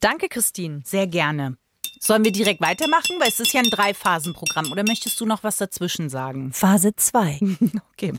Danke, 0.00 0.28
Christine. 0.28 0.80
Sehr 0.84 1.06
gerne. 1.06 1.56
Sollen 2.00 2.24
wir 2.24 2.30
direkt 2.30 2.60
weitermachen? 2.60 3.16
Weil 3.18 3.28
es 3.28 3.40
ist 3.40 3.52
ja 3.52 3.60
ein 3.60 3.70
Drei-Phasen-Programm. 3.70 4.70
Oder 4.70 4.84
möchtest 4.86 5.20
du 5.20 5.26
noch 5.26 5.42
was 5.42 5.56
dazwischen 5.56 6.08
sagen? 6.08 6.52
Phase 6.52 6.94
2. 6.94 7.40
Okay. 7.92 8.12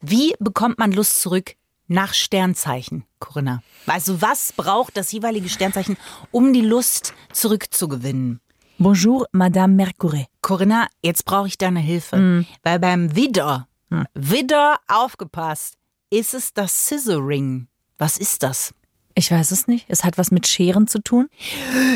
Wie 0.00 0.34
bekommt 0.38 0.78
man 0.78 0.92
Lust 0.92 1.20
zurück 1.20 1.54
nach 1.88 2.14
Sternzeichen, 2.14 3.04
Corinna? 3.18 3.62
Also 3.88 4.22
was 4.22 4.52
braucht 4.52 4.96
das 4.96 5.10
jeweilige 5.10 5.48
Sternzeichen, 5.48 5.96
um 6.30 6.52
die 6.52 6.60
Lust 6.60 7.14
zurückzugewinnen? 7.32 8.40
Bonjour, 8.78 9.26
Madame 9.32 9.74
Mercury. 9.74 10.26
Corinna, 10.48 10.88
jetzt 11.02 11.26
brauche 11.26 11.46
ich 11.46 11.58
deine 11.58 11.78
Hilfe. 11.78 12.46
Weil 12.62 12.78
beim 12.78 13.14
Widder, 13.14 13.68
Widder, 14.14 14.80
aufgepasst, 14.88 15.74
ist 16.08 16.32
es 16.32 16.54
das 16.54 16.86
Scissoring. 16.86 17.68
Was 17.98 18.16
ist 18.16 18.42
das? 18.42 18.72
Ich 19.14 19.30
weiß 19.30 19.50
es 19.50 19.66
nicht. 19.66 19.84
Es 19.88 20.04
hat 20.04 20.16
was 20.16 20.30
mit 20.30 20.46
Scheren 20.46 20.86
zu 20.86 21.02
tun. 21.02 21.28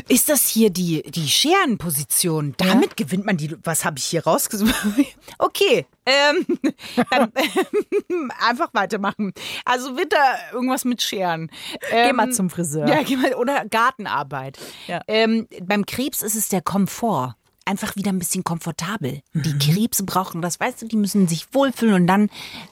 Ist 0.07 0.29
das 0.29 0.49
hier 0.49 0.69
die, 0.69 1.01
die 1.03 1.29
Scherenposition? 1.29 2.55
Damit 2.59 2.99
gewinnt 2.99 3.25
man 3.25 3.39
die. 3.39 3.57
Was 3.63 3.87
habe 3.87 3.97
ich 3.97 4.05
hier 4.05 4.25
rausgesucht? 4.25 4.75
Okay, 5.39 5.87
ähm, 6.05 6.45
dann, 7.11 7.33
einfach 8.47 8.69
weitermachen. 8.75 9.33
Also 9.65 9.97
Widder, 9.97 10.19
irgendwas 10.53 10.85
mit 10.85 11.01
Scheren. 11.01 11.51
Ähm, 11.91 12.09
Geh 12.09 12.13
mal 12.13 12.31
zum 12.33 12.51
Friseur. 12.51 12.87
Ja, 12.87 13.03
geh 13.03 13.17
mal, 13.17 13.35
oder 13.35 13.65
Gartenarbeit. 13.65 14.59
Ja. 14.89 15.01
Ähm, 15.07 15.49
beim 15.63 15.87
Krebs 15.87 16.21
ist 16.21 16.35
es 16.35 16.51
der 16.51 16.61
Komfort. 16.61 17.37
Einfach 17.65 17.95
wieder 17.97 18.11
ein 18.11 18.19
bisschen 18.19 18.45
komfortabel. 18.45 19.23
Mhm. 19.33 19.43
Die 19.43 19.59
Krebse 19.59 20.05
brauchen 20.05 20.43
das, 20.43 20.59
weißt 20.59 20.83
du, 20.83 20.87
die 20.89 20.97
müssen 20.97 21.29
sich 21.29 21.53
wohlfühlen 21.55 21.95
und 21.95 22.07
dann 22.07 22.29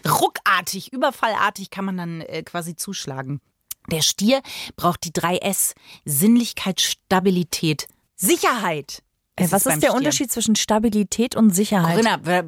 ruckartig, 0.09 0.93
überfallartig 0.93 1.71
kann 1.71 1.85
man 1.85 1.97
dann 1.97 2.21
äh, 2.23 2.43
quasi 2.43 2.77
zuschlagen. 2.77 3.41
Der 3.91 4.03
Stier 4.03 4.43
braucht 4.77 5.05
die 5.05 5.13
3S. 5.13 5.75
Sinnlichkeit, 6.05 6.81
Stabilität, 6.81 7.87
Sicherheit. 8.17 9.03
Äh, 9.37 9.45
Es 9.45 9.53
Was 9.53 9.67
ist 9.67 9.81
der 9.83 9.89
Stier. 9.89 9.95
Unterschied 9.95 10.31
zwischen 10.31 10.57
Stabilität 10.57 11.35
und 11.37 11.51
Sicherheit? 11.51 11.95
Corinna, 12.05 12.43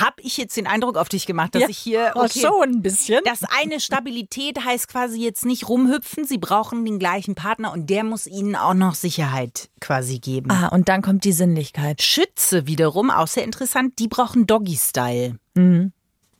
habe 0.00 0.20
ich 0.22 0.36
jetzt 0.36 0.56
den 0.56 0.66
Eindruck 0.66 0.96
auf 0.96 1.08
dich 1.08 1.26
gemacht, 1.26 1.54
dass 1.54 1.62
Ja, 1.62 1.68
ich 1.68 1.78
hier 1.78 2.12
oh, 2.14 2.20
okay, 2.24 2.40
schon 2.40 2.62
ein 2.70 2.82
bisschen. 2.82 3.20
Das 3.24 3.40
eine 3.44 3.80
Stabilität 3.80 4.64
heißt 4.64 4.88
quasi 4.88 5.22
jetzt 5.22 5.44
nicht 5.44 5.68
rumhüpfen, 5.68 6.24
sie 6.24 6.38
brauchen 6.38 6.84
den 6.84 6.98
gleichen 6.98 7.34
Partner 7.34 7.72
und 7.72 7.88
der 7.90 8.04
muss 8.04 8.26
ihnen 8.26 8.56
auch 8.56 8.74
noch 8.74 8.94
Sicherheit 8.94 9.68
quasi 9.80 10.18
geben. 10.18 10.50
Ah, 10.50 10.68
und 10.68 10.88
dann 10.88 11.02
kommt 11.02 11.24
die 11.24 11.32
Sinnlichkeit. 11.32 12.02
Schütze 12.02 12.66
wiederum, 12.66 13.10
auch 13.10 13.26
sehr 13.28 13.44
interessant, 13.44 13.98
die 13.98 14.08
brauchen 14.08 14.46
Doggy-Style. 14.46 15.38
Mhm. 15.54 15.92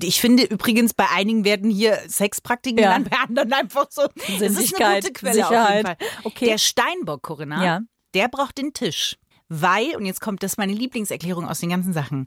Ich 0.02 0.20
finde 0.20 0.42
übrigens, 0.42 0.92
bei 0.92 1.06
einigen 1.14 1.44
werden 1.46 1.70
hier 1.70 1.98
Sexpraktiken 2.06 2.78
Ja. 2.82 2.88
genannt, 2.98 3.08
bei 3.10 3.16
anderen 3.16 3.52
einfach 3.54 3.86
so. 3.90 4.02
Es 4.16 4.28
ist 4.28 4.28
eine 4.42 4.50
Sinnlichkeit, 4.50 5.02
gute 5.04 5.12
Quelle 5.14 5.42
auf 5.42 5.48
Sicherheit. 5.48 5.74
jeden 5.76 5.86
Fall. 5.86 5.96
Okay. 6.24 6.44
Der 6.46 6.58
Steinbock, 6.58 7.22
Corinna, 7.22 7.64
Ja. 7.64 7.80
der 8.12 8.28
braucht 8.28 8.58
den 8.58 8.74
Tisch. 8.74 9.16
Weil, 9.48 9.94
und 9.96 10.06
jetzt 10.06 10.20
kommt 10.20 10.42
das 10.42 10.56
meine 10.56 10.72
Lieblingserklärung 10.72 11.48
aus 11.48 11.60
den 11.60 11.70
ganzen 11.70 11.92
Sachen, 11.92 12.26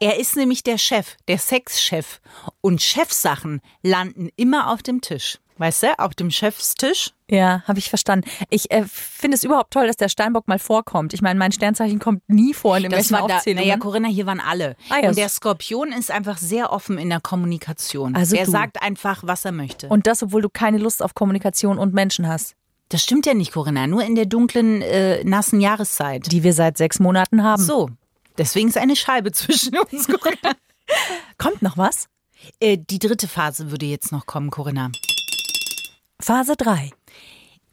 er 0.00 0.18
ist 0.18 0.36
nämlich 0.36 0.62
der 0.62 0.78
Chef, 0.78 1.16
der 1.28 1.38
Sexchef. 1.38 2.20
Und 2.60 2.82
Chefsachen 2.82 3.60
landen 3.82 4.30
immer 4.36 4.72
auf 4.72 4.82
dem 4.82 5.00
Tisch. 5.00 5.38
Weißt 5.58 5.84
du, 5.84 5.98
auf 5.98 6.14
dem 6.14 6.30
Chefstisch. 6.30 7.12
Ja, 7.30 7.62
habe 7.66 7.78
ich 7.78 7.88
verstanden. 7.88 8.28
Ich 8.50 8.70
äh, 8.70 8.84
finde 8.84 9.36
es 9.36 9.42
überhaupt 9.42 9.72
toll, 9.72 9.86
dass 9.86 9.96
der 9.96 10.10
Steinbock 10.10 10.46
mal 10.48 10.58
vorkommt. 10.58 11.14
Ich 11.14 11.22
meine, 11.22 11.38
mein 11.38 11.50
Sternzeichen 11.50 11.98
kommt 11.98 12.22
nie 12.28 12.52
vor 12.52 12.76
in 12.76 12.90
Das 12.90 13.10
war 13.10 13.26
da, 13.26 13.36
Aufzählungen. 13.36 13.66
naja, 13.66 13.78
Corinna, 13.78 14.08
hier 14.08 14.26
waren 14.26 14.40
alle. 14.40 14.76
Ah, 14.90 15.00
ja. 15.02 15.08
Und 15.08 15.16
der 15.16 15.30
Skorpion 15.30 15.92
ist 15.92 16.10
einfach 16.10 16.36
sehr 16.36 16.72
offen 16.72 16.98
in 16.98 17.08
der 17.08 17.20
Kommunikation. 17.20 18.14
Also 18.14 18.36
er 18.36 18.46
sagt 18.46 18.82
einfach, 18.82 19.22
was 19.24 19.46
er 19.46 19.52
möchte. 19.52 19.88
Und 19.88 20.06
das, 20.06 20.22
obwohl 20.22 20.42
du 20.42 20.50
keine 20.50 20.76
Lust 20.76 21.02
auf 21.02 21.14
Kommunikation 21.14 21.78
und 21.78 21.94
Menschen 21.94 22.28
hast, 22.28 22.54
das 22.88 23.02
stimmt 23.02 23.26
ja 23.26 23.34
nicht, 23.34 23.52
Corinna. 23.52 23.86
Nur 23.86 24.04
in 24.04 24.14
der 24.14 24.26
dunklen, 24.26 24.82
äh, 24.82 25.24
nassen 25.24 25.60
Jahreszeit. 25.60 26.30
die 26.30 26.42
wir 26.42 26.52
seit 26.52 26.76
sechs 26.78 26.98
Monaten 27.00 27.42
haben. 27.42 27.62
So. 27.62 27.90
Deswegen 28.38 28.68
ist 28.68 28.78
eine 28.78 28.96
Scheibe 28.96 29.32
zwischen 29.32 29.76
uns, 29.78 30.06
Corinna. 30.06 30.54
Kommt 31.38 31.62
noch 31.62 31.76
was? 31.76 32.08
äh, 32.60 32.78
die 32.78 32.98
dritte 32.98 33.28
Phase 33.28 33.70
würde 33.70 33.86
jetzt 33.86 34.12
noch 34.12 34.26
kommen, 34.26 34.50
Corinna. 34.50 34.90
Phase 36.20 36.56
3. 36.56 36.90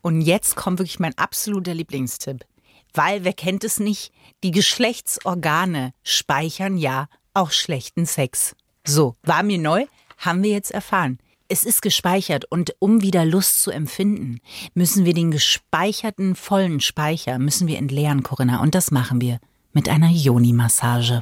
Und 0.02 0.21
jetzt 0.21 0.56
kommt 0.56 0.80
wirklich 0.80 0.99
mein 0.99 1.17
absoluter 1.17 1.73
Lieblingstipp. 1.73 2.45
Weil, 2.93 3.23
wer 3.23 3.34
kennt 3.34 3.63
es 3.63 3.80
nicht, 3.80 4.12
die 4.43 4.52
Geschlechtsorgane 4.52 5.93
speichern 6.04 6.78
ja 6.78 7.08
auch 7.34 7.52
schlechten 7.52 8.06
Sex. 8.06 8.56
So, 8.86 9.15
war 9.23 9.43
mir 9.43 9.58
neu, 9.58 9.86
haben 10.17 10.43
wir 10.43 10.52
jetzt 10.52 10.71
erfahren. 10.71 11.17
Es 11.53 11.65
ist 11.65 11.83
gespeichert 11.83 12.45
und 12.45 12.75
um 12.79 13.03
wieder 13.03 13.25
Lust 13.25 13.61
zu 13.61 13.69
empfinden, 13.69 14.39
müssen 14.73 15.05
wir 15.05 15.13
den 15.13 15.29
gespeicherten 15.29 16.33
vollen 16.33 16.79
Speicher 16.79 17.37
müssen 17.37 17.67
wir 17.67 17.77
entleeren, 17.77 18.23
Corinna. 18.23 18.59
Und 18.59 18.73
das 18.73 18.89
machen 18.89 19.21
wir 19.21 19.37
mit 19.71 19.87
einer 19.87 20.09
Yoni-Massage. 20.09 21.21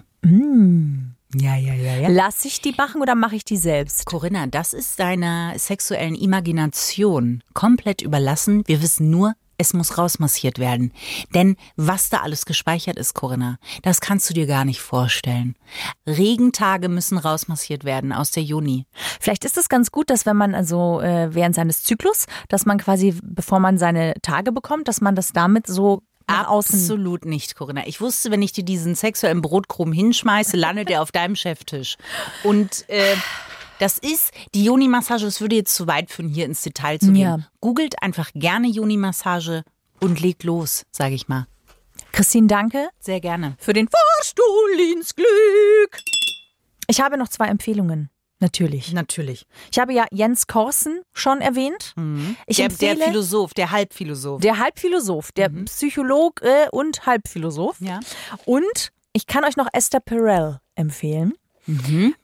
Ja, 1.36 1.58
ja, 1.58 1.74
ja, 1.74 1.98
ja. 1.98 2.08
Lass 2.08 2.46
ich 2.46 2.62
die 2.62 2.72
machen 2.78 3.02
oder 3.02 3.14
mache 3.14 3.36
ich 3.36 3.44
die 3.44 3.58
selbst? 3.58 4.06
Corinna, 4.06 4.48
das 4.48 4.72
ist 4.72 5.02
deiner 5.02 5.60
sexuellen 5.60 6.16
Imagination 6.16 7.44
komplett 7.54 8.02
überlassen. 8.02 8.64
Wir 8.68 8.82
wissen 8.82 9.10
nur, 9.10 9.34
es 9.62 9.74
muss 9.74 9.98
rausmassiert 9.98 10.60
werden. 10.60 10.92
Denn 11.34 11.56
was 11.76 12.10
da 12.10 12.18
alles 12.18 12.46
gespeichert 12.46 12.98
ist, 12.98 13.14
Corinna, 13.14 13.58
das 13.84 14.02
kannst 14.02 14.30
du 14.30 14.34
dir 14.34 14.48
gar 14.48 14.66
nicht 14.66 14.82
vorstellen. 14.82 15.56
Regentage 16.06 16.90
müssen 16.90 17.18
rausmassiert 17.18 17.84
werden 17.86 18.12
aus 18.12 18.32
der 18.32 18.44
Juni. 18.44 18.86
Vielleicht 19.20 19.46
ist 19.46 19.58
es 19.58 19.70
ganz 19.70 19.92
gut, 19.92 20.10
dass 20.10 20.26
wenn 20.26 20.36
man 20.36 20.56
also 20.56 21.00
äh, 21.02 21.34
während 21.34 21.56
seines 21.56 21.84
Zyklus, 21.84 22.26
dass 22.50 22.66
man 22.66 22.80
quasi, 22.80 23.16
bevor 23.24 23.60
man 23.60 23.78
seine 23.78 24.16
Tage 24.22 24.52
bekommt, 24.52 24.88
dass 24.88 25.00
man 25.00 25.16
das 25.16 25.32
damit 25.32 25.68
so. 25.68 26.02
Absolut 26.28 27.26
nicht, 27.26 27.56
Corinna. 27.56 27.88
Ich 27.88 28.00
wusste, 28.00 28.32
wenn 28.32 28.42
ich 28.42 28.54
dir 28.54 28.64
diesen 28.64 28.96
sexuellen 28.96 29.42
Brotkrumm 29.42 29.92
hinschmeiße, 29.92 30.56
landet 30.56 30.90
er 30.90 31.02
auf 31.02 31.12
deinem 31.12 31.36
Cheftisch. 31.36 31.98
Und 32.44 32.86
äh, 32.88 33.16
das 33.82 33.98
ist 33.98 34.32
die 34.54 34.64
Joni-Massage. 34.64 35.26
Das 35.26 35.42
würde 35.42 35.56
jetzt 35.56 35.76
zu 35.76 35.88
weit 35.88 36.12
führen, 36.12 36.30
hier 36.30 36.46
ins 36.46 36.62
Detail 36.62 37.00
zu 37.00 37.08
gehen. 37.08 37.16
Ja. 37.18 37.40
Googelt 37.62 38.02
einfach 38.04 38.30
gerne 38.36 38.68
Joni-Massage 38.68 39.64
und 40.00 40.20
legt 40.22 40.44
los, 40.44 40.86
sage 40.92 41.16
ich 41.16 41.28
mal. 41.28 41.48
Christine, 42.12 42.48
danke 42.48 42.90
Sehr 43.00 43.20
gerne. 43.22 43.56
für 43.58 43.74
den 43.74 43.88
Fahrstuhl 43.88 44.80
ins 44.96 45.16
Glück. 45.16 45.98
Ich 46.88 47.02
habe 47.02 47.18
noch 47.18 47.30
zwei 47.30 47.48
Empfehlungen. 47.48 48.10
Natürlich. 48.40 48.92
Natürlich. 48.92 49.46
Ich 49.72 49.78
habe 49.80 49.94
ja 49.94 50.06
Jens 50.12 50.48
Korsen 50.48 51.02
schon 51.14 51.42
erwähnt. 51.42 51.94
Ich 52.48 52.58
Der, 52.58 52.66
empfehle 52.66 52.96
der 52.98 53.08
Philosoph, 53.08 53.54
der 53.54 53.72
Halbphilosoph. 53.72 54.42
der 54.42 54.58
Halbphilosoph, 54.58 55.32
der 55.32 55.50
Psychologe 55.50 56.70
und 56.72 57.06
Halbphilosoph. 57.06 57.80
Ja. 57.82 58.00
Und 58.46 58.92
ich 59.14 59.28
kann 59.28 59.44
euch 59.46 59.58
noch 59.58 59.68
Esther 59.74 60.00
Perel 60.00 60.60
empfehlen. 60.76 61.34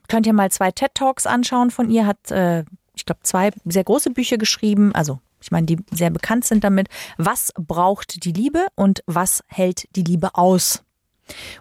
Könnt 0.07 0.27
ihr 0.27 0.33
mal 0.33 0.51
zwei 0.51 0.71
TED 0.71 0.93
Talks 0.93 1.25
anschauen 1.25 1.71
von 1.71 1.89
ihr. 1.89 2.05
Hat, 2.05 2.31
äh, 2.31 2.63
ich 2.95 3.05
glaube, 3.05 3.21
zwei 3.23 3.51
sehr 3.65 3.83
große 3.83 4.11
Bücher 4.11 4.37
geschrieben. 4.37 4.93
Also, 4.93 5.19
ich 5.41 5.51
meine, 5.51 5.65
die 5.65 5.77
sehr 5.91 6.09
bekannt 6.09 6.45
sind 6.45 6.63
damit. 6.63 6.89
Was 7.17 7.53
braucht 7.55 8.23
die 8.25 8.31
Liebe 8.31 8.67
und 8.75 9.03
was 9.05 9.43
hält 9.47 9.87
die 9.95 10.03
Liebe 10.03 10.35
aus? 10.35 10.83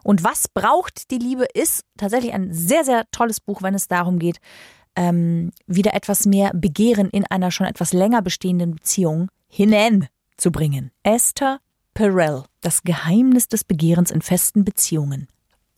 Und 0.05 0.25
was 0.25 0.49
braucht 0.49 1.11
die 1.11 1.19
Liebe 1.19 1.47
ist 1.55 1.85
tatsächlich 1.97 2.33
ein 2.33 2.53
sehr, 2.53 2.85
sehr 2.85 3.05
tolles 3.11 3.41
Buch, 3.41 3.63
wenn 3.63 3.75
es 3.75 3.89
darum 3.89 4.19
geht, 4.19 4.39
ähm, 4.95 5.51
wieder 5.67 5.95
etwas 5.95 6.25
mehr 6.25 6.53
Begehren 6.55 7.11
in 7.11 7.27
einer 7.27 7.51
schon 7.51 7.67
etwas 7.67 7.93
länger 7.93 8.23
bestehenden 8.23 8.77
Beziehung 8.77 9.29
hineinzubringen. 9.49 10.91
Esther 11.03 11.61
Perel, 11.95 12.45
das 12.61 12.83
Geheimnis 12.83 13.49
des 13.49 13.65
Begehrens 13.65 14.11
in 14.11 14.23
festen 14.23 14.65
Beziehungen. 14.65 15.29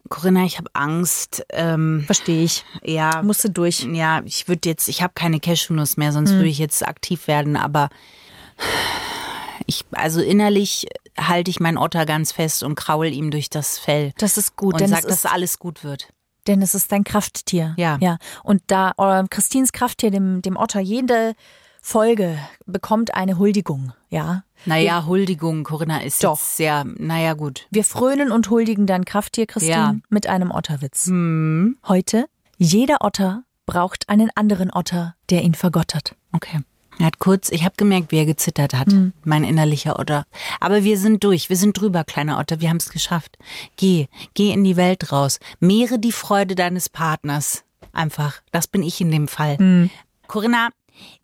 Corinna, 0.09 0.44
ich 0.44 0.59
habe 0.59 0.71
Angst. 0.73 1.44
Ähm, 1.51 2.03
Verstehe 2.07 2.44
ich. 2.44 2.64
ja, 2.83 3.23
Musste 3.23 3.51
durch. 3.51 3.85
ja, 3.85 4.23
ich 4.25 4.49
würde 4.49 4.68
jetzt, 4.68 4.88
ich 4.88 5.03
habe 5.03 5.12
keine 5.14 5.40
Cashewnuss 5.40 5.97
mehr, 5.97 6.12
sonst 6.12 6.33
würde 6.33 6.49
ich 6.49 6.59
jetzt 6.59 6.87
aktiv 6.87 7.27
werden, 7.27 7.57
aber 7.57 7.88
ich, 9.66 9.85
also 9.92 10.21
innerlich 10.21 10.87
halte 11.18 11.51
ich 11.51 11.61
meinen 11.61 11.79
Otter 11.79 12.07
ganz 12.07 12.33
fest 12.33 12.62
und 12.62 12.75
kraul 12.75 13.07
ihm 13.07 13.31
durch 13.31 13.51
das 13.51 13.79
Fell. 13.79 14.12
Das 14.18 14.38
ist 14.38 14.57
gut, 14.57 14.75
und 14.75 14.81
denn 14.81 14.88
sag, 14.88 15.01
es 15.01 15.05
ist 15.05 15.25
dass 15.25 15.33
alles 15.33 15.59
gut 15.59 15.85
wird. 15.85 16.09
Denn 16.47 16.62
es 16.62 16.75
ist 16.75 16.90
dein 16.90 17.05
Krafttier. 17.05 17.75
Ja. 17.77 17.99
ja. 18.01 18.18
Und 18.42 18.62
da 18.68 18.92
Christins 19.29 19.73
Krafttier, 19.73 20.11
dem, 20.11 20.40
dem 20.40 20.57
Otter, 20.57 20.81
jede 20.81 21.35
Folge 21.83 22.38
bekommt 22.67 23.14
eine 23.14 23.38
Huldigung. 23.38 23.93
Ja. 24.11 24.43
Naja, 24.64 25.05
Huldigung, 25.07 25.64
Corinna, 25.64 26.03
ist 26.03 26.23
Doch. 26.25 26.37
jetzt 26.37 26.57
sehr, 26.57 26.85
naja, 26.85 27.35
gut. 27.35 27.67
Wir 27.71 27.85
frönen 27.85 28.33
und 28.33 28.51
huldigen 28.51 28.87
dein 28.87 29.05
Krafttier, 29.05 29.47
Christine, 29.47 29.75
Ja. 29.75 29.95
mit 30.09 30.27
einem 30.27 30.51
Otterwitz. 30.51 31.07
Hm, 31.07 31.77
Heute, 31.87 32.27
jeder 32.57 32.99
Otter 33.03 33.45
braucht 33.67 34.09
einen 34.09 34.31
anderen 34.35 34.71
Otter, 34.73 35.14
der 35.31 35.43
ihn 35.43 35.55
vergottert. 35.55 36.14
okay. 36.33 36.61
Er 37.01 37.07
hat 37.07 37.21
kurz, 37.21 37.51
ich 37.51 37.64
habe 37.64 37.77
gemerkt, 37.77 38.11
wie 38.11 38.17
er 38.19 38.27
gezittert 38.27 38.75
hat, 38.75 38.91
Hm. 38.91 39.12
mein 39.23 39.45
innerlicher 39.45 40.01
Otter. 40.01 40.25
Aber 40.59 40.83
wir 40.83 40.99
sind 40.99 41.23
durch, 41.23 41.49
wir 41.49 41.55
sind 41.57 41.79
drüber, 41.79 42.03
kleiner 42.03 42.41
Otter, 42.41 42.61
wir 42.61 42.69
haben 42.71 42.79
es 42.79 42.88
geschafft. 42.91 43.38
Geh, 43.77 44.09
geh 44.35 44.51
in 44.53 44.64
die 44.64 44.75
Welt 44.77 45.12
raus. 45.12 45.38
Mehre 45.61 46.01
die 46.01 46.11
Freude 46.11 46.57
deines 46.57 46.88
Partners. 46.88 47.62
Einfach, 47.93 48.41
das 48.51 48.67
bin 48.67 48.83
ich 48.83 49.01
in 49.01 49.12
dem 49.12 49.29
Fall. 49.29 49.59
Hm. 49.59 49.91
Corinna, 50.27 50.71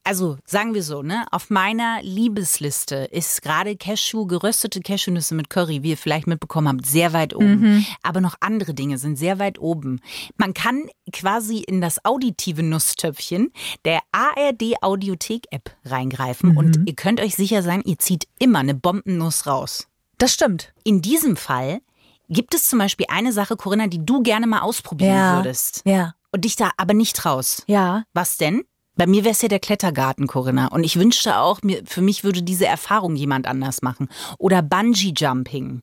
also 0.05 0.37
sagen 0.45 0.75
wir 0.75 0.83
so, 0.83 1.03
ne, 1.03 1.27
auf 1.31 1.51
meiner 1.51 2.03
Liebesliste 2.03 2.97
ist 3.11 3.43
gerade 3.43 3.77
Cashew, 3.77 4.27
geröstete 4.27 4.81
Cashewnüsse 4.81 5.35
mit 5.35 5.51
Curry, 5.51 5.83
wie 5.83 5.91
ihr 5.91 5.97
vielleicht 5.97 6.27
mitbekommen 6.27 6.69
habt, 6.69 6.87
sehr 6.87 7.13
weit 7.13 7.35
oben. 7.35 7.61
Mhm. 7.61 7.87
Aber 8.03 8.21
noch 8.21 8.35
andere 8.41 8.75
Dinge 8.75 8.99
sind 8.99 9.17
sehr 9.17 9.39
weit 9.39 9.59
oben. 9.59 10.01
Man 10.37 10.53
kann 10.55 10.89
quasi 11.13 11.59
in 11.59 11.81
das 11.81 12.05
auditive 12.05 12.63
Nusstöpfchen 12.63 13.53
der 13.85 14.01
ARD 14.13 14.75
Audiothek 14.83 15.47
App 15.51 15.71
reingreifen 15.85 16.51
Mhm. 16.51 16.57
und 16.57 16.81
ihr 16.87 16.95
könnt 16.95 17.21
euch 17.21 17.35
sicher 17.35 17.63
sein, 17.63 17.83
ihr 17.85 17.99
zieht 17.99 18.27
immer 18.39 18.59
eine 18.61 18.75
Bombennuss 18.75 19.47
raus. 19.47 19.87
Das 20.19 20.33
stimmt. 20.33 20.73
In 20.85 21.03
diesem 21.03 21.37
Fall 21.37 21.81
gibt 22.29 22.55
es 22.55 22.69
zum 22.69 22.79
Beispiel 22.79 23.07
eine 23.09 23.33
Sache, 23.33 23.57
Corinna, 23.57 23.87
die 23.87 24.05
du 24.05 24.23
gerne 24.23 24.47
mal 24.47 24.61
ausprobieren 24.61 25.15
Ja. 25.15 25.37
würdest. 25.37 25.83
Ja. 25.85 26.15
Und 26.33 26.45
dich 26.45 26.57
da 26.57 26.71
aber 26.79 26.95
nicht 26.95 27.17
traust. 27.17 27.65
Ja. 27.69 28.05
Was 28.13 28.37
denn? 28.39 28.65
Bei 28.96 29.07
mir 29.07 29.24
wäre 29.24 29.33
es 29.33 29.42
ja 29.42 29.48
der 29.48 29.61
Klettergarten, 29.61 30.26
Corinna. 30.26 30.68
Und 30.68 30.85
ich 30.85 30.98
wünschte 30.98 31.38
auch, 31.38 31.62
mir, 31.62 31.83
für 31.85 32.00
mich 32.00 32.22
würde 32.22 32.42
diese 32.42 32.66
Erfahrung 32.66 33.16
jemand 33.16 33.46
anders 33.46 33.83
machen. 33.83 34.09
Oder 34.38 34.62
Bungee-Jumping. 34.62 35.80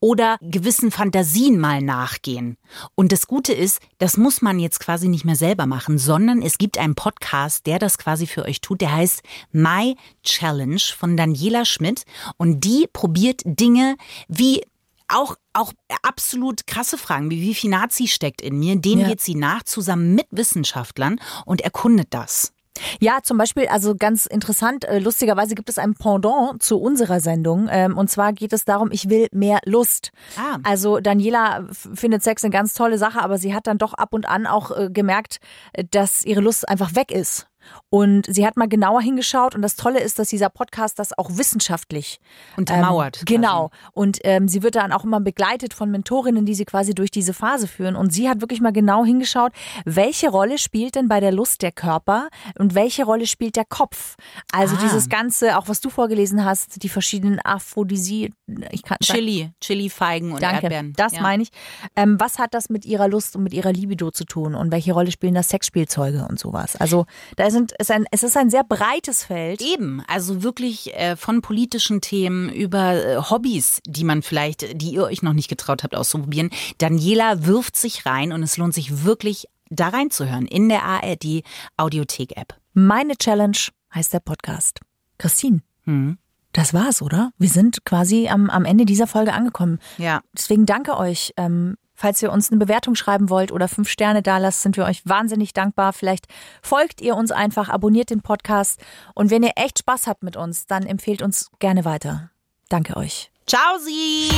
Oder 0.00 0.38
gewissen 0.40 0.90
Fantasien 0.90 1.58
mal 1.58 1.82
nachgehen. 1.82 2.56
Und 2.94 3.12
das 3.12 3.26
Gute 3.26 3.52
ist, 3.52 3.80
das 3.98 4.16
muss 4.16 4.40
man 4.40 4.58
jetzt 4.58 4.80
quasi 4.80 5.08
nicht 5.08 5.26
mehr 5.26 5.36
selber 5.36 5.66
machen, 5.66 5.98
sondern 5.98 6.40
es 6.40 6.56
gibt 6.56 6.78
einen 6.78 6.94
Podcast, 6.94 7.66
der 7.66 7.78
das 7.78 7.98
quasi 7.98 8.26
für 8.26 8.44
euch 8.44 8.62
tut. 8.62 8.80
Der 8.80 8.94
heißt 8.94 9.22
My 9.52 9.96
Challenge 10.22 10.80
von 10.96 11.16
Daniela 11.16 11.66
Schmidt. 11.66 12.04
Und 12.38 12.64
die 12.64 12.88
probiert 12.90 13.42
Dinge 13.44 13.96
wie 14.28 14.62
auch, 15.08 15.36
auch 15.52 15.72
absolut 16.02 16.66
krasse 16.66 16.98
Fragen, 16.98 17.30
wie 17.30 17.40
wie 17.42 17.54
viel 17.54 17.70
Nazi 17.70 18.08
steckt 18.08 18.42
in 18.42 18.58
mir, 18.58 18.76
dem 18.76 19.00
Ja. 19.00 19.08
geht 19.08 19.20
sie 19.20 19.34
nach, 19.34 19.62
zusammen 19.62 20.14
mit 20.14 20.26
Wissenschaftlern 20.30 21.20
und 21.44 21.60
erkundet 21.60 22.08
das. 22.10 22.52
Ja, 23.00 23.20
zum 23.22 23.38
Beispiel, 23.38 23.68
also 23.68 23.94
ganz 23.96 24.26
interessant, 24.26 24.84
äh, 24.84 24.98
lustigerweise 24.98 25.54
gibt 25.54 25.70
es 25.70 25.78
ein 25.78 25.94
Pendant 25.94 26.62
zu 26.62 26.78
unserer 26.78 27.20
Sendung. 27.20 27.68
Ähm, 27.70 27.96
und 27.96 28.10
zwar 28.10 28.34
geht 28.34 28.52
es 28.52 28.66
darum, 28.66 28.90
ich 28.92 29.08
will 29.08 29.28
mehr 29.32 29.60
Lust. 29.64 30.10
Ah. 30.36 30.58
Also 30.62 31.00
Daniela 31.00 31.66
findet 31.72 32.22
Sex 32.22 32.44
eine 32.44 32.50
ganz 32.52 32.74
tolle 32.74 32.98
Sache, 32.98 33.22
aber 33.22 33.38
sie 33.38 33.54
hat 33.54 33.66
dann 33.66 33.78
doch 33.78 33.94
ab 33.94 34.12
und 34.12 34.28
an 34.28 34.46
auch 34.46 34.76
äh, 34.76 34.90
gemerkt, 34.90 35.38
äh, 35.72 35.84
dass 35.90 36.22
ihre 36.26 36.42
Lust 36.42 36.68
einfach 36.68 36.94
weg 36.94 37.12
ist. 37.12 37.46
Und 37.90 38.26
sie 38.28 38.46
hat 38.46 38.56
mal 38.56 38.68
genauer 38.68 39.00
hingeschaut 39.00 39.54
und 39.54 39.62
das 39.62 39.76
Tolle 39.76 40.00
ist, 40.00 40.18
dass 40.18 40.28
dieser 40.28 40.48
Podcast 40.50 40.98
das 40.98 41.16
auch 41.16 41.30
wissenschaftlich 41.32 42.18
Untermauert 42.56 43.18
Ähm, 43.20 43.24
genau. 43.26 43.70
Und 43.92 44.18
ähm, 44.24 44.48
sie 44.48 44.62
wird 44.62 44.74
dann 44.76 44.92
auch 44.92 45.04
immer 45.04 45.20
begleitet 45.20 45.72
von 45.74 45.90
Mentorinnen, 45.90 46.44
die 46.46 46.54
sie 46.54 46.64
quasi 46.64 46.94
durch 46.94 47.10
diese 47.10 47.32
Phase 47.34 47.66
führen. 47.68 47.96
Und 47.96 48.12
sie 48.12 48.28
hat 48.28 48.40
wirklich 48.40 48.60
mal 48.60 48.72
genau 48.72 49.04
hingeschaut, 49.04 49.52
welche 49.84 50.28
Rolle 50.30 50.58
spielt 50.58 50.94
denn 50.94 51.08
bei 51.08 51.20
der 51.20 51.32
Lust 51.32 51.62
der 51.62 51.72
Körper 51.72 52.28
und 52.58 52.74
welche 52.74 53.04
Rolle 53.04 53.26
spielt 53.26 53.56
der 53.56 53.64
Kopf? 53.64 54.16
Also 54.52 54.76
Ah. 54.76 54.80
dieses 54.82 55.08
Ganze, 55.08 55.58
auch 55.58 55.68
was 55.68 55.80
du 55.80 55.90
vorgelesen 55.90 56.44
hast, 56.44 56.82
die 56.82 56.88
verschiedenen 56.88 57.40
Aphrodisien. 57.40 58.34
Ich 58.70 58.82
kann 58.82 58.98
Chili, 59.02 59.50
Chili-Feigen 59.60 60.32
und 60.32 60.42
Danke, 60.42 60.62
Erdbeeren. 60.64 60.92
das 60.96 61.12
Ja. 61.14 61.22
meine 61.22 61.42
ich. 61.42 61.50
Ähm, 61.96 62.16
was 62.20 62.38
hat 62.38 62.54
das 62.54 62.68
mit 62.70 62.84
ihrer 62.84 63.08
Lust 63.08 63.36
und 63.36 63.42
mit 63.42 63.52
ihrer 63.54 63.72
Libido 63.72 64.10
zu 64.10 64.24
tun 64.24 64.54
und 64.54 64.70
welche 64.72 64.92
Rolle 64.92 65.10
spielen 65.10 65.34
da 65.34 65.42
Sexspielzeuge 65.42 66.26
und 66.28 66.38
sowas? 66.38 66.76
Also 66.76 67.06
da 67.36 67.44
ist 67.46 67.55
sind, 67.56 67.72
es, 67.78 67.88
ist 67.88 67.90
ein, 67.90 68.04
es 68.10 68.22
ist 68.22 68.36
ein 68.36 68.50
sehr 68.50 68.64
breites 68.64 69.24
Feld. 69.24 69.60
Eben, 69.62 70.02
also 70.06 70.42
wirklich 70.42 70.94
äh, 70.94 71.16
von 71.16 71.42
politischen 71.42 72.00
Themen 72.00 72.48
über 72.52 72.94
äh, 72.94 73.16
Hobbys, 73.16 73.80
die 73.86 74.04
man 74.04 74.22
vielleicht, 74.22 74.80
die 74.80 74.90
ihr 74.90 75.04
euch 75.04 75.22
noch 75.22 75.32
nicht 75.32 75.48
getraut 75.48 75.82
habt 75.82 75.94
auszuprobieren. 75.94 76.50
Daniela 76.78 77.46
wirft 77.46 77.76
sich 77.76 78.06
rein 78.06 78.32
und 78.32 78.42
es 78.42 78.56
lohnt 78.56 78.74
sich 78.74 79.04
wirklich 79.04 79.46
da 79.70 79.88
reinzuhören 79.88 80.46
in 80.46 80.68
der 80.68 80.84
ARD 80.84 81.42
Audiothek-App. 81.76 82.54
Meine 82.74 83.16
Challenge 83.16 83.56
heißt 83.94 84.12
der 84.12 84.20
Podcast. 84.20 84.80
Christine, 85.18 85.62
Hm. 85.84 86.18
das 86.52 86.74
war's, 86.74 87.02
oder? 87.02 87.30
Wir 87.38 87.48
sind 87.48 87.84
quasi 87.84 88.28
am, 88.28 88.50
am 88.50 88.64
Ende 88.64 88.84
dieser 88.84 89.06
Folge 89.06 89.32
angekommen. 89.32 89.78
Ja. 89.98 90.20
Deswegen 90.36 90.66
danke 90.66 90.96
euch. 90.96 91.32
Ähm, 91.36 91.76
falls 91.96 92.22
ihr 92.22 92.30
uns 92.30 92.50
eine 92.50 92.58
Bewertung 92.58 92.94
schreiben 92.94 93.30
wollt 93.30 93.50
oder 93.50 93.68
fünf 93.68 93.88
Sterne 93.88 94.22
da 94.22 94.38
lasst, 94.38 94.62
sind 94.62 94.76
wir 94.76 94.84
euch 94.84 95.02
wahnsinnig 95.04 95.52
dankbar. 95.52 95.92
Vielleicht 95.92 96.26
folgt 96.62 97.00
ihr 97.00 97.16
uns 97.16 97.32
einfach, 97.32 97.68
abonniert 97.68 98.10
den 98.10 98.22
Podcast 98.22 98.80
und 99.14 99.30
wenn 99.30 99.42
ihr 99.42 99.52
echt 99.56 99.80
Spaß 99.80 100.06
habt 100.06 100.22
mit 100.22 100.36
uns, 100.36 100.66
dann 100.66 100.84
empfehlt 100.84 101.22
uns 101.22 101.50
gerne 101.58 101.84
weiter. 101.84 102.30
Danke 102.68 102.96
euch. 102.96 103.30
Ciao, 103.46 103.78
Sie! 103.78 104.28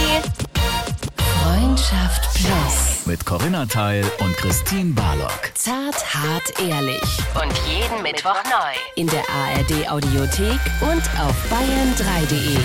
Freundschaft 1.42 2.28
Plus. 2.34 3.06
Mit 3.06 3.24
Corinna 3.24 3.64
Teil 3.64 4.04
und 4.20 4.36
Christine 4.36 4.92
Barlock. 4.92 5.50
Zart, 5.54 6.14
hart, 6.14 6.60
ehrlich. 6.60 7.02
Und 7.34 7.52
jeden 7.66 8.02
Mittwoch 8.02 8.42
neu. 8.44 8.74
In 8.96 9.06
der 9.06 9.22
ARD 9.30 9.90
Audiothek 9.90 10.60
und 10.82 11.02
auf 11.20 11.34
bayern3.de. 11.50 12.58